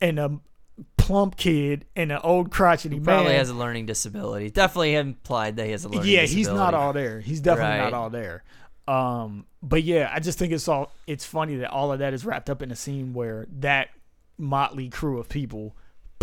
and 0.00 0.18
a 0.18 0.38
plump 0.96 1.36
kid 1.36 1.84
and 1.94 2.10
an 2.12 2.18
old 2.24 2.50
crotchety 2.50 2.98
Probably 3.00 3.28
man. 3.30 3.38
has 3.38 3.50
a 3.50 3.54
learning 3.54 3.86
disability. 3.86 4.50
Definitely 4.50 4.94
implied 4.94 5.56
that 5.56 5.66
he 5.66 5.72
has 5.72 5.84
a 5.84 5.88
learning 5.88 6.00
disability. 6.02 6.12
yeah, 6.14 6.20
disability. 6.22 6.50
he's 6.50 6.56
not 6.56 6.74
all 6.74 6.92
there. 6.92 7.20
He's 7.20 7.40
definitely 7.40 7.78
Right. 7.78 7.90
not 7.90 7.92
all 7.94 8.10
there. 8.10 8.44
Um, 8.86 9.46
but 9.62 9.82
yeah, 9.82 10.10
I 10.12 10.20
just 10.20 10.38
think 10.38 10.52
it's 10.52 10.68
all. 10.68 10.92
It's 11.06 11.24
funny 11.24 11.56
that 11.56 11.70
all 11.70 11.90
of 11.92 11.98
that 12.00 12.12
is 12.12 12.24
wrapped 12.24 12.50
up 12.50 12.60
in 12.62 12.70
a 12.70 12.76
scene 12.76 13.14
where 13.14 13.46
that 13.60 13.88
motley 14.38 14.88
crew 14.90 15.18
of 15.18 15.28
people 15.28 15.74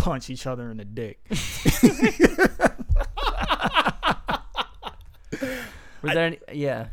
punch 0.02 0.28
each 0.30 0.48
other 0.48 0.68
in 0.68 0.78
the 0.78 0.84
dick. 0.84 1.20
Were 6.02 6.12
there 6.12 6.26
any, 6.26 6.38
yeah. 6.52 6.88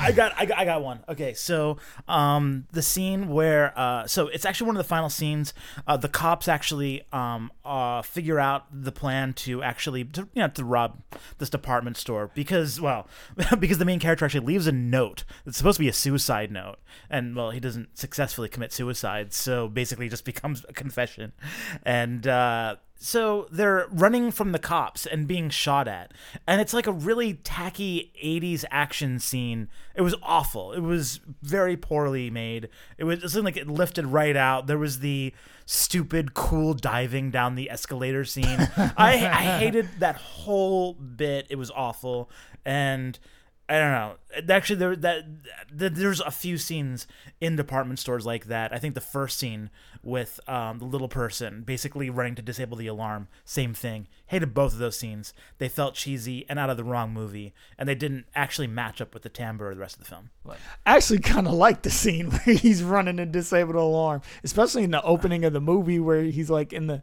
I 0.00 0.12
got, 0.12 0.32
I 0.36 0.46
got, 0.46 0.58
I 0.58 0.64
got 0.64 0.82
one. 0.82 1.00
Okay, 1.08 1.34
so 1.34 1.78
um, 2.08 2.66
the 2.72 2.82
scene 2.82 3.28
where, 3.28 3.76
uh, 3.78 4.06
so 4.06 4.28
it's 4.28 4.44
actually 4.44 4.68
one 4.68 4.76
of 4.76 4.82
the 4.82 4.88
final 4.88 5.08
scenes. 5.08 5.54
Uh, 5.86 5.96
the 5.96 6.08
cops 6.08 6.48
actually 6.48 7.02
um, 7.12 7.50
uh, 7.64 8.02
figure 8.02 8.38
out 8.38 8.66
the 8.72 8.92
plan 8.92 9.32
to 9.34 9.62
actually, 9.62 10.04
to, 10.04 10.28
you 10.34 10.42
know, 10.42 10.48
to 10.48 10.64
rob 10.64 11.02
this 11.38 11.50
department 11.50 11.96
store 11.96 12.30
because, 12.34 12.80
well, 12.80 13.08
because 13.58 13.78
the 13.78 13.84
main 13.84 14.00
character 14.00 14.24
actually 14.24 14.46
leaves 14.46 14.66
a 14.66 14.72
note. 14.72 15.24
It's 15.46 15.56
supposed 15.58 15.76
to 15.76 15.82
be 15.82 15.88
a 15.88 15.92
suicide 15.92 16.50
note, 16.50 16.76
and 17.10 17.34
well, 17.36 17.50
he 17.50 17.60
doesn't 17.60 17.96
successfully 17.98 18.48
commit 18.48 18.72
suicide, 18.72 19.32
so 19.32 19.68
basically, 19.68 20.06
it 20.06 20.10
just 20.10 20.24
becomes 20.34 20.64
a 20.68 20.72
confession, 20.72 21.32
and. 21.84 22.26
Uh, 22.26 22.76
so 22.96 23.48
they're 23.50 23.86
running 23.90 24.30
from 24.30 24.52
the 24.52 24.58
cops 24.58 25.04
and 25.04 25.26
being 25.26 25.50
shot 25.50 25.88
at. 25.88 26.12
And 26.46 26.60
it's 26.60 26.72
like 26.72 26.86
a 26.86 26.92
really 26.92 27.34
tacky 27.34 28.12
80s 28.22 28.64
action 28.70 29.18
scene. 29.18 29.68
It 29.94 30.02
was 30.02 30.14
awful. 30.22 30.72
It 30.72 30.80
was 30.80 31.20
very 31.42 31.76
poorly 31.76 32.30
made. 32.30 32.68
It 32.96 33.04
was 33.04 33.22
it 33.22 33.28
seemed 33.28 33.44
like 33.44 33.56
it 33.56 33.68
lifted 33.68 34.06
right 34.06 34.36
out. 34.36 34.66
There 34.66 34.78
was 34.78 35.00
the 35.00 35.34
stupid 35.66 36.34
cool 36.34 36.72
diving 36.74 37.30
down 37.30 37.56
the 37.56 37.70
escalator 37.70 38.24
scene. 38.24 38.46
I, 38.76 39.26
I 39.26 39.58
hated 39.58 39.88
that 39.98 40.16
whole 40.16 40.94
bit. 40.94 41.46
It 41.50 41.56
was 41.56 41.70
awful. 41.70 42.30
And 42.64 43.18
I 43.66 43.78
don't 43.78 43.92
know. 43.92 44.14
Actually, 44.54 44.76
there 44.76 44.96
that, 44.96 45.24
that 45.72 45.94
there's 45.94 46.20
a 46.20 46.30
few 46.30 46.58
scenes 46.58 47.06
in 47.40 47.56
department 47.56 47.98
stores 47.98 48.26
like 48.26 48.46
that. 48.46 48.74
I 48.74 48.78
think 48.78 48.94
the 48.94 49.00
first 49.00 49.38
scene 49.38 49.70
with 50.02 50.38
um, 50.46 50.80
the 50.80 50.84
little 50.84 51.08
person 51.08 51.62
basically 51.62 52.10
running 52.10 52.34
to 52.34 52.42
disable 52.42 52.76
the 52.76 52.88
alarm, 52.88 53.26
same 53.46 53.72
thing. 53.72 54.06
Hated 54.26 54.52
both 54.52 54.74
of 54.74 54.80
those 54.80 54.98
scenes. 54.98 55.32
They 55.56 55.70
felt 55.70 55.94
cheesy 55.94 56.44
and 56.46 56.58
out 56.58 56.68
of 56.68 56.76
the 56.76 56.84
wrong 56.84 57.14
movie, 57.14 57.54
and 57.78 57.88
they 57.88 57.94
didn't 57.94 58.26
actually 58.34 58.66
match 58.66 59.00
up 59.00 59.14
with 59.14 59.22
the 59.22 59.30
timbre 59.30 59.70
of 59.70 59.76
the 59.76 59.80
rest 59.80 59.96
of 59.96 60.04
the 60.04 60.10
film. 60.10 60.28
I 60.84 60.96
actually 60.96 61.20
kind 61.20 61.46
of 61.46 61.54
like 61.54 61.82
the 61.82 61.90
scene 61.90 62.30
where 62.30 62.56
he's 62.56 62.82
running 62.82 63.16
to 63.16 63.24
disable 63.24 63.72
the 63.72 63.78
alarm, 63.78 64.20
especially 64.42 64.84
in 64.84 64.90
the 64.90 65.02
opening 65.02 65.42
of 65.42 65.54
the 65.54 65.60
movie 65.60 66.00
where 66.00 66.22
he's 66.24 66.50
like 66.50 66.74
in 66.74 66.86
the 66.86 67.02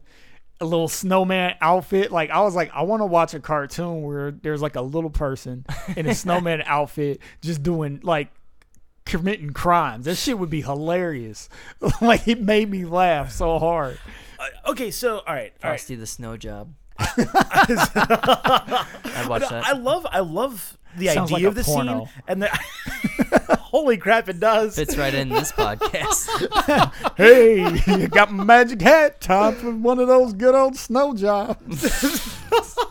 a 0.61 0.65
little 0.65 0.87
snowman 0.87 1.55
outfit. 1.59 2.11
Like 2.11 2.29
I 2.29 2.41
was 2.41 2.55
like, 2.55 2.71
I 2.73 2.83
want 2.83 3.01
to 3.01 3.05
watch 3.05 3.33
a 3.33 3.39
cartoon 3.39 4.03
where 4.03 4.31
there's 4.31 4.61
like 4.61 4.75
a 4.75 4.81
little 4.81 5.09
person 5.09 5.65
in 5.97 6.05
a 6.05 6.15
snowman 6.15 6.61
outfit 6.65 7.19
just 7.41 7.63
doing 7.63 7.99
like 8.03 8.29
committing 9.05 9.49
crimes. 9.51 10.05
That 10.05 10.15
shit 10.15 10.37
would 10.39 10.49
be 10.51 10.61
hilarious. 10.61 11.49
like 12.01 12.27
it 12.27 12.41
made 12.41 12.69
me 12.69 12.85
laugh 12.85 13.31
so 13.31 13.59
hard. 13.59 13.97
Uh, 14.39 14.71
okay, 14.71 14.91
so 14.91 15.17
all 15.19 15.23
right, 15.27 15.27
all 15.27 15.35
right. 15.35 15.51
Frosty 15.59 15.95
the 15.95 16.07
Snow 16.07 16.37
Job. 16.37 16.73
I 16.99 17.15
watched 19.27 19.49
that. 19.49 19.63
I 19.65 19.73
love, 19.73 20.05
I 20.09 20.19
love 20.19 20.77
the 20.95 21.07
Sounds 21.07 21.31
idea 21.31 21.47
like 21.47 21.49
of 21.49 21.55
the 21.55 21.63
porno. 21.63 22.05
scene, 22.05 22.23
and 22.27 22.43
the 22.43 23.60
holy 23.71 23.97
crap, 23.97 24.29
it 24.29 24.39
does. 24.39 24.75
Fits 24.75 24.97
right 24.97 25.13
in 25.13 25.29
this 25.29 25.51
podcast. 25.51 26.27
Hey, 27.17 27.67
you 27.87 28.07
got 28.07 28.31
my 28.31 28.43
magic 28.43 28.81
hat. 28.81 29.21
Time 29.21 29.55
for 29.55 29.71
one 29.71 29.99
of 29.99 30.07
those 30.07 30.33
good 30.33 30.55
old 30.55 30.75
snow 30.75 31.13
jobs. 31.15 32.37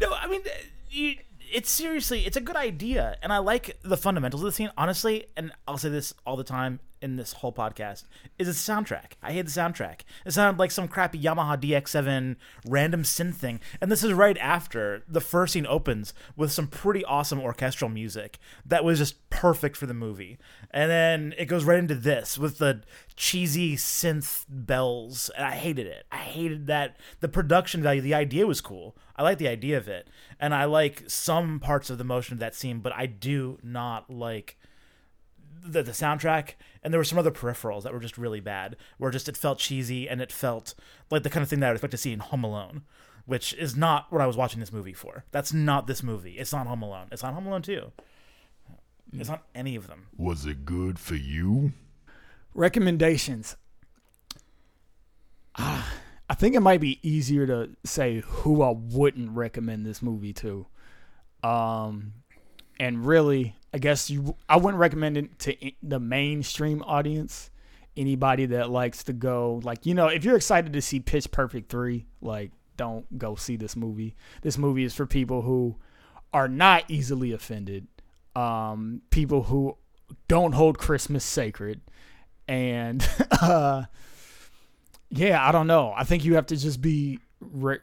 No, 0.00 0.12
I 0.12 0.28
mean, 0.28 0.42
you, 0.88 1.16
it's 1.52 1.68
seriously, 1.68 2.24
it's 2.24 2.36
a 2.36 2.40
good 2.40 2.54
idea, 2.54 3.16
and 3.22 3.32
I 3.32 3.38
like 3.38 3.76
the 3.82 3.96
fundamentals 3.96 4.42
of 4.42 4.46
the 4.46 4.52
scene. 4.52 4.70
Honestly, 4.76 5.26
and 5.36 5.50
I'll 5.66 5.78
say 5.78 5.88
this 5.88 6.14
all 6.24 6.36
the 6.36 6.44
time 6.44 6.78
in 7.00 7.16
this 7.16 7.34
whole 7.34 7.52
podcast: 7.52 8.04
is 8.38 8.46
the 8.46 8.72
soundtrack. 8.72 9.12
I 9.22 9.32
hate 9.32 9.46
the 9.46 9.50
soundtrack. 9.50 10.00
It 10.24 10.32
sounded 10.32 10.58
like 10.58 10.70
some 10.70 10.88
crappy 10.88 11.20
Yamaha 11.20 11.60
DX7 11.60 12.36
random 12.66 13.02
synth 13.02 13.34
thing, 13.34 13.60
and 13.80 13.90
this 13.90 14.04
is 14.04 14.12
right 14.12 14.38
after 14.38 15.02
the 15.08 15.20
first 15.20 15.52
scene 15.52 15.66
opens 15.66 16.14
with 16.36 16.52
some 16.52 16.66
pretty 16.66 17.04
awesome 17.04 17.40
orchestral 17.40 17.90
music 17.90 18.38
that 18.64 18.84
was 18.84 18.98
just 18.98 19.28
perfect 19.30 19.76
for 19.76 19.86
the 19.86 19.94
movie, 19.94 20.38
and 20.70 20.90
then 20.90 21.34
it 21.38 21.46
goes 21.46 21.64
right 21.64 21.78
into 21.78 21.94
this 21.94 22.38
with 22.38 22.58
the 22.58 22.82
cheesy 23.16 23.76
synth 23.76 24.44
bells, 24.48 25.30
and 25.36 25.44
I 25.44 25.52
hated 25.52 25.86
it. 25.86 26.06
I 26.12 26.18
hated 26.18 26.66
that 26.66 26.96
the 27.20 27.28
production 27.28 27.82
value. 27.82 28.00
The 28.00 28.14
idea 28.14 28.46
was 28.46 28.60
cool. 28.60 28.96
I 29.16 29.22
like 29.22 29.38
the 29.38 29.48
idea 29.48 29.76
of 29.76 29.88
it, 29.88 30.08
and 30.38 30.54
I 30.54 30.64
like 30.64 31.02
some 31.08 31.58
parts 31.58 31.90
of 31.90 31.98
the 31.98 32.04
motion 32.04 32.34
of 32.34 32.38
that 32.40 32.54
scene, 32.54 32.78
but 32.78 32.92
I 32.92 33.06
do 33.06 33.58
not 33.62 34.08
like 34.08 34.57
the, 35.62 35.82
the 35.82 35.92
soundtrack. 35.92 36.52
And 36.82 36.92
there 36.92 36.98
were 37.00 37.04
some 37.04 37.18
other 37.18 37.30
peripherals 37.30 37.82
that 37.82 37.92
were 37.92 38.00
just 38.00 38.18
really 38.18 38.40
bad, 38.40 38.76
where 38.98 39.10
just 39.10 39.28
it 39.28 39.36
felt 39.36 39.58
cheesy 39.58 40.08
and 40.08 40.20
it 40.20 40.32
felt 40.32 40.74
like 41.10 41.22
the 41.22 41.30
kind 41.30 41.42
of 41.42 41.48
thing 41.48 41.60
that 41.60 41.66
I 41.66 41.70
would 41.70 41.76
expect 41.76 41.90
to 41.92 41.98
see 41.98 42.12
in 42.12 42.20
Home 42.20 42.44
Alone, 42.44 42.82
which 43.26 43.54
is 43.54 43.76
not 43.76 44.10
what 44.12 44.20
I 44.20 44.26
was 44.26 44.36
watching 44.36 44.60
this 44.60 44.72
movie 44.72 44.92
for. 44.92 45.24
That's 45.32 45.52
not 45.52 45.86
this 45.86 46.02
movie. 46.02 46.38
It's 46.38 46.52
not 46.52 46.66
Home 46.66 46.82
Alone. 46.82 47.08
It's 47.12 47.22
not 47.22 47.34
Home 47.34 47.46
Alone 47.46 47.62
2. 47.62 47.92
It's 49.14 49.28
not 49.28 49.44
any 49.54 49.74
of 49.74 49.86
them. 49.86 50.08
Was 50.16 50.46
it 50.46 50.64
good 50.64 50.98
for 50.98 51.14
you? 51.14 51.72
recommendations. 52.58 53.56
Ah, 55.56 55.94
I 56.28 56.34
think 56.34 56.54
it 56.54 56.60
might 56.60 56.80
be 56.80 56.98
easier 57.08 57.46
to 57.46 57.70
say 57.84 58.20
who 58.20 58.62
I 58.62 58.70
wouldn't 58.70 59.30
recommend 59.30 59.86
this 59.86 60.02
movie 60.02 60.32
to. 60.34 60.66
Um, 61.42 62.14
and 62.78 63.06
really, 63.06 63.54
I 63.72 63.78
guess 63.78 64.10
you, 64.10 64.36
I 64.48 64.56
wouldn't 64.56 64.80
recommend 64.80 65.18
it 65.18 65.38
to 65.40 65.56
the 65.82 66.00
mainstream 66.00 66.82
audience. 66.82 67.50
Anybody 67.96 68.46
that 68.46 68.70
likes 68.70 69.02
to 69.04 69.12
go, 69.12 69.60
like 69.64 69.84
you 69.84 69.92
know, 69.94 70.06
if 70.06 70.24
you're 70.24 70.36
excited 70.36 70.72
to 70.72 70.80
see 70.80 71.00
Pitch 71.00 71.30
Perfect 71.30 71.68
three, 71.68 72.06
like 72.20 72.52
don't 72.76 73.18
go 73.18 73.34
see 73.34 73.56
this 73.56 73.74
movie. 73.74 74.14
This 74.42 74.56
movie 74.56 74.84
is 74.84 74.94
for 74.94 75.04
people 75.04 75.42
who 75.42 75.76
are 76.32 76.48
not 76.48 76.84
easily 76.88 77.32
offended. 77.32 77.88
Um, 78.36 79.02
people 79.10 79.44
who 79.44 79.76
don't 80.28 80.52
hold 80.52 80.78
Christmas 80.78 81.24
sacred 81.24 81.80
and 82.48 83.06
uh, 83.42 83.84
yeah, 85.10 85.46
I 85.46 85.52
don't 85.52 85.66
know. 85.66 85.92
I 85.96 86.04
think 86.04 86.24
you 86.24 86.34
have 86.34 86.46
to 86.46 86.56
just 86.56 86.80
be 86.80 87.20
re- 87.40 87.78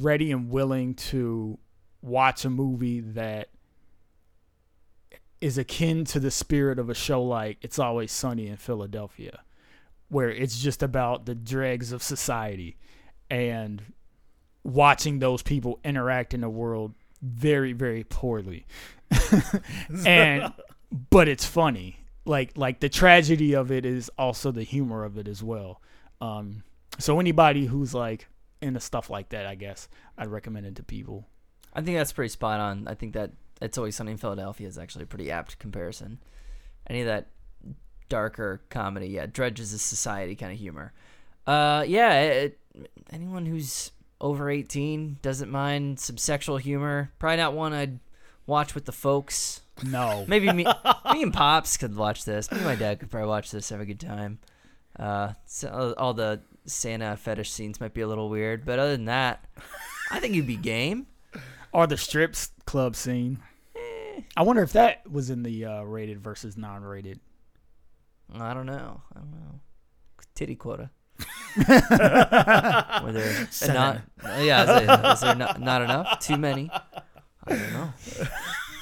ready 0.00 0.32
and 0.32 0.50
willing 0.50 0.94
to 0.94 1.58
watch 2.02 2.44
a 2.44 2.50
movie 2.50 3.00
that 3.00 3.48
is 5.40 5.58
akin 5.58 6.04
to 6.04 6.20
the 6.20 6.30
spirit 6.30 6.78
of 6.78 6.90
a 6.90 6.94
show 6.94 7.22
like 7.22 7.58
It's 7.62 7.78
Always 7.78 8.12
Sunny 8.12 8.48
in 8.48 8.56
Philadelphia, 8.56 9.40
where 10.08 10.30
it's 10.30 10.60
just 10.60 10.82
about 10.82 11.26
the 11.26 11.34
dregs 11.34 11.92
of 11.92 12.02
society 12.02 12.76
and 13.30 13.82
watching 14.64 15.18
those 15.18 15.42
people 15.42 15.78
interact 15.84 16.34
in 16.34 16.40
the 16.40 16.48
world 16.48 16.94
very, 17.22 17.72
very 17.72 18.04
poorly. 18.04 18.66
and 20.06 20.52
but 21.10 21.28
it's 21.28 21.44
funny 21.44 21.98
like 22.28 22.56
like 22.56 22.80
the 22.80 22.88
tragedy 22.88 23.54
of 23.54 23.72
it 23.72 23.84
is 23.84 24.10
also 24.18 24.52
the 24.52 24.62
humor 24.62 25.04
of 25.04 25.18
it 25.18 25.26
as 25.26 25.42
well. 25.42 25.80
Um, 26.20 26.62
so 26.98 27.18
anybody 27.18 27.66
who's 27.66 27.94
like 27.94 28.28
into 28.60 28.80
stuff 28.80 29.10
like 29.10 29.30
that, 29.30 29.46
I 29.46 29.54
guess 29.54 29.88
I'd 30.16 30.28
recommend 30.28 30.66
it 30.66 30.76
to 30.76 30.82
people. 30.82 31.26
I 31.72 31.80
think 31.80 31.96
that's 31.96 32.12
pretty 32.12 32.28
spot 32.28 32.60
on. 32.60 32.86
I 32.86 32.94
think 32.94 33.14
that 33.14 33.32
it's 33.60 33.78
always 33.78 33.96
sunny 33.96 34.12
in 34.12 34.18
Philadelphia 34.18 34.68
is 34.68 34.78
actually 34.78 35.04
a 35.04 35.06
pretty 35.06 35.30
apt 35.30 35.58
comparison. 35.58 36.18
Any 36.86 37.00
of 37.00 37.06
that 37.06 37.28
darker 38.08 38.62
comedy, 38.70 39.08
yeah, 39.08 39.26
Dredge 39.26 39.60
is 39.60 39.72
a 39.72 39.78
society 39.78 40.34
kind 40.34 40.52
of 40.52 40.58
humor. 40.58 40.92
Uh, 41.46 41.84
yeah, 41.86 42.20
it, 42.20 42.58
anyone 43.10 43.46
who's 43.46 43.90
over 44.20 44.50
eighteen 44.50 45.18
doesn't 45.22 45.50
mind 45.50 46.00
some 46.00 46.16
sexual 46.16 46.56
humor. 46.56 47.12
Probably 47.18 47.36
not 47.36 47.54
one 47.54 47.72
I'd 47.72 48.00
watch 48.46 48.74
with 48.74 48.84
the 48.84 48.92
folks. 48.92 49.60
No, 49.84 50.24
Maybe 50.26 50.52
me, 50.52 50.64
me 51.12 51.22
and 51.22 51.32
pops 51.32 51.76
could 51.76 51.94
watch 51.94 52.24
this. 52.24 52.50
Me 52.50 52.56
and 52.58 52.66
my 52.66 52.74
dad 52.74 52.98
could 52.98 53.10
probably 53.10 53.28
watch 53.28 53.50
this, 53.52 53.68
have 53.68 53.80
a 53.80 53.86
good 53.86 54.00
time. 54.00 54.40
Uh, 54.98 55.34
so 55.46 55.94
all 55.96 56.14
the 56.14 56.40
Santa 56.66 57.16
fetish 57.16 57.52
scenes 57.52 57.80
might 57.80 57.94
be 57.94 58.00
a 58.00 58.08
little 58.08 58.28
weird, 58.28 58.64
but 58.64 58.80
other 58.80 58.92
than 58.96 59.04
that, 59.04 59.44
I 60.10 60.18
think 60.18 60.34
you'd 60.34 60.46
be 60.48 60.56
game. 60.56 61.06
Or 61.72 61.86
the 61.86 61.96
strips 61.96 62.52
club 62.66 62.96
scene. 62.96 63.40
I 64.36 64.42
wonder 64.42 64.62
if 64.62 64.72
that 64.72 65.10
was 65.10 65.30
in 65.30 65.42
the 65.42 65.64
uh, 65.64 65.82
rated 65.82 66.20
versus 66.20 66.56
non-rated. 66.56 67.20
I 68.34 68.52
don't 68.54 68.66
know. 68.66 69.02
I 69.14 69.18
don't 69.18 69.30
know. 69.30 69.60
Titty 70.34 70.56
quota. 70.56 70.90
Were 71.56 73.12
there 73.12 73.48
Seven. 73.50 73.74
not? 73.74 74.00
Yeah, 74.40 74.62
is, 74.62 74.82
it, 74.82 75.12
is 75.12 75.20
there 75.20 75.34
not, 75.34 75.60
not 75.60 75.82
enough? 75.82 76.20
Too 76.20 76.36
many? 76.36 76.70
I 77.46 77.50
don't 77.50 77.72
know. 77.72 77.92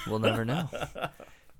We'll 0.06 0.18
never 0.18 0.44
know. 0.44 0.68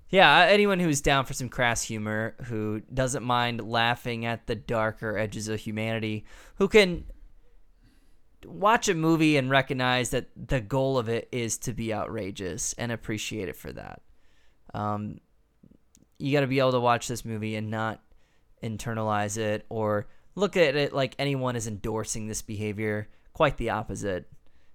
Yeah, 0.08 0.38
uh, 0.38 0.46
anyone 0.46 0.78
who's 0.78 1.00
down 1.00 1.24
for 1.24 1.34
some 1.34 1.48
crass 1.48 1.82
humor, 1.82 2.36
who 2.44 2.80
doesn't 2.92 3.24
mind 3.24 3.60
laughing 3.60 4.24
at 4.24 4.46
the 4.46 4.54
darker 4.54 5.18
edges 5.18 5.48
of 5.48 5.58
humanity, 5.58 6.24
who 6.56 6.68
can 6.68 7.04
watch 8.46 8.88
a 8.88 8.94
movie 8.94 9.36
and 9.36 9.50
recognize 9.50 10.10
that 10.10 10.28
the 10.36 10.60
goal 10.60 10.98
of 10.98 11.08
it 11.08 11.28
is 11.32 11.58
to 11.58 11.72
be 11.72 11.92
outrageous 11.92 12.72
and 12.74 12.92
appreciate 12.92 13.48
it 13.48 13.56
for 13.56 13.72
that. 13.72 14.02
Um, 14.74 15.20
you 16.18 16.32
got 16.32 16.40
to 16.40 16.46
be 16.46 16.58
able 16.58 16.72
to 16.72 16.80
watch 16.80 17.08
this 17.08 17.24
movie 17.24 17.56
and 17.56 17.70
not 17.70 18.00
internalize 18.62 19.36
it 19.36 19.66
or 19.68 20.08
look 20.34 20.56
at 20.56 20.76
it 20.76 20.92
like 20.92 21.14
anyone 21.18 21.56
is 21.56 21.66
endorsing 21.66 22.26
this 22.26 22.42
behavior. 22.42 23.08
Quite 23.32 23.56
the 23.56 23.70
opposite. 23.70 24.30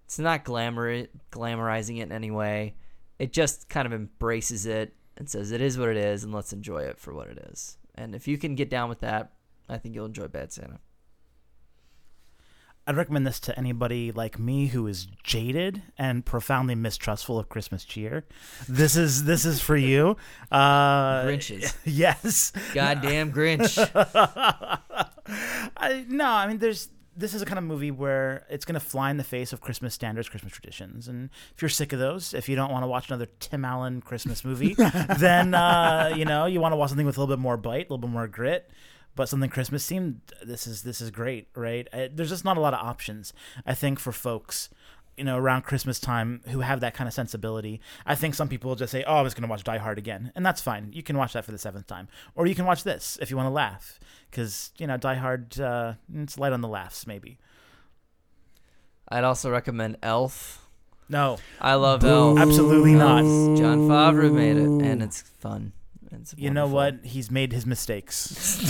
It's 0.05 0.19
not 0.19 0.43
glamour 0.43 1.07
glamorizing 1.31 1.97
it 1.97 2.03
in 2.03 2.11
any 2.11 2.31
way. 2.31 2.75
It 3.17 3.33
just 3.33 3.69
kind 3.69 3.85
of 3.85 3.93
embraces 3.93 4.65
it 4.65 4.93
and 5.17 5.29
says 5.29 5.51
it 5.51 5.61
is 5.61 5.77
what 5.77 5.89
it 5.89 5.97
is 5.97 6.23
and 6.23 6.33
let's 6.33 6.53
enjoy 6.53 6.83
it 6.83 6.99
for 6.99 7.13
what 7.13 7.27
it 7.27 7.37
is. 7.51 7.77
And 7.95 8.15
if 8.15 8.27
you 8.27 8.37
can 8.37 8.55
get 8.55 8.69
down 8.69 8.89
with 8.89 8.99
that, 8.99 9.33
I 9.69 9.77
think 9.77 9.95
you'll 9.95 10.05
enjoy 10.05 10.27
Bad 10.27 10.51
Santa. 10.51 10.79
I'd 12.91 12.97
recommend 12.97 13.25
this 13.25 13.39
to 13.41 13.57
anybody 13.57 14.11
like 14.11 14.37
me 14.37 14.67
who 14.67 14.85
is 14.85 15.07
jaded 15.23 15.81
and 15.97 16.25
profoundly 16.25 16.75
mistrustful 16.75 17.39
of 17.39 17.47
Christmas 17.47 17.85
cheer. 17.85 18.25
This 18.67 18.97
is 18.97 19.23
this 19.23 19.45
is 19.45 19.61
for 19.61 19.77
you. 19.77 20.17
Uh, 20.51 21.23
Grinches. 21.23 21.73
Yes. 21.85 22.51
Goddamn 22.73 23.31
Grinch. 23.31 23.77
I, 25.77 26.03
no, 26.09 26.25
I 26.25 26.47
mean, 26.47 26.57
there's 26.57 26.89
this 27.15 27.33
is 27.33 27.41
a 27.41 27.45
kind 27.45 27.59
of 27.59 27.63
movie 27.63 27.91
where 27.91 28.45
it's 28.49 28.65
going 28.65 28.73
to 28.73 28.81
fly 28.81 29.09
in 29.09 29.15
the 29.15 29.23
face 29.23 29.53
of 29.53 29.61
Christmas 29.61 29.93
standards, 29.93 30.27
Christmas 30.27 30.51
traditions, 30.51 31.07
and 31.07 31.29
if 31.55 31.61
you're 31.61 31.69
sick 31.69 31.93
of 31.93 31.99
those, 31.99 32.33
if 32.33 32.49
you 32.49 32.57
don't 32.57 32.73
want 32.73 32.83
to 32.83 32.87
watch 32.87 33.07
another 33.07 33.27
Tim 33.39 33.63
Allen 33.63 34.01
Christmas 34.01 34.43
movie, 34.43 34.73
then 35.17 35.53
uh, 35.53 36.13
you 36.13 36.25
know 36.25 36.45
you 36.45 36.59
want 36.59 36.73
to 36.73 36.75
watch 36.75 36.89
something 36.89 37.05
with 37.05 37.15
a 37.15 37.21
little 37.21 37.33
bit 37.33 37.41
more 37.41 37.55
bite, 37.55 37.89
a 37.89 37.93
little 37.93 37.99
bit 37.99 38.09
more 38.09 38.27
grit, 38.27 38.69
but 39.15 39.29
something 39.29 39.49
Christmas 39.49 39.89
themed. 39.89 40.17
This 40.43 40.67
is 40.67 40.83
this 40.83 41.01
is 41.01 41.11
great, 41.11 41.47
right? 41.55 41.87
Uh, 41.93 42.07
There's 42.13 42.29
just 42.29 42.45
not 42.45 42.57
a 42.57 42.61
lot 42.61 42.73
of 42.73 42.79
options, 42.85 43.33
I 43.65 43.73
think, 43.73 43.99
for 43.99 44.11
folks. 44.11 44.69
You 45.17 45.25
know, 45.25 45.37
around 45.37 45.63
Christmas 45.63 45.99
time, 45.99 46.41
who 46.47 46.61
have 46.61 46.79
that 46.79 46.93
kind 46.95 47.07
of 47.07 47.13
sensibility. 47.13 47.81
I 48.05 48.15
think 48.15 48.33
some 48.33 48.47
people 48.47 48.75
just 48.75 48.91
say, 48.91 49.03
"Oh, 49.05 49.17
I'm 49.17 49.25
just 49.25 49.35
going 49.35 49.43
to 49.47 49.49
watch 49.51 49.63
Die 49.63 49.77
Hard 49.77 49.97
again," 49.99 50.31
and 50.35 50.43
that's 50.45 50.61
fine. 50.61 50.89
You 50.93 51.03
can 51.03 51.17
watch 51.17 51.33
that 51.33 51.43
for 51.45 51.51
the 51.51 51.57
seventh 51.59 51.85
time, 51.85 52.07
or 52.33 52.47
you 52.47 52.55
can 52.55 52.65
watch 52.65 52.83
this 52.83 53.19
if 53.21 53.29
you 53.29 53.35
want 53.35 53.45
to 53.47 53.51
laugh, 53.51 53.99
because 54.31 54.71
you 54.77 54.87
know, 54.87 54.95
Die 54.97 55.15
Hard, 55.15 55.59
uh, 55.59 55.93
it's 56.15 56.39
light 56.39 56.53
on 56.53 56.61
the 56.61 56.67
laughs, 56.69 57.05
maybe. 57.05 57.37
I'd 59.09 59.25
also 59.25 59.51
recommend 59.51 59.97
Elf. 60.01 60.65
No, 61.09 61.37
I 61.59 61.75
love 61.75 62.03
Elf. 62.05 62.39
absolutely 62.39 62.93
not. 62.93 63.21
Jon 63.57 63.89
Favreau 63.89 64.33
made 64.33 64.55
it, 64.55 64.63
and 64.63 65.03
it's 65.03 65.21
fun. 65.21 65.73
It's 66.11 66.33
You 66.37 66.49
know 66.49 66.67
what? 66.67 67.05
He's 67.05 67.31
made 67.31 67.53
his 67.53 67.65
mistakes. 67.65 68.61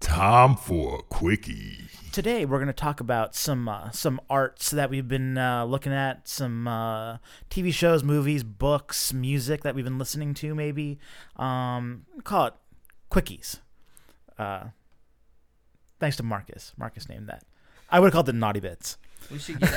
Time 0.00 0.56
for 0.56 0.98
a 0.98 1.02
quickie. 1.02 1.86
Today 2.10 2.44
we're 2.44 2.58
going 2.58 2.66
to 2.66 2.72
talk 2.72 2.98
about 3.00 3.36
some 3.36 3.68
uh, 3.68 3.92
some 3.92 4.20
arts 4.28 4.70
that 4.72 4.90
we've 4.90 5.06
been 5.06 5.38
uh, 5.38 5.64
looking 5.64 5.92
at, 5.92 6.26
some 6.28 6.66
uh, 6.66 7.18
TV 7.48 7.72
shows, 7.72 8.02
movies, 8.02 8.42
books, 8.42 9.12
music 9.12 9.62
that 9.62 9.74
we've 9.76 9.84
been 9.84 9.98
listening 9.98 10.34
to. 10.34 10.54
Maybe 10.54 10.98
um, 11.36 12.04
call 12.24 12.46
it 12.46 12.54
quickies. 13.10 13.60
Uh, 14.36 14.64
thanks 16.00 16.16
to 16.16 16.24
Marcus. 16.24 16.72
Marcus 16.76 17.08
named 17.08 17.28
that. 17.28 17.44
I 17.88 18.00
would 18.00 18.06
have 18.06 18.12
called 18.12 18.28
it 18.28 18.34
naughty 18.34 18.60
bits. 18.60 18.98
We 19.30 19.38
should 19.38 19.60
get 19.60 19.72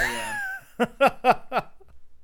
a. 0.80 1.66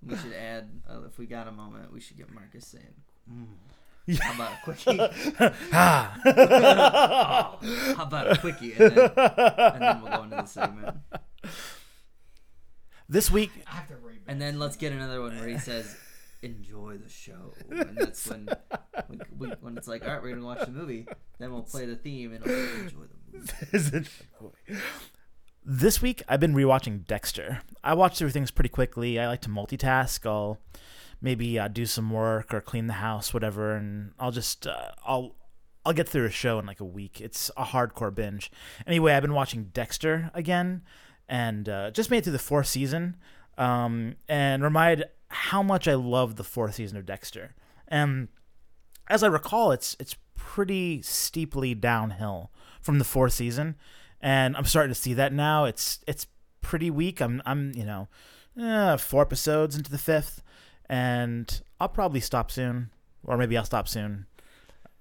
We 0.06 0.18
should 0.18 0.34
add, 0.34 0.70
uh, 0.90 1.04
if 1.08 1.18
we 1.18 1.26
got 1.28 1.48
a 1.48 1.52
moment, 1.52 1.94
we 1.94 2.00
should 2.00 2.18
get 2.18 2.34
Marcus 2.34 2.66
saying, 2.68 2.96
mm, 3.32 4.18
"How 4.20 4.34
about 4.34 4.54
a 4.54 4.60
quickie? 4.64 5.00
Ah, 5.74 6.18
How 7.98 8.04
about 8.04 8.32
a 8.32 8.38
quickie?" 8.40 8.74
And 8.74 8.92
then, 8.96 9.12
and 9.16 9.82
then 9.82 10.02
we'll 10.02 10.12
go 10.12 10.24
into 10.24 10.36
the 10.38 10.46
segment. 10.46 10.98
this 13.10 13.30
week 13.30 13.52
I 13.68 13.76
have 13.76 13.88
to 13.90 13.96
rate 13.98 14.22
And 14.28 14.42
then 14.42 14.58
let's 14.60 14.76
get 14.76 14.92
another 14.92 15.22
one 15.22 15.38
where 15.38 15.48
he 15.48 15.58
says, 15.60 15.96
"Enjoy 16.42 16.98
the 16.98 17.10
show," 17.10 17.54
and 17.70 17.96
that's 17.98 18.28
when, 18.28 18.50
we, 19.08 19.20
we, 19.38 19.48
when 19.62 19.78
it's 19.78 19.88
like, 19.88 20.04
"All 20.04 20.14
right, 20.14 20.22
we're 20.24 20.34
gonna 20.34 20.46
watch 20.46 20.66
the 20.66 20.72
movie." 20.72 21.08
Then 21.40 21.52
we'll 21.52 21.62
play 21.64 21.86
the 21.86 21.96
theme 21.96 22.34
and 22.34 22.46
it'll 22.46 22.82
enjoy 22.82 23.04
the 23.06 23.38
movie. 23.38 24.08
This 25.64 26.02
week, 26.02 26.24
I've 26.28 26.40
been 26.40 26.56
rewatching 26.56 27.06
Dexter. 27.06 27.62
I 27.84 27.94
watch 27.94 28.18
through 28.18 28.32
things 28.32 28.50
pretty 28.50 28.70
quickly. 28.70 29.20
I 29.20 29.28
like 29.28 29.42
to 29.42 29.50
multitask. 29.50 30.26
I'll 30.26 30.58
maybe 31.22 31.60
uh, 31.60 31.68
do 31.68 31.86
some 31.86 32.10
work 32.10 32.52
or 32.52 32.62
clean 32.62 32.88
the 32.88 32.94
house, 32.94 33.32
whatever, 33.32 33.76
and 33.76 34.14
I'll 34.20 34.32
just 34.32 34.66
uh, 34.66 34.90
I'll 35.06 35.36
I'll 35.86 35.94
get 35.94 36.10
through 36.10 36.26
a 36.26 36.32
show 36.32 36.58
in 36.58 36.66
like 36.66 36.80
a 36.80 36.86
week. 36.86 37.22
It's 37.22 37.52
a 37.56 37.64
hardcore 37.64 38.14
binge. 38.14 38.52
Anyway, 38.88 39.14
I've 39.14 39.22
been 39.22 39.36
watching 39.36 39.66
Dexter 39.66 40.32
again, 40.34 40.82
and 41.30 41.70
uh, 41.70 41.92
just 41.92 42.10
made 42.10 42.20
it 42.20 42.24
through 42.24 42.34
the 42.34 42.40
fourth 42.40 42.68
season, 42.68 43.18
um, 43.60 44.16
and 44.28 44.64
reminded 44.64 45.10
how 45.28 45.62
much 45.62 45.88
I 45.88 45.94
love 45.94 46.38
the 46.38 46.44
fourth 46.44 46.74
season 46.74 46.98
of 46.98 47.06
Dexter. 47.06 47.54
And 47.88 48.30
as 49.10 49.22
I 49.22 49.28
recall, 49.28 49.72
it's 49.72 49.96
it's 50.00 50.16
pretty 50.36 51.04
steeply 51.04 51.76
downhill 51.76 52.52
from 52.82 52.98
the 52.98 53.06
fourth 53.06 53.34
season, 53.34 53.76
and 54.22 54.56
I'm 54.56 54.66
starting 54.66 54.94
to 54.94 55.00
see 55.00 55.14
that 55.16 55.34
now. 55.34 55.66
It's 55.66 56.00
it's 56.08 56.28
pretty 56.62 56.90
weak. 56.90 57.22
I'm 57.22 57.42
I'm 57.46 57.74
you 57.76 57.86
know 57.86 58.08
eh, 58.60 58.98
four 58.98 59.22
episodes 59.22 59.76
into 59.76 59.92
the 59.92 59.98
fifth, 59.98 60.42
and 60.90 61.62
I'll 61.80 61.90
probably 61.90 62.20
stop 62.20 62.52
soon, 62.52 62.92
or 63.24 63.38
maybe 63.38 63.58
I'll 63.58 63.66
stop 63.66 63.88
soon. 63.88 64.28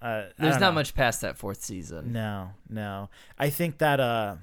Uh, 0.03 0.25
There's 0.39 0.59
not 0.59 0.71
know. 0.71 0.73
much 0.73 0.95
past 0.95 1.21
that 1.21 1.37
fourth 1.37 1.63
season. 1.63 2.13
No, 2.13 2.51
no. 2.69 3.11
I 3.39 3.51
think 3.51 3.79
that 3.79 4.01
uh, 4.01 4.37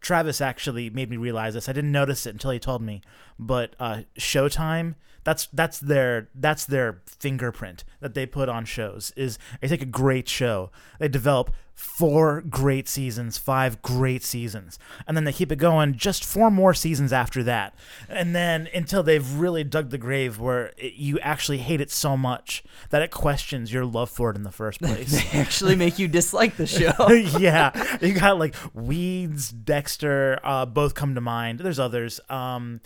Travis 0.00 0.40
actually 0.40 0.88
made 0.88 1.10
me 1.10 1.16
realize 1.16 1.54
this. 1.54 1.68
I 1.68 1.72
didn't 1.72 1.90
notice 1.90 2.26
it 2.26 2.30
until 2.30 2.52
he 2.52 2.60
told 2.60 2.80
me. 2.80 3.02
But 3.38 3.74
uh, 3.80 4.02
Showtime, 4.18 4.94
that's 5.24 5.48
that's 5.52 5.78
their 5.78 6.28
that's 6.34 6.64
their 6.64 7.02
fingerprint 7.06 7.84
that 8.00 8.14
they 8.14 8.26
put 8.26 8.48
on 8.48 8.64
shows. 8.64 9.12
Is 9.16 9.38
they 9.60 9.68
take 9.68 9.82
a 9.82 9.86
great 9.86 10.28
show, 10.28 10.70
they 10.98 11.08
develop 11.08 11.52
four 11.74 12.42
great 12.42 12.86
seasons, 12.88 13.38
five 13.38 13.80
great 13.80 14.22
seasons, 14.22 14.78
and 15.06 15.16
then 15.16 15.24
they 15.24 15.32
keep 15.32 15.50
it 15.50 15.56
going 15.56 15.94
just 15.94 16.24
four 16.24 16.50
more 16.50 16.74
seasons 16.74 17.12
after 17.12 17.42
that, 17.42 17.74
and 18.08 18.34
then 18.34 18.68
until 18.74 19.02
they've 19.02 19.34
really 19.34 19.64
dug 19.64 19.90
the 19.90 19.98
grave 19.98 20.38
where 20.38 20.72
it, 20.76 20.94
you 20.94 21.18
actually 21.20 21.58
hate 21.58 21.80
it 21.80 21.90
so 21.90 22.16
much 22.16 22.62
that 22.90 23.02
it 23.02 23.10
questions 23.10 23.72
your 23.72 23.84
love 23.84 24.10
for 24.10 24.30
it 24.30 24.36
in 24.36 24.42
the 24.42 24.52
first 24.52 24.80
place. 24.82 25.10
They 25.10 25.38
actually 25.38 25.76
make 25.76 25.98
you 25.98 26.08
dislike 26.08 26.56
the 26.56 26.66
show. 26.66 27.08
yeah, 27.38 27.98
you 28.00 28.14
got 28.14 28.38
like 28.38 28.54
Weeds, 28.74 29.50
Dexter, 29.50 30.38
uh, 30.42 30.66
both 30.66 30.94
come 30.94 31.14
to 31.14 31.20
mind. 31.20 31.60
There's 31.60 31.78
others. 31.78 32.20
Um, 32.28 32.80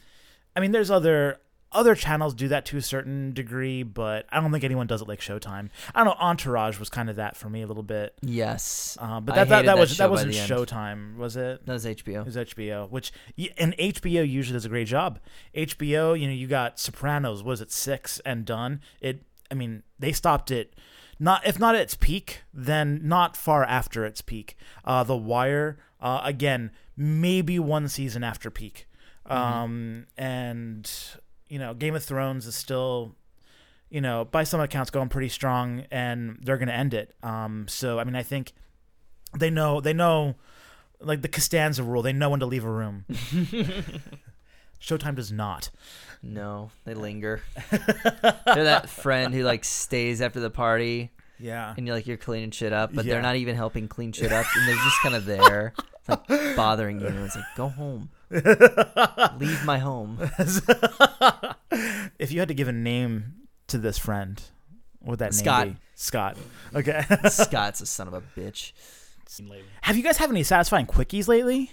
I 0.56 0.60
mean, 0.60 0.70
there's 0.70 0.90
other 0.90 1.40
other 1.74 1.94
channels 1.94 2.34
do 2.34 2.48
that 2.48 2.64
to 2.66 2.76
a 2.76 2.82
certain 2.82 3.32
degree, 3.32 3.82
but 3.82 4.26
I 4.30 4.40
don't 4.40 4.52
think 4.52 4.64
anyone 4.64 4.86
does 4.86 5.02
it 5.02 5.08
like 5.08 5.20
Showtime. 5.20 5.70
I 5.94 6.04
don't 6.04 6.06
know. 6.06 6.16
Entourage 6.20 6.78
was 6.78 6.88
kind 6.88 7.10
of 7.10 7.16
that 7.16 7.36
for 7.36 7.50
me 7.50 7.62
a 7.62 7.66
little 7.66 7.82
bit, 7.82 8.14
yes, 8.22 8.96
uh, 9.00 9.20
but 9.20 9.34
that 9.34 9.48
that, 9.48 9.66
that 9.66 9.78
was 9.78 9.96
that 9.98 10.10
wasn't. 10.10 10.32
Showtime, 10.32 11.16
was 11.16 11.36
it? 11.36 11.66
That 11.66 11.72
was 11.72 11.84
HBO. 11.84 12.20
It 12.20 12.26
was 12.26 12.36
HBO, 12.36 12.90
which 12.90 13.12
and 13.58 13.76
HBO 13.76 14.28
usually 14.28 14.54
does 14.54 14.64
a 14.64 14.68
great 14.68 14.86
job. 14.86 15.18
HBO, 15.54 16.18
you 16.18 16.26
know, 16.26 16.32
you 16.32 16.46
got 16.46 16.78
Sopranos 16.78 17.42
was 17.42 17.60
it 17.60 17.70
six 17.70 18.20
and 18.24 18.44
done. 18.44 18.80
It 19.00 19.22
I 19.50 19.54
mean, 19.54 19.82
they 19.98 20.12
stopped 20.12 20.50
it. 20.50 20.74
Not 21.18 21.46
if 21.46 21.58
not 21.58 21.74
at 21.74 21.80
its 21.80 21.94
peak, 21.94 22.42
then 22.52 23.00
not 23.02 23.36
far 23.36 23.64
after 23.64 24.04
its 24.04 24.20
peak. 24.20 24.56
Uh, 24.84 25.04
the 25.04 25.16
Wire, 25.16 25.78
uh, 26.00 26.20
again, 26.24 26.70
maybe 26.96 27.58
one 27.58 27.88
season 27.88 28.24
after 28.24 28.50
peak. 28.50 28.86
Um, 29.26 30.06
and 30.18 30.90
you 31.48 31.58
know, 31.58 31.74
Game 31.74 31.94
of 31.94 32.02
Thrones 32.04 32.46
is 32.46 32.54
still, 32.54 33.14
you 33.90 34.00
know, 34.00 34.24
by 34.24 34.44
some 34.44 34.60
accounts 34.60 34.90
going 34.90 35.08
pretty 35.08 35.28
strong, 35.28 35.84
and 35.90 36.38
they're 36.42 36.58
going 36.58 36.68
to 36.68 36.74
end 36.74 36.94
it. 36.94 37.14
Um, 37.22 37.66
so 37.68 37.98
I 37.98 38.04
mean, 38.04 38.16
I 38.16 38.22
think 38.22 38.52
they 39.38 39.50
know 39.50 39.80
they 39.80 39.92
know, 39.92 40.34
like 41.00 41.22
the 41.22 41.28
Costanza 41.28 41.82
rule, 41.82 42.02
they 42.02 42.12
know 42.12 42.30
when 42.30 42.40
to 42.40 42.46
leave 42.46 42.64
a 42.64 42.70
room. 42.70 43.04
Showtime 44.80 45.14
does 45.14 45.32
not. 45.32 45.70
No, 46.22 46.70
they 46.84 46.94
linger. 46.94 47.40
they're 47.70 48.64
that 48.64 48.88
friend 48.88 49.32
who 49.34 49.42
like 49.42 49.64
stays 49.64 50.20
after 50.20 50.40
the 50.40 50.50
party 50.50 51.10
Yeah. 51.38 51.72
and 51.76 51.86
you're 51.86 51.96
like 51.96 52.06
you're 52.06 52.16
cleaning 52.18 52.50
shit 52.50 52.72
up, 52.72 52.94
but 52.94 53.04
Yeah. 53.04 53.14
they're 53.14 53.22
not 53.22 53.36
even 53.36 53.56
helping 53.56 53.88
clean 53.88 54.12
shit 54.12 54.32
up, 54.32 54.44
and 54.54 54.68
they're 54.68 54.74
just 54.76 55.00
kind 55.02 55.14
of 55.14 55.24
there, 55.24 55.72
like 56.08 56.26
bothering 56.56 57.00
you. 57.00 57.06
And 57.06 57.18
it's 57.20 57.36
like, 57.36 57.44
go 57.56 57.68
home, 57.68 58.10
leave 59.38 59.64
my 59.64 59.78
home. 59.78 60.18
if 62.18 62.32
you 62.32 62.38
had 62.40 62.48
to 62.48 62.54
give 62.54 62.68
a 62.68 62.72
name 62.72 63.34
to 63.68 63.78
this 63.78 63.98
friend, 63.98 64.40
what 65.00 65.10
would 65.10 65.18
that 65.20 65.34
Scott. 65.34 65.66
name 65.66 65.74
be? 65.74 65.80
Scott. 65.94 66.36
Okay. 66.74 67.04
Scott's 67.28 67.80
a 67.80 67.86
son 67.86 68.08
of 68.08 68.14
a 68.14 68.22
bitch. 68.36 68.72
Have 69.82 69.96
you 69.96 70.02
guys 70.02 70.18
have 70.18 70.30
any 70.30 70.42
satisfying 70.42 70.86
quickies 70.86 71.28
lately? 71.28 71.70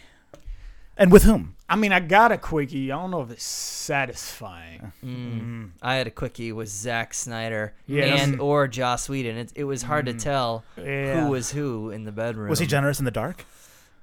And 0.97 1.11
with 1.11 1.23
whom? 1.23 1.55
I 1.69 1.75
mean, 1.77 1.91
I 1.93 1.99
got 1.99 2.31
a 2.31 2.37
quickie. 2.37 2.91
I 2.91 2.95
don't 2.99 3.11
know 3.11 3.21
if 3.21 3.31
it's 3.31 3.43
satisfying. 3.43 4.91
Mm. 5.03 5.71
I 5.81 5.95
had 5.95 6.05
a 6.05 6.11
quickie 6.11 6.51
with 6.51 6.67
Zack 6.69 7.13
Snyder 7.13 7.73
Yeah, 7.87 8.03
and 8.05 8.33
that's- 8.33 8.39
or 8.41 8.67
Joss 8.67 9.09
Whedon. 9.09 9.37
It, 9.37 9.51
it 9.55 9.63
was 9.63 9.81
hard 9.83 10.05
to 10.07 10.13
tell 10.13 10.63
Yeah. 10.77 11.23
who 11.25 11.31
was 11.31 11.51
who 11.51 11.89
in 11.91 12.03
the 12.03 12.11
bedroom. 12.11 12.49
Was 12.49 12.59
he 12.59 12.67
generous 12.67 12.99
in 12.99 13.05
the 13.05 13.11
dark? 13.11 13.45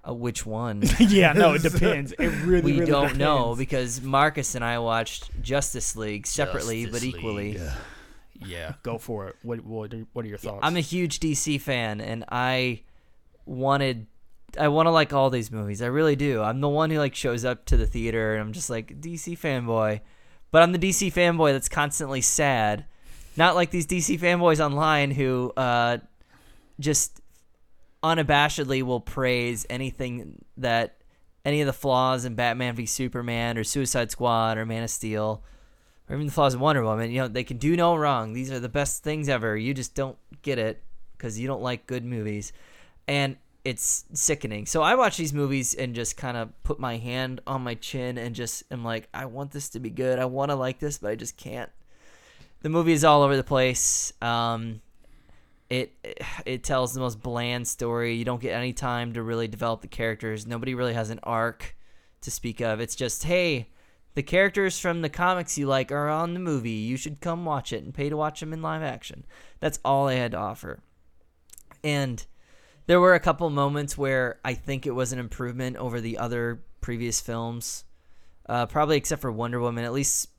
Uh, 0.06 0.14
which 0.14 0.46
one? 0.46 0.82
yeah, 0.98 1.32
no, 1.32 1.54
it 1.54 1.62
depends. 1.70 2.12
It 2.12 2.28
really, 2.44 2.72
we 2.72 2.80
really 2.80 2.90
don't 2.90 3.16
know 3.16 3.54
because 3.56 4.00
Marcus 4.00 4.54
and 4.54 4.64
I 4.64 4.78
watched 4.78 5.30
Justice 5.42 5.96
League 5.96 6.26
separately 6.26 6.86
but 6.86 7.02
equally. 7.02 7.54
League. 7.54 7.62
Yeah, 8.40 8.74
go 8.84 8.98
for 8.98 9.26
it. 9.26 9.36
What 9.42 9.64
what 9.64 9.92
are, 9.92 10.06
what 10.12 10.24
are 10.24 10.28
your 10.28 10.38
thoughts? 10.38 10.60
I'm 10.62 10.76
a 10.76 10.80
huge 10.80 11.18
DC 11.18 11.60
fan, 11.60 12.00
and 12.00 12.24
I 12.28 12.82
wanted, 13.46 14.06
I 14.56 14.68
want 14.68 14.86
to 14.86 14.92
like 14.92 15.12
all 15.12 15.28
these 15.28 15.50
movies. 15.50 15.82
I 15.82 15.86
really 15.86 16.14
do. 16.14 16.40
I'm 16.40 16.60
the 16.60 16.68
one 16.68 16.90
who 16.90 16.98
like 16.98 17.16
shows 17.16 17.44
up 17.44 17.64
to 17.64 17.76
the 17.76 17.84
theater, 17.84 18.34
and 18.34 18.40
I'm 18.40 18.52
just 18.52 18.70
like 18.70 19.00
DC 19.00 19.36
fanboy, 19.36 20.02
but 20.52 20.62
I'm 20.62 20.70
the 20.70 20.78
DC 20.78 21.12
fanboy 21.12 21.50
that's 21.50 21.68
constantly 21.68 22.20
sad. 22.20 22.84
Not 23.36 23.56
like 23.56 23.70
these 23.70 23.88
DC 23.88 24.20
fanboys 24.20 24.64
online 24.64 25.10
who 25.10 25.52
uh, 25.56 25.98
just 26.78 27.20
unabashedly 28.02 28.82
will 28.82 29.00
praise 29.00 29.66
anything 29.68 30.44
that 30.56 30.96
any 31.44 31.60
of 31.60 31.66
the 31.66 31.72
flaws 31.72 32.24
in 32.24 32.34
Batman 32.34 32.74
v 32.74 32.86
Superman 32.86 33.56
or 33.56 33.64
Suicide 33.64 34.10
Squad 34.10 34.58
or 34.58 34.66
Man 34.66 34.82
of 34.82 34.90
Steel 34.90 35.42
or 36.08 36.16
even 36.16 36.26
the 36.26 36.32
flaws 36.32 36.54
in 36.54 36.60
Wonder 36.60 36.82
Woman. 36.82 37.10
You 37.10 37.22
know, 37.22 37.28
they 37.28 37.44
can 37.44 37.58
do 37.58 37.76
no 37.76 37.96
wrong. 37.96 38.32
These 38.32 38.50
are 38.50 38.60
the 38.60 38.68
best 38.68 39.02
things 39.02 39.28
ever. 39.28 39.56
You 39.56 39.74
just 39.74 39.94
don't 39.94 40.16
get 40.42 40.58
it 40.58 40.82
because 41.16 41.38
you 41.38 41.46
don't 41.46 41.62
like 41.62 41.86
good 41.86 42.04
movies. 42.04 42.52
And 43.06 43.36
it's 43.64 44.04
sickening. 44.14 44.66
So 44.66 44.82
I 44.82 44.94
watch 44.94 45.16
these 45.16 45.34
movies 45.34 45.74
and 45.74 45.94
just 45.94 46.16
kind 46.16 46.36
of 46.36 46.50
put 46.62 46.78
my 46.78 46.96
hand 46.96 47.40
on 47.46 47.62
my 47.62 47.74
chin 47.74 48.16
and 48.16 48.34
just 48.34 48.62
am 48.70 48.84
like, 48.84 49.08
I 49.12 49.26
want 49.26 49.50
this 49.50 49.68
to 49.70 49.80
be 49.80 49.90
good. 49.90 50.18
I 50.18 50.24
want 50.24 50.50
to 50.50 50.54
like 50.54 50.78
this, 50.78 50.98
but 50.98 51.10
I 51.10 51.14
just 51.14 51.36
can't. 51.36 51.70
The 52.60 52.68
movie 52.68 52.92
is 52.92 53.04
all 53.04 53.22
over 53.22 53.36
the 53.36 53.44
place. 53.44 54.12
Um, 54.22 54.80
it 55.70 55.92
it 56.46 56.64
tells 56.64 56.94
the 56.94 57.00
most 57.00 57.22
bland 57.22 57.68
story. 57.68 58.14
You 58.14 58.24
don't 58.24 58.40
get 58.40 58.54
any 58.54 58.72
time 58.72 59.12
to 59.12 59.22
really 59.22 59.48
develop 59.48 59.82
the 59.82 59.88
characters. 59.88 60.46
Nobody 60.46 60.74
really 60.74 60.94
has 60.94 61.10
an 61.10 61.20
arc 61.22 61.76
to 62.22 62.30
speak 62.30 62.60
of. 62.60 62.80
It's 62.80 62.96
just, 62.96 63.24
hey, 63.24 63.68
the 64.14 64.22
characters 64.22 64.78
from 64.78 65.02
the 65.02 65.08
comics 65.08 65.58
you 65.58 65.66
like 65.66 65.92
are 65.92 66.08
on 66.08 66.34
the 66.34 66.40
movie. 66.40 66.70
You 66.70 66.96
should 66.96 67.20
come 67.20 67.44
watch 67.44 67.72
it 67.72 67.84
and 67.84 67.94
pay 67.94 68.08
to 68.08 68.16
watch 68.16 68.40
them 68.40 68.52
in 68.52 68.62
live 68.62 68.82
action. 68.82 69.24
That's 69.60 69.78
all 69.84 70.06
they 70.06 70.16
had 70.16 70.32
to 70.32 70.38
offer. 70.38 70.80
And 71.84 72.24
there 72.86 73.00
were 73.00 73.14
a 73.14 73.20
couple 73.20 73.48
moments 73.50 73.96
where 73.96 74.40
I 74.44 74.54
think 74.54 74.86
it 74.86 74.94
was 74.94 75.12
an 75.12 75.18
improvement 75.18 75.76
over 75.76 76.00
the 76.00 76.18
other 76.18 76.62
previous 76.80 77.20
films. 77.20 77.84
Uh, 78.48 78.64
probably 78.66 78.96
except 78.96 79.20
for 79.20 79.30
Wonder 79.30 79.60
Woman. 79.60 79.84
At 79.84 79.92
least 79.92 80.30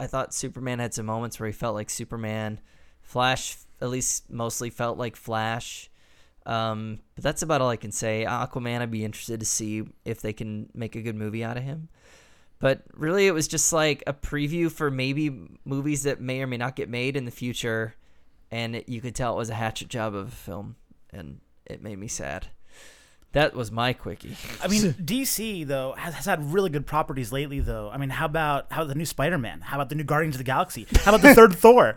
I 0.00 0.08
thought 0.08 0.34
Superman 0.34 0.80
had 0.80 0.92
some 0.92 1.06
moments 1.06 1.38
where 1.38 1.46
he 1.46 1.52
felt 1.52 1.76
like 1.76 1.88
Superman. 1.88 2.60
Flash, 3.00 3.56
at 3.84 3.90
least 3.90 4.30
mostly 4.30 4.70
felt 4.70 4.98
like 4.98 5.14
Flash. 5.14 5.90
Um, 6.46 7.00
but 7.14 7.22
that's 7.22 7.42
about 7.42 7.60
all 7.60 7.70
I 7.70 7.76
can 7.76 7.92
say. 7.92 8.24
Aquaman, 8.28 8.80
I'd 8.80 8.90
be 8.90 9.04
interested 9.04 9.40
to 9.40 9.46
see 9.46 9.84
if 10.04 10.20
they 10.20 10.32
can 10.32 10.68
make 10.74 10.96
a 10.96 11.02
good 11.02 11.16
movie 11.16 11.44
out 11.44 11.56
of 11.56 11.62
him. 11.62 11.88
But 12.58 12.82
really, 12.94 13.26
it 13.26 13.34
was 13.34 13.48
just 13.48 13.72
like 13.72 14.02
a 14.06 14.12
preview 14.12 14.70
for 14.70 14.90
maybe 14.90 15.48
movies 15.64 16.04
that 16.04 16.20
may 16.20 16.40
or 16.40 16.46
may 16.46 16.56
not 16.56 16.76
get 16.76 16.88
made 16.88 17.16
in 17.16 17.24
the 17.24 17.30
future. 17.30 17.94
And 18.50 18.76
it, 18.76 18.88
you 18.88 19.00
could 19.00 19.14
tell 19.14 19.34
it 19.34 19.38
was 19.38 19.50
a 19.50 19.54
hatchet 19.54 19.88
job 19.88 20.14
of 20.14 20.28
a 20.28 20.30
film. 20.30 20.76
And 21.10 21.40
it 21.66 21.82
made 21.82 21.98
me 21.98 22.08
sad. 22.08 22.48
That 23.34 23.54
was 23.54 23.70
my 23.70 23.92
quickie. 23.92 24.36
I 24.62 24.68
mean, 24.68 24.80
DC 24.94 25.66
though 25.66 25.92
has, 25.98 26.14
has 26.14 26.24
had 26.24 26.52
really 26.52 26.70
good 26.70 26.86
properties 26.86 27.32
lately. 27.32 27.60
Though, 27.60 27.90
I 27.92 27.98
mean, 27.98 28.10
how 28.10 28.26
about 28.26 28.66
how 28.70 28.82
about 28.82 28.88
the 28.88 28.94
new 28.94 29.04
Spider 29.04 29.38
Man? 29.38 29.60
How 29.60 29.76
about 29.76 29.88
the 29.88 29.96
new 29.96 30.04
Guardians 30.04 30.36
of 30.36 30.38
the 30.38 30.44
Galaxy? 30.44 30.86
How 31.02 31.14
about 31.14 31.22
the 31.22 31.34
third 31.34 31.54
Thor? 31.56 31.96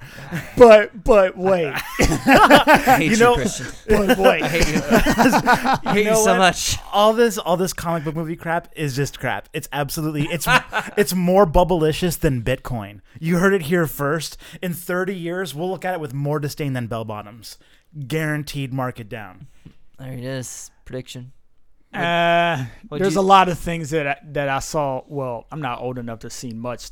but 0.57 1.03
but 1.03 1.37
wait, 1.37 1.73
I 1.99 2.97
hate 2.99 3.11
you, 3.11 3.17
know- 3.17 3.35
Christian. 3.35 3.67
but 3.87 4.17
wait. 4.17 4.43
I 4.43 4.47
hate 4.47 4.67
you. 4.67 4.81
I 4.83 5.93
hate 5.93 6.03
you, 6.05 6.09
know 6.11 6.15
so 6.23 6.31
what? 6.33 6.39
much. 6.39 6.77
All 6.91 7.13
this 7.13 7.37
all 7.37 7.55
this 7.55 7.71
comic 7.73 8.03
book 8.03 8.15
movie 8.15 8.35
crap 8.35 8.69
is 8.75 8.95
just 8.95 9.19
crap. 9.19 9.47
It's 9.53 9.69
absolutely 9.71 10.23
it's 10.31 10.47
it's 10.97 11.13
more 11.13 11.45
bubblicious 11.45 12.19
than 12.19 12.41
Bitcoin. 12.41 13.01
You 13.19 13.37
heard 13.37 13.53
it 13.53 13.63
here 13.63 13.85
first. 13.87 14.37
In 14.61 14.73
thirty 14.73 15.15
years, 15.15 15.53
we'll 15.53 15.69
look 15.69 15.85
at 15.85 15.93
it 15.93 15.99
with 15.99 16.13
more 16.13 16.39
disdain 16.39 16.73
than 16.73 16.87
bell 16.87 17.05
bottoms. 17.05 17.57
Guaranteed, 18.07 18.73
mark 18.73 18.99
it 18.99 19.07
down. 19.09 19.47
There 19.99 20.11
it 20.13 20.23
is. 20.23 20.71
Prediction. 20.87 21.33
Uh, 21.93 22.65
What'd 22.87 23.03
there's 23.03 23.15
you- 23.15 23.21
a 23.21 23.23
lot 23.23 23.49
of 23.49 23.59
things 23.59 23.89
that 23.91 24.07
I, 24.07 24.17
that 24.31 24.49
I 24.49 24.59
saw. 24.59 25.03
Well, 25.07 25.45
I'm 25.51 25.61
not 25.61 25.79
old 25.81 25.97
enough 25.97 26.19
to 26.19 26.29
see 26.29 26.51
much 26.51 26.89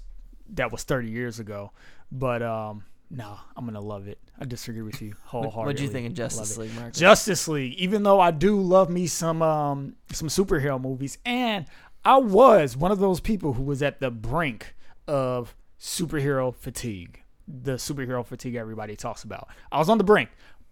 that 0.53 0.71
was 0.71 0.83
30 0.83 1.09
years 1.09 1.39
ago, 1.39 1.71
but 2.11 2.41
um, 2.41 2.83
no, 3.09 3.37
I'm 3.55 3.65
gonna 3.65 3.81
love 3.81 4.07
it. 4.07 4.19
I 4.39 4.45
disagree 4.45 4.81
with 4.81 5.01
you 5.01 5.13
wholeheartedly. 5.23 5.65
What'd 5.65 5.79
you 5.81 5.87
think 5.89 6.07
of 6.07 6.13
Justice. 6.13 6.57
League, 6.57 6.73
Marcus? 6.75 6.99
Justice 6.99 7.47
League, 7.47 7.73
even 7.75 8.03
though 8.03 8.19
I 8.19 8.31
do 8.31 8.59
love 8.59 8.89
me 8.89 9.07
some 9.07 9.41
um 9.41 9.95
some 10.11 10.27
superhero 10.27 10.79
movies, 10.81 11.17
and 11.25 11.65
I 12.03 12.17
was 12.17 12.77
one 12.77 12.91
of 12.91 12.99
those 12.99 13.19
people 13.19 13.53
who 13.53 13.63
was 13.63 13.81
at 13.81 13.99
the 13.99 14.11
brink 14.11 14.75
of 15.07 15.55
superhero 15.79 16.53
fatigue, 16.55 17.21
the 17.47 17.73
superhero 17.73 18.25
fatigue 18.25 18.55
everybody 18.55 18.95
talks 18.95 19.23
about. 19.23 19.47
I 19.71 19.79
was 19.79 19.89
on 19.89 19.97
the 19.97 20.03
brink, 20.03 20.29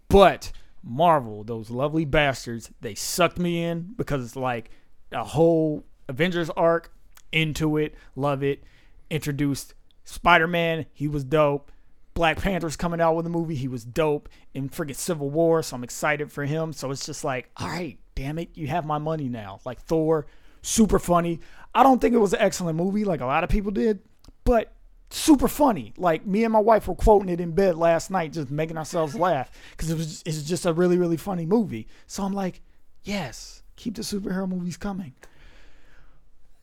but 0.08 0.52
Marvel, 0.84 1.44
those 1.44 1.70
lovely 1.70 2.04
bastards, 2.04 2.70
they 2.80 2.94
sucked 2.94 3.38
me 3.38 3.64
in 3.64 3.94
because 3.96 4.24
it's 4.24 4.36
like 4.36 4.70
a 5.12 5.24
whole 5.24 5.84
Avengers 6.08 6.50
arc 6.50 6.92
into 7.32 7.76
it, 7.76 7.94
love 8.14 8.42
it. 8.42 8.62
Introduced 9.10 9.74
Spider 10.04 10.46
Man, 10.46 10.86
he 10.92 11.08
was 11.08 11.24
dope. 11.24 11.72
Black 12.12 12.40
Panther's 12.40 12.76
coming 12.76 13.00
out 13.00 13.16
with 13.16 13.26
a 13.26 13.30
movie. 13.30 13.56
He 13.56 13.66
was 13.66 13.84
dope 13.84 14.28
in 14.52 14.68
friggin' 14.68 14.94
Civil 14.94 15.30
War, 15.30 15.62
so 15.62 15.74
I'm 15.74 15.82
excited 15.82 16.30
for 16.30 16.44
him. 16.44 16.72
So 16.72 16.90
it's 16.90 17.06
just 17.06 17.24
like, 17.24 17.50
all 17.56 17.66
right, 17.66 17.98
damn 18.14 18.38
it, 18.38 18.50
you 18.54 18.68
have 18.68 18.84
my 18.84 18.98
money 18.98 19.28
now. 19.28 19.60
Like 19.64 19.80
Thor, 19.80 20.26
super 20.62 20.98
funny. 20.98 21.40
I 21.74 21.82
don't 21.82 22.00
think 22.00 22.14
it 22.14 22.18
was 22.18 22.32
an 22.32 22.40
excellent 22.40 22.76
movie 22.76 23.04
like 23.04 23.20
a 23.20 23.26
lot 23.26 23.42
of 23.42 23.50
people 23.50 23.72
did, 23.72 24.00
but 24.44 24.72
super 25.10 25.48
funny. 25.48 25.92
Like 25.96 26.26
me 26.26 26.44
and 26.44 26.52
my 26.52 26.60
wife 26.60 26.88
were 26.88 26.94
quoting 26.94 27.28
it 27.28 27.40
in 27.40 27.52
bed 27.52 27.76
last 27.76 28.10
night, 28.10 28.32
just 28.32 28.50
making 28.50 28.78
ourselves 28.78 29.14
laugh 29.18 29.50
because 29.70 29.90
it 29.90 29.96
was 29.96 30.22
it's 30.26 30.42
just 30.42 30.66
a 30.66 30.72
really 30.72 30.98
really 30.98 31.16
funny 31.16 31.46
movie. 31.46 31.86
So 32.06 32.22
I'm 32.22 32.32
like, 32.32 32.60
yes, 33.02 33.62
keep 33.76 33.96
the 33.96 34.02
superhero 34.02 34.48
movies 34.48 34.76
coming. 34.76 35.14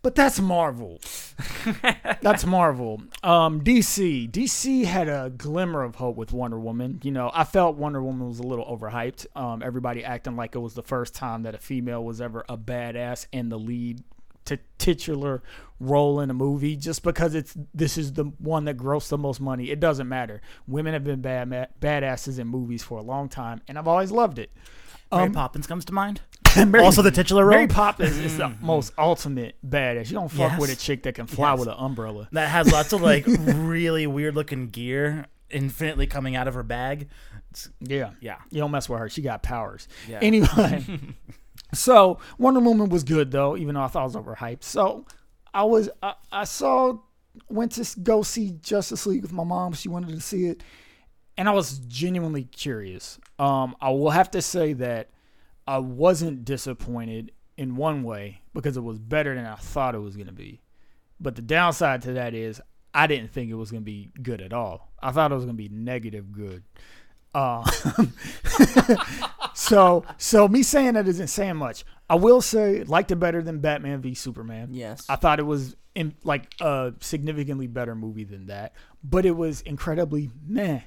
But 0.03 0.15
that's 0.15 0.39
Marvel. 0.39 0.99
that's 2.21 2.43
Marvel. 2.43 3.03
Um, 3.21 3.61
DC. 3.61 4.31
DC 4.31 4.83
had 4.83 5.07
a 5.07 5.31
glimmer 5.37 5.83
of 5.83 5.95
hope 5.95 6.15
with 6.15 6.33
Wonder 6.33 6.59
Woman. 6.59 6.99
You 7.03 7.11
know, 7.11 7.29
I 7.31 7.43
felt 7.43 7.75
Wonder 7.75 8.01
Woman 8.01 8.27
was 8.27 8.39
a 8.39 8.43
little 8.43 8.65
overhyped. 8.65 9.27
Um, 9.35 9.61
everybody 9.61 10.03
acting 10.03 10.35
like 10.35 10.55
it 10.55 10.59
was 10.59 10.73
the 10.73 10.81
first 10.81 11.13
time 11.13 11.43
that 11.43 11.53
a 11.53 11.59
female 11.59 12.03
was 12.03 12.19
ever 12.19 12.43
a 12.49 12.57
badass 12.57 13.27
in 13.31 13.49
the 13.49 13.59
lead 13.59 14.03
t- 14.45 14.57
titular 14.77 15.41
role 15.79 16.19
in 16.19 16.29
a 16.29 16.33
movie. 16.33 16.75
Just 16.75 17.03
because 17.03 17.33
it's 17.35 17.55
this 17.73 17.97
is 17.97 18.13
the 18.13 18.25
one 18.39 18.65
that 18.65 18.77
grossed 18.77 19.09
the 19.09 19.17
most 19.17 19.41
money, 19.41 19.69
it 19.71 19.79
doesn't 19.79 20.07
matter. 20.07 20.41
Women 20.67 20.93
have 20.93 21.03
been 21.03 21.21
bad 21.21 21.49
ma- 21.49 21.65
badasses 21.79 22.39
in 22.39 22.47
movies 22.47 22.83
for 22.83 22.97
a 22.99 23.01
long 23.03 23.29
time, 23.29 23.61
and 23.67 23.77
I've 23.77 23.87
always 23.87 24.11
loved 24.11 24.39
it. 24.39 24.51
Mary 25.11 25.25
Um, 25.27 25.33
Poppins 25.33 25.67
comes 25.67 25.83
to 25.85 25.93
mind. 25.93 26.21
Mary- 26.55 26.83
also 26.83 27.01
the 27.01 27.11
titular 27.11 27.43
role. 27.45 27.55
Mary 27.55 27.67
Poppins 27.67 28.17
is 28.17 28.37
the 28.37 28.49
most 28.61 28.93
ultimate 28.97 29.55
badass. 29.67 30.07
You 30.07 30.13
don't 30.15 30.29
fuck 30.29 30.51
Yes. 30.51 30.59
with 30.61 30.69
a 30.71 30.75
chick 30.75 31.03
that 31.03 31.15
can 31.15 31.27
fly 31.27 31.51
Yes. 31.51 31.59
with 31.59 31.67
an 31.67 31.75
umbrella. 31.77 32.29
that 32.31 32.47
has 32.49 32.71
lots 32.71 32.93
of 32.93 33.01
like 33.01 33.25
really 33.27 34.07
weird 34.07 34.35
looking 34.35 34.67
gear 34.69 35.25
infinitely 35.49 36.07
coming 36.07 36.35
out 36.37 36.47
of 36.47 36.53
her 36.53 36.63
bag. 36.63 37.09
It's, 37.49 37.69
Yeah. 37.81 38.11
yeah. 38.21 38.37
You 38.51 38.59
don't 38.61 38.71
mess 38.71 38.87
with 38.87 38.99
her. 38.99 39.09
She 39.09 39.21
got 39.21 39.43
powers. 39.43 39.89
Yeah. 40.07 40.19
Anyway, 40.21 40.85
so 41.73 42.19
Wonder 42.37 42.59
Woman 42.59 42.89
was 42.89 43.03
good 43.03 43.31
though, 43.31 43.57
even 43.57 43.75
though 43.75 43.81
I 43.81 43.87
thought 43.87 44.01
it 44.03 44.15
was 44.15 44.15
overhyped. 44.15 44.63
So 44.63 45.05
I 45.53 45.63
was 45.63 45.89
I, 46.01 46.13
I 46.31 46.43
saw 46.43 46.99
went 47.49 47.73
to 47.73 47.99
go 48.01 48.23
see 48.23 48.51
Justice 48.61 49.05
League 49.05 49.21
with 49.21 49.33
my 49.33 49.43
mom. 49.43 49.73
She 49.73 49.89
wanted 49.89 50.09
to 50.09 50.21
see 50.21 50.45
it, 50.45 50.63
and 51.37 51.47
I 51.47 51.51
was 51.51 51.79
genuinely 51.79 52.43
curious. 52.43 53.19
Um, 53.39 53.75
I 53.81 53.89
will 53.91 54.11
have 54.11 54.31
to 54.31 54.41
say 54.41 54.73
that 54.73 55.09
I 55.67 55.77
wasn't 55.77 56.45
disappointed 56.45 57.31
in 57.57 57.75
one 57.75 58.03
way 58.03 58.41
because 58.53 58.77
it 58.77 58.83
was 58.83 58.99
better 58.99 59.35
than 59.35 59.45
I 59.45 59.55
thought 59.55 59.95
it 59.95 59.99
was 59.99 60.15
going 60.15 60.27
to 60.27 60.33
be. 60.33 60.61
But 61.19 61.35
the 61.35 61.41
downside 61.41 62.01
to 62.03 62.13
that 62.13 62.33
is 62.33 62.59
I 62.93 63.07
didn't 63.07 63.31
think 63.31 63.49
it 63.49 63.55
was 63.55 63.71
going 63.71 63.83
to 63.83 63.85
be 63.85 64.11
good 64.21 64.41
at 64.41 64.53
all. 64.53 64.91
I 65.01 65.11
thought 65.11 65.31
it 65.31 65.35
was 65.35 65.45
going 65.45 65.55
to 65.55 65.63
be 65.63 65.69
negative 65.69 66.31
good. 66.31 66.63
Uh, 67.33 67.63
so 69.53 70.03
so 70.17 70.47
me 70.47 70.63
saying 70.63 70.93
that 70.93 71.07
isn't 71.07 71.27
saying 71.27 71.55
much. 71.55 71.85
I 72.09 72.15
will 72.15 72.41
say 72.41 72.83
liked 72.83 73.11
it 73.11 73.17
better 73.17 73.41
than 73.41 73.59
Batman 73.59 74.01
v 74.01 74.13
Superman. 74.13 74.69
Yes. 74.71 75.05
I 75.07 75.15
thought 75.15 75.39
it 75.39 75.45
was 75.45 75.75
in 75.95 76.13
like 76.23 76.53
a 76.59 76.93
significantly 76.99 77.67
better 77.67 77.95
movie 77.95 78.23
than 78.23 78.47
that, 78.47 78.73
but 79.03 79.25
it 79.25 79.35
was 79.35 79.61
incredibly 79.61 80.29
meh. 80.45 80.81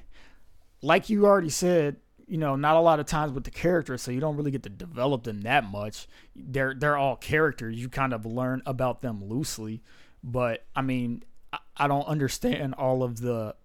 Like 0.81 1.09
you 1.09 1.25
already 1.25 1.49
said, 1.49 1.97
you 2.27 2.37
know, 2.37 2.55
not 2.55 2.75
a 2.75 2.79
lot 2.79 2.99
of 2.99 3.05
times 3.05 3.31
with 3.31 3.43
the 3.43 3.51
characters, 3.51 4.01
so 4.01 4.11
you 4.11 4.19
don't 4.19 4.35
really 4.35 4.51
get 4.51 4.63
to 4.63 4.69
develop 4.69 5.23
them 5.23 5.41
that 5.41 5.63
much. 5.63 6.07
They're 6.35 6.73
they're 6.73 6.97
all 6.97 7.15
characters. 7.15 7.77
You 7.77 7.89
kind 7.89 8.13
of 8.13 8.25
learn 8.25 8.61
about 8.65 9.01
them 9.01 9.23
loosely, 9.23 9.81
but 10.23 10.65
I 10.75 10.81
mean, 10.81 11.23
I, 11.51 11.59
I 11.77 11.87
don't 11.87 12.07
understand 12.07 12.75
all 12.75 13.03
of 13.03 13.19
the 13.19 13.55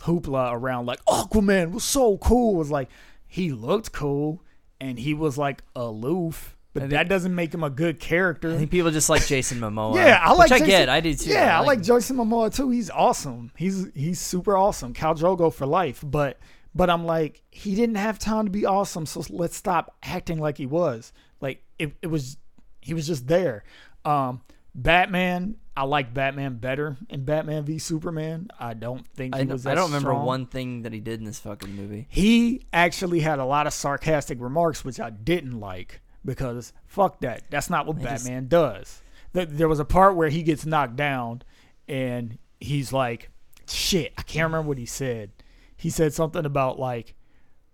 hoopla 0.00 0.52
around 0.52 0.86
like 0.86 1.04
Aquaman 1.06 1.72
was 1.72 1.84
so 1.84 2.18
cool. 2.18 2.54
Was 2.56 2.70
like 2.70 2.88
he 3.26 3.52
looked 3.52 3.92
cool 3.92 4.42
and 4.80 4.98
he 4.98 5.14
was 5.14 5.38
like 5.38 5.62
aloof, 5.74 6.56
but 6.72 6.80
think- 6.80 6.92
that 6.92 7.08
doesn't 7.08 7.34
make 7.34 7.52
him 7.54 7.64
a 7.64 7.70
good 7.70 8.00
character. 8.00 8.52
I 8.52 8.56
think 8.58 8.70
people 8.70 8.90
just 8.90 9.08
like 9.08 9.26
Jason 9.26 9.60
Momoa. 9.60 9.94
Yeah, 9.96 10.20
I 10.22 10.32
like. 10.32 10.50
Which 10.50 10.62
I 10.62 10.66
get. 10.66 10.88
I 10.88 11.00
do 11.00 11.14
too. 11.14 11.30
Yeah, 11.30 11.58
I 11.58 11.62
like 11.62 11.82
Jason 11.82 12.16
Momoa 12.16 12.54
too. 12.54 12.70
He's 12.70 12.90
awesome. 12.90 13.50
He's 13.56 13.86
he's 13.94 14.20
super 14.20 14.56
awesome. 14.56 14.92
Khal 14.94 15.16
Drogo 15.18 15.52
for 15.52 15.66
life. 15.66 16.02
But 16.06 16.38
but 16.74 16.90
I'm 16.90 17.04
like, 17.06 17.42
he 17.50 17.74
didn't 17.76 17.96
have 17.96 18.18
time 18.18 18.46
to 18.46 18.50
be 18.50 18.66
awesome. 18.66 19.06
So 19.06 19.22
let's 19.30 19.56
stop 19.56 19.96
acting 20.02 20.38
like 20.38 20.58
he 20.58 20.66
was. 20.66 21.12
Like 21.40 21.62
it, 21.78 21.92
it 22.02 22.08
was, 22.08 22.36
he 22.80 22.94
was 22.94 23.06
just 23.06 23.26
there. 23.28 23.62
Um, 24.04 24.40
Batman. 24.74 25.56
I 25.76 25.84
like 25.84 26.14
Batman 26.14 26.58
better 26.58 26.96
in 27.08 27.24
Batman 27.24 27.64
v 27.64 27.78
Superman. 27.78 28.48
I 28.60 28.74
don't 28.74 29.06
think 29.08 29.34
he 29.34 29.40
I, 29.40 29.44
was. 29.44 29.66
I 29.66 29.74
don't 29.74 29.86
remember 29.86 30.10
strong. 30.10 30.24
one 30.24 30.46
thing 30.46 30.82
that 30.82 30.92
he 30.92 31.00
did 31.00 31.18
in 31.18 31.26
this 31.26 31.40
fucking 31.40 31.74
movie. 31.74 32.06
He 32.08 32.66
actually 32.72 33.20
had 33.20 33.40
a 33.40 33.44
lot 33.44 33.66
of 33.66 33.72
sarcastic 33.72 34.40
remarks, 34.40 34.84
which 34.84 35.00
I 35.00 35.10
didn't 35.10 35.58
like 35.58 36.00
because 36.24 36.72
fuck 36.86 37.20
that. 37.20 37.42
That's 37.50 37.70
not 37.70 37.86
what 37.86 37.98
just- 37.98 38.24
Batman 38.24 38.46
does. 38.48 39.02
There 39.32 39.68
was 39.68 39.80
a 39.80 39.84
part 39.84 40.14
where 40.14 40.28
he 40.28 40.44
gets 40.44 40.64
knocked 40.64 40.94
down 40.94 41.42
and 41.88 42.38
he's 42.60 42.92
like, 42.92 43.30
shit, 43.68 44.12
I 44.16 44.22
can't 44.22 44.44
remember 44.44 44.68
what 44.68 44.78
he 44.78 44.86
said. 44.86 45.32
He 45.76 45.90
said 45.90 46.14
something 46.14 46.46
about 46.46 46.78
like, 46.78 47.16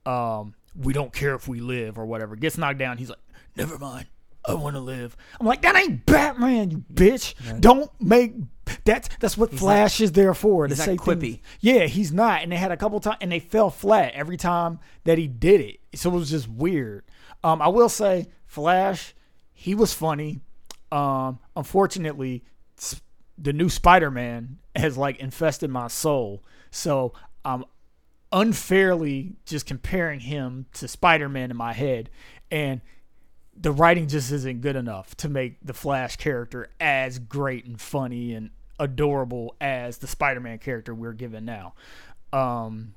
um, 0.07 0.55
we 0.75 0.95
don't 0.95 1.13
care 1.13 1.35
if 1.35 1.49
we 1.49 1.61
live 1.61 1.99
or 1.99 2.07
whatever. 2.07 2.35
Gets 2.35 2.57
knocked 2.57 2.79
down. 2.79 2.97
He's 2.97 3.11
like, 3.11 3.19
never 3.57 3.79
mind. 3.79 4.07
I 4.45 4.55
want 4.55 4.75
to 4.77 4.81
live. 4.81 5.17
I'm 5.39 5.47
like, 5.47 5.63
that 5.63 5.77
ain't 5.77 6.07
Batman, 6.07 6.71
you 6.71 6.85
bitch. 6.93 7.35
Don't 7.61 7.91
make 8.01 8.35
that's 8.85 9.09
that's 9.19 9.37
what 9.37 9.53
Flash 9.53 10.01
is 10.01 10.13
there 10.13 10.33
for. 10.33 10.67
he's 10.67 10.77
to 10.77 10.81
not 10.81 10.85
say 10.87 10.97
quippy. 10.97 11.21
things- 11.21 11.39
yeah, 11.61 11.87
he's 11.87 12.13
not. 12.13 12.43
And 12.43 12.53
they 12.53 12.57
had 12.57 12.71
a 12.73 12.77
couple 12.77 13.01
times, 13.01 13.19
and 13.21 13.31
they 13.31 13.41
fell 13.41 13.69
flat 13.71 14.15
every 14.15 14.37
time 14.37 14.79
that 15.05 15.19
he 15.19 15.27
did 15.27 15.61
it. 15.61 15.81
So 15.99 16.11
it 16.11 16.15
was 16.15 16.31
just 16.31 16.49
weird. 16.49 17.05
Um, 17.43 17.61
I 17.61 17.69
will 17.69 17.89
say, 17.89 18.29
Flash, 18.47 19.15
he 19.53 19.75
was 19.75 19.93
funny. 19.93 20.41
Um, 20.93 21.39
unfortunately, 21.57 22.45
the 23.39 23.53
new 23.53 23.69
Spider-Man 23.69 24.59
has 24.77 24.97
like 24.97 25.19
infested 25.19 25.71
my 25.71 25.89
soul. 25.89 26.43
So 26.71 27.13
I'm 27.45 27.65
unfairly 28.33 29.35
just 29.45 29.67
comparing 29.67 30.21
him 30.21 30.67
to 30.75 30.89
Spider-Man 30.89 31.51
in 31.51 31.57
my 31.57 31.73
head, 31.73 32.11
and 32.51 32.81
the 33.61 33.71
writing 33.73 34.09
just 34.09 34.33
isn't 34.33 34.63
good 34.63 34.77
enough 34.77 35.15
to 35.17 35.29
make 35.29 35.59
the 35.63 35.75
Flash 35.75 36.17
character 36.17 36.71
as 36.81 37.19
great 37.19 37.67
and 37.67 37.81
funny 37.81 38.33
and 38.33 38.51
adorable 38.79 39.55
as 39.61 39.99
the 39.99 40.07
Spider-Man 40.07 40.59
character 40.59 40.95
we're 40.95 41.13
given 41.13 41.45
now. 41.45 41.75
Um, 42.33 42.95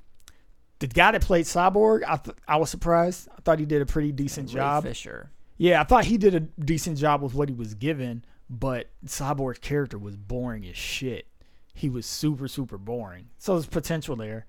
the 0.79 0.87
guy 0.87 1.11
that 1.11 1.21
played 1.21 1.45
Cyborg, 1.45 2.03
I 2.07 2.17
th- 2.17 2.37
I 2.47 2.57
was 2.57 2.69
surprised. 2.69 3.27
I 3.37 3.41
thought 3.41 3.59
he 3.59 3.65
did 3.65 3.81
a 3.81 3.85
pretty 3.85 4.11
decent 4.11 4.49
Ray 4.49 4.53
job. 4.55 4.83
Fisher. 4.83 5.31
Yeah, 5.57 5.81
I 5.81 5.83
thought 5.83 6.05
he 6.05 6.17
did 6.17 6.33
a 6.35 6.39
decent 6.39 6.97
job 6.97 7.21
with 7.21 7.33
what 7.33 7.49
he 7.49 7.55
was 7.55 7.73
given, 7.73 8.23
but 8.49 8.89
Cyborg's 9.05 9.59
character 9.59 9.97
was 9.97 10.15
boring 10.15 10.65
as 10.65 10.77
shit. 10.77 11.27
He 11.73 11.89
was 11.89 12.05
super 12.05 12.47
super 12.47 12.77
boring. 12.77 13.29
So 13.37 13.53
there's 13.53 13.65
potential 13.65 14.15
there. 14.15 14.45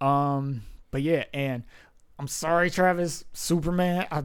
Um, 0.00 0.62
but 0.90 1.02
yeah, 1.02 1.24
and 1.32 1.62
I'm 2.18 2.28
sorry, 2.28 2.70
Travis. 2.70 3.24
Superman, 3.32 4.06
I 4.10 4.22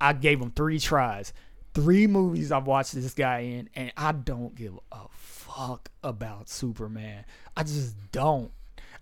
I 0.00 0.12
gave 0.12 0.40
him 0.40 0.50
three 0.50 0.78
tries, 0.78 1.32
three 1.74 2.06
movies 2.06 2.52
I've 2.52 2.66
watched 2.66 2.94
this 2.94 3.14
guy 3.14 3.40
in, 3.40 3.70
and 3.74 3.92
I 3.96 4.12
don't 4.12 4.54
give 4.54 4.78
a 4.92 5.06
fuck 5.10 5.90
about 6.02 6.48
Superman. 6.48 7.24
I 7.56 7.62
just 7.62 7.96
don't. 8.12 8.50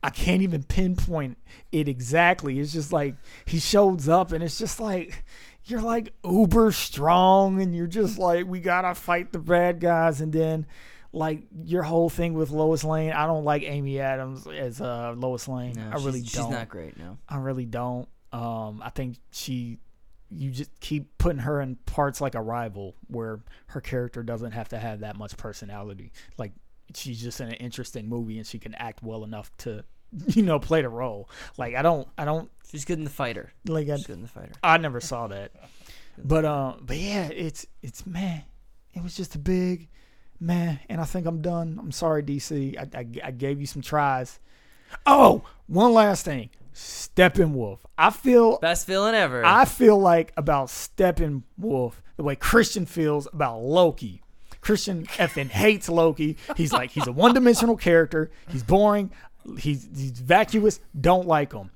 I 0.03 0.11
can't 0.11 0.43
even 0.43 0.63
pinpoint 0.63 1.39
it 1.73 1.89
exactly. 1.89 2.61
It's 2.61 2.73
just 2.73 2.93
like 2.93 3.17
he 3.47 3.59
shows 3.59 4.09
up, 4.09 4.33
and 4.33 4.43
it's 4.45 4.59
just 4.59 4.79
like 4.79 5.25
you're 5.65 5.83
like 5.83 6.13
uber 6.25 6.73
strong, 6.73 7.61
and 7.61 7.75
you're 7.75 7.87
just 7.87 8.19
like 8.19 8.47
we 8.47 8.61
gotta 8.61 8.95
fight 8.95 9.33
the 9.33 9.39
bad 9.39 9.81
guys, 9.81 10.21
and 10.21 10.33
then 10.33 10.67
like 11.13 11.41
your 11.65 11.83
whole 11.83 12.09
thing 12.09 12.35
with 12.35 12.51
Lois 12.51 12.85
Lane. 12.85 13.13
I 13.13 13.27
don't 13.27 13.45
like 13.45 13.63
Amy 13.63 13.99
Adams 14.01 14.47
as 14.47 14.81
uh, 14.81 15.15
Lois 15.17 15.49
Lane. 15.49 15.73
No, 15.77 15.91
I 15.91 15.95
really 15.95 16.23
she's, 16.23 16.33
don't. 16.35 16.45
She's 16.45 16.53
not 16.53 16.69
great. 16.69 16.97
No. 16.99 17.19
I 17.29 17.39
really 17.39 17.65
don't. 17.65 18.07
Um, 18.33 18.83
I 18.85 18.91
think 18.91 19.17
she, 19.31 19.79
you 20.31 20.51
just 20.51 20.71
keep 20.81 21.17
putting 21.19 21.41
her 21.41 21.61
in 21.61 21.77
parts 21.87 22.21
like 22.21 22.35
Arrival, 22.35 22.95
where 23.09 23.41
her 23.69 23.81
character 23.81 24.23
doesn't 24.23 24.53
have 24.53 24.69
to 24.71 24.79
have 24.79 25.01
that 25.01 25.17
much 25.17 25.37
personality. 25.37 26.13
Like 26.39 26.53
she's 26.95 27.21
just 27.21 27.41
in 27.41 27.49
an 27.49 27.55
interesting 27.55 28.09
movie, 28.09 28.39
and 28.39 28.47
she 28.47 28.59
can 28.59 28.75
act 28.75 29.03
well 29.03 29.25
enough 29.25 29.51
to, 29.59 29.85
you 30.29 30.43
know, 30.43 30.59
play 30.59 30.83
the 30.83 30.89
role. 30.89 31.29
Like 31.57 31.75
I 31.75 31.83
don't, 31.83 32.09
I 32.19 32.25
don't 32.25 32.51
She's 32.71 32.85
good 32.85 32.99
in 32.99 33.05
the 33.05 33.11
fighter. 33.11 33.53
like. 33.67 33.89
I, 33.89 33.97
She's 33.97 34.07
good 34.07 34.17
in 34.17 34.23
the 34.23 34.29
fighter. 34.29 34.53
I 34.63 34.77
never 34.79 35.01
saw 35.01 35.29
that, 35.29 35.53
but 36.19 36.45
um, 36.45 36.83
but 36.85 36.97
yeah, 36.97 37.29
it's 37.29 37.67
it's 37.83 38.07
man, 38.07 38.43
it 38.95 39.03
was 39.03 39.17
just 39.17 39.35
a 39.35 39.39
big 39.39 39.89
man, 40.41 40.81
and 40.89 41.01
I 41.01 41.05
think 41.05 41.27
I'm 41.27 41.41
done. 41.43 41.79
I'm 41.81 41.93
sorry, 41.93 42.23
DC. 42.23 42.77
I, 42.77 42.99
I, 42.99 43.29
I 43.29 43.31
gave 43.31 43.61
you 43.61 43.67
some 43.67 43.83
tries. 43.83 44.41
Oh, 45.05 45.43
one 45.67 45.93
last 45.93 46.25
thing, 46.25 46.51
Steppenwolf. 46.77 47.79
I 47.97 48.11
feel 48.11 48.59
Best 48.59 48.87
feeling 48.87 49.15
ever. 49.15 49.43
I 49.45 49.65
feel 49.65 49.99
like 49.99 50.33
about 50.37 50.69
Steppenwolf 50.69 51.95
the 52.17 52.23
way 52.23 52.37
Christian 52.37 52.85
feels 52.85 53.27
about 53.33 53.61
Loki. 53.61 54.23
Christian 54.61 55.07
effing 55.07 55.49
hates 55.49 55.89
Loki. 55.89 56.37
He's 56.55 56.73
like 56.73 56.91
he's 56.91 57.07
a 57.07 57.13
one-dimensional 57.13 57.77
character. 57.77 58.31
He's 58.49 58.63
boring. 58.63 59.11
He's, 59.59 59.89
he's 59.97 60.21
vacuous. 60.21 60.81
Don't 61.01 61.27
like 61.27 61.53
him. 61.53 61.71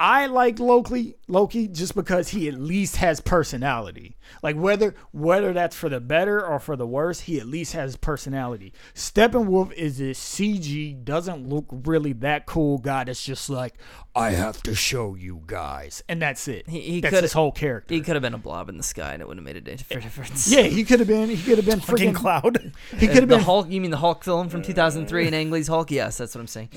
I 0.00 0.26
like 0.26 0.58
Loki 0.60 1.16
Loki 1.26 1.66
just 1.66 1.94
because 1.96 2.28
he 2.28 2.46
at 2.48 2.54
least 2.54 2.96
has 2.96 3.20
personality. 3.20 4.16
Like 4.42 4.56
whether 4.56 4.94
whether 5.10 5.52
that's 5.52 5.74
for 5.74 5.88
the 5.88 5.98
better 6.00 6.44
or 6.44 6.58
for 6.60 6.76
the 6.76 6.86
worse, 6.86 7.20
he 7.20 7.40
at 7.40 7.46
least 7.46 7.72
has 7.72 7.96
personality. 7.96 8.72
Steppenwolf 8.94 9.72
is 9.72 9.98
this 9.98 10.20
CG, 10.20 11.02
doesn't 11.04 11.48
look 11.48 11.66
really 11.70 12.12
that 12.14 12.46
cool 12.46 12.78
guy 12.78 13.04
that's 13.04 13.24
just 13.24 13.48
like, 13.50 13.74
I 14.14 14.30
have 14.30 14.62
to 14.64 14.74
show 14.74 15.14
you 15.14 15.42
guys. 15.46 16.02
And 16.08 16.20
that's 16.20 16.46
it. 16.46 16.68
He- 16.68 16.80
he 16.80 17.00
that's 17.00 17.10
coulda- 17.12 17.22
his 17.22 17.32
whole 17.32 17.52
character. 17.52 17.94
he 17.94 18.00
could 18.00 18.14
have 18.16 18.22
been 18.22 18.34
a 18.34 18.38
blob 18.38 18.68
in 18.68 18.76
the 18.76 18.82
sky, 18.82 19.12
and 19.14 19.22
it 19.22 19.26
wouldn't 19.28 19.46
have 19.46 19.54
made 19.54 19.60
a 19.68 19.76
difference. 19.76 20.48
yeah, 20.50 20.62
he 20.62 20.84
could 20.84 20.98
have 21.00 21.08
been 21.08 21.28
he 21.30 21.42
could 21.42 21.56
have 21.58 21.66
been 21.66 21.80
freaking 21.80 22.14
cloud. 22.14 22.72
he 22.98 23.08
Uh, 23.08 23.12
could 23.12 23.22
have 23.22 23.28
the 23.28 23.36
been 23.36 23.40
Hulk. 23.44 23.70
You 23.70 23.80
mean 23.80 23.90
the 23.90 23.96
Hulk 23.96 24.22
film 24.24 24.48
from 24.48 24.62
2003 24.62 25.26
and 25.26 25.34
Ang 25.34 25.50
Lee's 25.50 25.66
Hulk? 25.68 25.90
Yes, 25.90 26.18
that's 26.18 26.34
what 26.34 26.40
I'm 26.42 26.46
saying. 26.46 26.68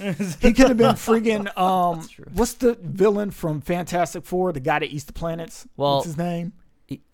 he 0.42 0.54
could 0.54 0.70
have 0.70 0.78
been 0.78 0.96
freaking 0.96 1.56
um 1.58 2.08
true. 2.08 2.26
what's 2.34 2.54
the 2.54 2.76
villain 2.82 3.11
from 3.32 3.62
Fantastic 3.62 4.26
Four, 4.26 4.52
the 4.54 4.60
guy 4.60 4.80
that 4.80 4.90
eats 4.90 5.04
the 5.06 5.14
planets? 5.14 5.68
Well- 5.78 5.98
what's 5.98 6.08
his 6.08 6.18
name? 6.18 6.54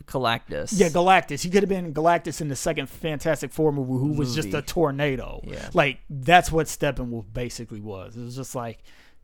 Galactus. 0.08 0.72
Yeah, 0.74 0.88
Galactus. 0.88 1.44
He 1.44 1.50
could 1.50 1.62
have 1.64 1.70
been 1.70 1.94
Galactus 1.94 2.42
in 2.42 2.48
the 2.48 2.56
second 2.56 2.88
Fantastic 2.90 3.52
Four 3.52 3.72
movie, 3.72 3.92
who 3.92 4.14
was 4.14 4.34
just 4.34 4.54
a 4.54 4.62
tornado. 4.62 5.42
Yeah. 5.44 5.70
Like 5.74 6.00
that's 6.10 6.52
what 6.52 6.68
Steppenwolf 6.68 7.26
basically 7.34 7.82
was. 7.82 8.16
It 8.16 8.24
was 8.24 8.36
just 8.36 8.56
like, 8.56 8.80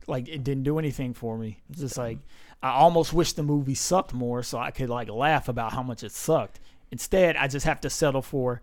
like 0.06 0.28
it 0.28 0.44
didn't 0.44 0.62
do 0.64 0.78
anything 0.78 1.14
for 1.14 1.38
me. 1.38 1.58
It's 1.70 1.80
just 1.80 1.98
like 1.98 2.18
I 2.62 2.70
almost 2.70 3.12
wish 3.12 3.32
the 3.32 3.42
movie 3.42 3.74
sucked 3.74 4.12
more, 4.12 4.42
so 4.42 4.58
I 4.58 4.70
could 4.70 4.90
like 4.90 5.08
laugh 5.08 5.48
about 5.48 5.72
how 5.72 5.82
much 5.82 6.02
it 6.04 6.12
sucked. 6.12 6.60
Instead, 6.92 7.36
I 7.36 7.48
just 7.48 7.66
have 7.66 7.80
to 7.80 7.90
settle 7.90 8.22
for, 8.22 8.60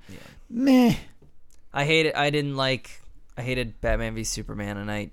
meh. 0.50 0.96
I 1.74 1.86
hate 1.86 2.06
it. 2.06 2.16
I 2.16 2.30
didn't 2.30 2.56
like. 2.56 3.02
I 3.38 3.42
hated 3.42 3.82
Batman 3.82 4.14
v 4.16 4.24
Superman, 4.24 4.78
and 4.78 4.92
I 4.92 5.10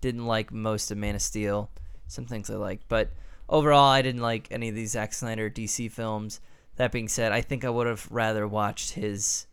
Didn't 0.00 0.26
like 0.26 0.52
most 0.52 0.90
of 0.90 0.98
Man 0.98 1.14
of 1.14 1.22
Steel. 1.22 1.70
Some 2.08 2.26
things 2.26 2.50
I 2.50 2.54
like, 2.54 2.80
but 2.88 3.10
overall, 3.48 3.90
I 3.90 4.02
didn't 4.02 4.22
like 4.22 4.48
any 4.50 4.68
of 4.68 4.74
these 4.74 4.92
Zack 4.92 5.12
Snyder 5.12 5.50
DC 5.50 5.90
films. 5.90 6.40
That 6.76 6.92
being 6.92 7.08
said, 7.08 7.32
I 7.32 7.40
think 7.40 7.64
I 7.64 7.70
would 7.70 7.86
have 7.86 8.06
rather 8.10 8.46
watched 8.46 8.92
his 8.92 9.46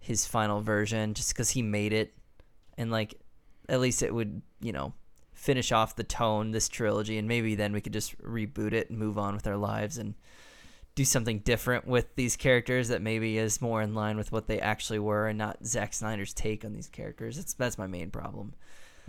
his 0.00 0.26
final 0.26 0.60
version 0.60 1.12
just 1.14 1.30
because 1.34 1.50
he 1.50 1.62
made 1.62 1.92
it, 1.92 2.14
and 2.76 2.90
like 2.90 3.14
at 3.68 3.80
least 3.80 4.02
it 4.02 4.14
would 4.14 4.42
you 4.60 4.72
know 4.72 4.92
finish 5.32 5.70
off 5.70 5.96
the 5.96 6.04
tone 6.04 6.50
this 6.50 6.68
trilogy, 6.68 7.18
and 7.18 7.28
maybe 7.28 7.54
then 7.54 7.72
we 7.72 7.80
could 7.80 7.92
just 7.92 8.20
reboot 8.22 8.72
it 8.72 8.90
and 8.90 8.98
move 8.98 9.18
on 9.18 9.34
with 9.34 9.46
our 9.46 9.56
lives 9.56 9.98
and 9.98 10.14
do 10.94 11.04
something 11.04 11.38
different 11.38 11.86
with 11.86 12.12
these 12.16 12.36
characters 12.36 12.88
that 12.88 13.00
maybe 13.00 13.38
is 13.38 13.62
more 13.62 13.80
in 13.82 13.94
line 13.94 14.16
with 14.16 14.32
what 14.32 14.48
they 14.48 14.58
actually 14.58 14.98
were 14.98 15.28
and 15.28 15.38
not 15.38 15.64
Zack 15.64 15.94
Snyder's 15.94 16.34
take 16.34 16.64
on 16.64 16.72
these 16.72 16.88
characters. 16.88 17.36
That's 17.36 17.52
that's 17.52 17.78
my 17.78 17.86
main 17.86 18.10
problem. 18.10 18.54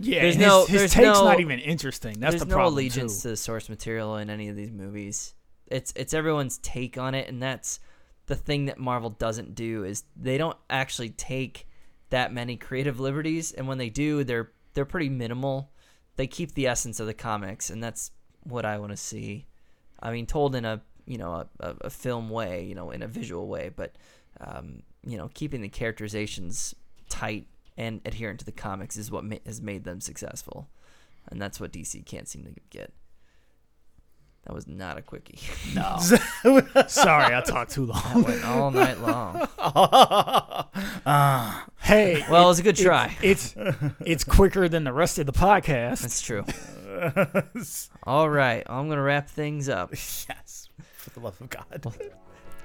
Yeah, 0.02 0.22
There's 0.22 0.36
no- 0.38 0.64
his 0.66 0.78
there's 0.80 0.92
take's 0.92 1.04
no- 1.18 1.24
not 1.24 1.40
even 1.40 1.58
interesting. 1.60 2.18
That's 2.18 2.32
There's 2.32 2.40
the 2.42 2.48
no 2.48 2.54
problem 2.54 2.74
allegiance 2.74 3.16
too. 3.18 3.22
to 3.22 3.28
the 3.28 3.36
source 3.36 3.68
material 3.68 4.16
in 4.16 4.30
any 4.30 4.48
of 4.48 4.56
these 4.56 4.70
movies. 4.72 5.34
It's 5.66 5.92
it's 5.94 6.14
everyone's 6.14 6.58
take 6.58 6.96
on 6.98 7.14
it, 7.14 7.28
and 7.28 7.42
that's 7.42 7.80
the 8.26 8.34
thing 8.36 8.66
that 8.66 8.78
Marvel 8.78 9.10
doesn't 9.10 9.54
do 9.54 9.84
is 9.84 10.04
they 10.16 10.38
don't 10.38 10.56
actually 10.68 11.10
take 11.10 11.66
that 12.10 12.32
many 12.32 12.56
creative 12.56 12.98
liberties, 12.98 13.52
and 13.52 13.68
when 13.68 13.78
they 13.78 13.90
do, 13.90 14.24
they're 14.24 14.52
they're 14.74 14.84
pretty 14.84 15.08
minimal. 15.08 15.70
They 16.16 16.26
keep 16.26 16.54
the 16.54 16.66
essence 16.66 16.98
of 17.00 17.06
the 17.06 17.14
comics, 17.14 17.70
and 17.70 17.82
that's 17.82 18.10
what 18.44 18.64
I 18.64 18.78
want 18.78 18.90
to 18.92 18.96
see. 18.96 19.46
I 20.02 20.10
mean, 20.12 20.26
told 20.26 20.54
in 20.54 20.64
a 20.64 20.80
you 21.06 21.18
know 21.18 21.32
a, 21.34 21.48
a, 21.60 21.74
a 21.82 21.90
film 21.90 22.30
way, 22.30 22.64
you 22.64 22.74
know, 22.74 22.90
in 22.90 23.02
a 23.02 23.08
visual 23.08 23.46
way, 23.48 23.70
but 23.74 23.96
um, 24.40 24.82
you 25.04 25.16
know, 25.18 25.28
keeping 25.34 25.60
the 25.60 25.68
characterizations 25.68 26.74
tight 27.08 27.46
and 27.76 28.00
adherent 28.04 28.40
to 28.40 28.44
the 28.44 28.52
comics 28.52 28.96
is 28.96 29.10
what 29.10 29.24
ma- 29.24 29.36
has 29.46 29.60
made 29.60 29.84
them 29.84 30.00
successful, 30.00 30.68
and 31.30 31.40
that's 31.40 31.60
what 31.60 31.72
DC 31.72 32.04
can't 32.06 32.28
seem 32.28 32.44
to 32.44 32.52
get. 32.70 32.92
That 34.46 34.54
was 34.54 34.66
not 34.66 34.96
a 34.96 35.02
quickie. 35.02 35.38
No, 35.74 35.98
sorry, 36.88 37.34
I 37.34 37.42
talked 37.42 37.72
too 37.72 37.84
long. 37.86 38.22
Went 38.24 38.44
all 38.44 38.70
night 38.70 38.98
long. 39.00 39.46
Uh, 41.06 41.62
hey, 41.80 42.24
Well, 42.30 42.44
it 42.44 42.48
was 42.48 42.58
a 42.58 42.62
good 42.62 42.76
try. 42.76 43.16
it's 43.22 43.54
it's 44.04 44.24
quicker 44.24 44.68
than 44.68 44.84
the 44.84 44.92
rest 44.92 45.18
of 45.18 45.26
the 45.26 45.32
podcast. 45.32 46.00
That's 46.02 46.20
true. 46.22 46.44
All 48.04 48.28
right, 48.30 48.62
I'm 48.66 48.88
gonna 48.88 49.02
wrap 49.02 49.28
things 49.28 49.68
up. 49.68 49.90
yes, 49.92 50.68
for 50.96 51.10
the 51.10 51.20
love 51.20 51.40
of 51.40 51.48
God. 51.50 51.82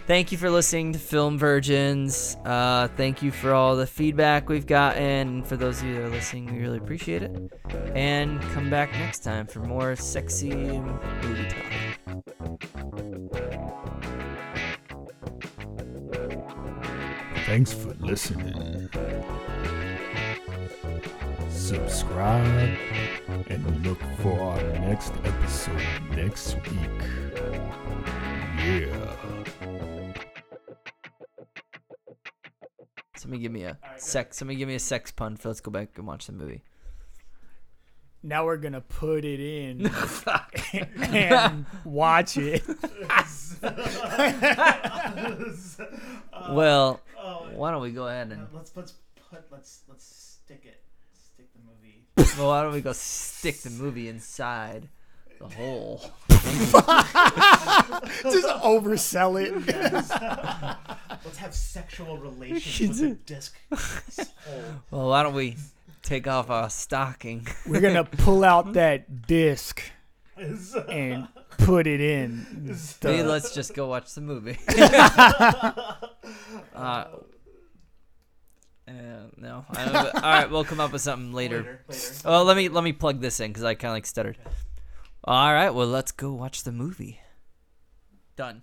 Thank 0.07 0.31
you 0.31 0.37
for 0.37 0.51
listening 0.51 0.93
to 0.93 0.99
Film 0.99 1.39
Virgins. 1.39 2.37
Uh, 2.45 2.87
thank 2.95 3.23
you 3.23 3.31
for 3.31 3.53
all 3.53 3.75
the 3.75 3.87
feedback 3.87 4.47
we've 4.47 4.67
gotten. 4.67 5.41
For 5.41 5.57
those 5.57 5.81
of 5.81 5.87
you 5.87 5.95
that 5.95 6.03
are 6.03 6.09
listening, 6.09 6.45
we 6.53 6.59
really 6.61 6.77
appreciate 6.77 7.23
it. 7.23 7.51
And 7.95 8.39
come 8.53 8.69
back 8.69 8.91
next 8.91 9.23
time 9.23 9.47
for 9.47 9.61
more 9.61 9.95
sexy 9.95 10.53
movie 10.53 11.49
talk. 11.49 11.63
Thanks 17.47 17.73
for 17.73 17.95
listening. 17.99 18.89
Subscribe 21.49 22.77
and 23.47 23.85
look 23.85 23.99
for 24.19 24.39
our 24.39 24.61
next 24.79 25.13
episode 25.23 25.81
next 26.11 26.55
week. 26.55 27.01
Yeah. 28.59 29.34
Somebody 33.25 33.41
give 33.41 33.51
me 33.53 33.63
a 33.63 33.75
sex. 33.97 34.37
Somebody 34.37 34.59
give 34.59 34.67
me 34.67 34.75
a 34.75 34.79
sex 34.79 35.11
pun. 35.11 35.35
Let's 35.43 35.59
go 35.59 35.71
back 35.71 35.89
and 35.95 36.05
watch 36.05 36.27
the 36.27 36.33
movie. 36.33 36.61
Now 38.21 38.45
we're 38.45 38.57
gonna 38.57 38.81
put 38.81 39.25
it 39.25 39.39
in 39.39 39.87
and 41.01 41.65
watch 41.83 42.37
it. 42.37 42.63
Well, 46.51 47.01
oh, 47.19 47.47
why 47.55 47.71
don't 47.71 47.81
we 47.81 47.89
go 47.89 48.07
ahead 48.07 48.31
and 48.31 48.43
uh, 48.43 48.45
Let's 48.53 48.71
let's 48.75 48.93
put 49.15 49.41
let's 49.51 49.81
let's 49.89 50.05
stick 50.05 50.61
it 50.65 50.83
stick 51.15 51.47
the 51.53 51.61
movie. 51.65 52.05
well, 52.37 52.49
why 52.49 52.61
don't 52.61 52.73
we 52.73 52.81
go 52.81 52.93
stick 52.93 53.61
the 53.61 53.71
movie 53.71 54.07
inside 54.07 54.87
the 55.39 55.47
hole? 55.47 56.01
Just 56.29 56.75
oversell 58.63 59.41
it. 59.41 59.53
Let's 61.25 61.37
have 61.37 61.55
sexual 61.55 62.17
relations 62.17 63.01
with 63.01 63.09
the 63.09 63.15
disc. 63.33 63.55
Well, 64.91 65.09
why 65.09 65.23
don't 65.23 65.33
we 65.33 65.55
take 66.03 66.27
off 66.27 66.51
our 66.51 66.69
stocking? 66.69 67.47
We're 67.65 67.81
gonna 67.81 68.03
pull 68.03 68.43
out 68.43 68.73
that 68.73 69.25
disc 69.25 69.81
and 70.37 71.27
put 71.57 71.87
it 71.87 71.99
in. 71.99 72.77
Maybe 73.03 73.23
let's 73.23 73.55
just 73.55 73.73
go 73.73 73.87
watch 73.87 74.13
the 74.13 74.21
movie. 74.21 74.59
uh, 76.75 76.75
uh, 76.75 77.05
no. 79.37 79.65
I 79.71 79.85
don't 79.85 80.15
all 80.15 80.21
right, 80.21 80.49
we'll 80.49 80.63
come 80.63 80.79
up 80.79 80.91
with 80.91 81.01
something 81.01 81.33
later. 81.33 81.57
Later, 81.57 81.81
later. 81.89 82.13
Oh, 82.25 82.43
let 82.43 82.55
me 82.55 82.69
let 82.69 82.83
me 82.83 82.93
plug 82.93 83.19
this 83.19 83.39
in 83.39 83.51
because 83.51 83.63
I 83.63 83.73
kind 83.73 83.89
of 83.89 83.95
like 83.95 84.05
stuttered. 84.05 84.37
All 85.27 85.53
right, 85.53 85.71
well, 85.71 85.87
let's 85.87 86.11
go 86.11 86.31
watch 86.33 86.63
the 86.63 86.71
movie. 86.71 87.19
Done. 88.35 88.61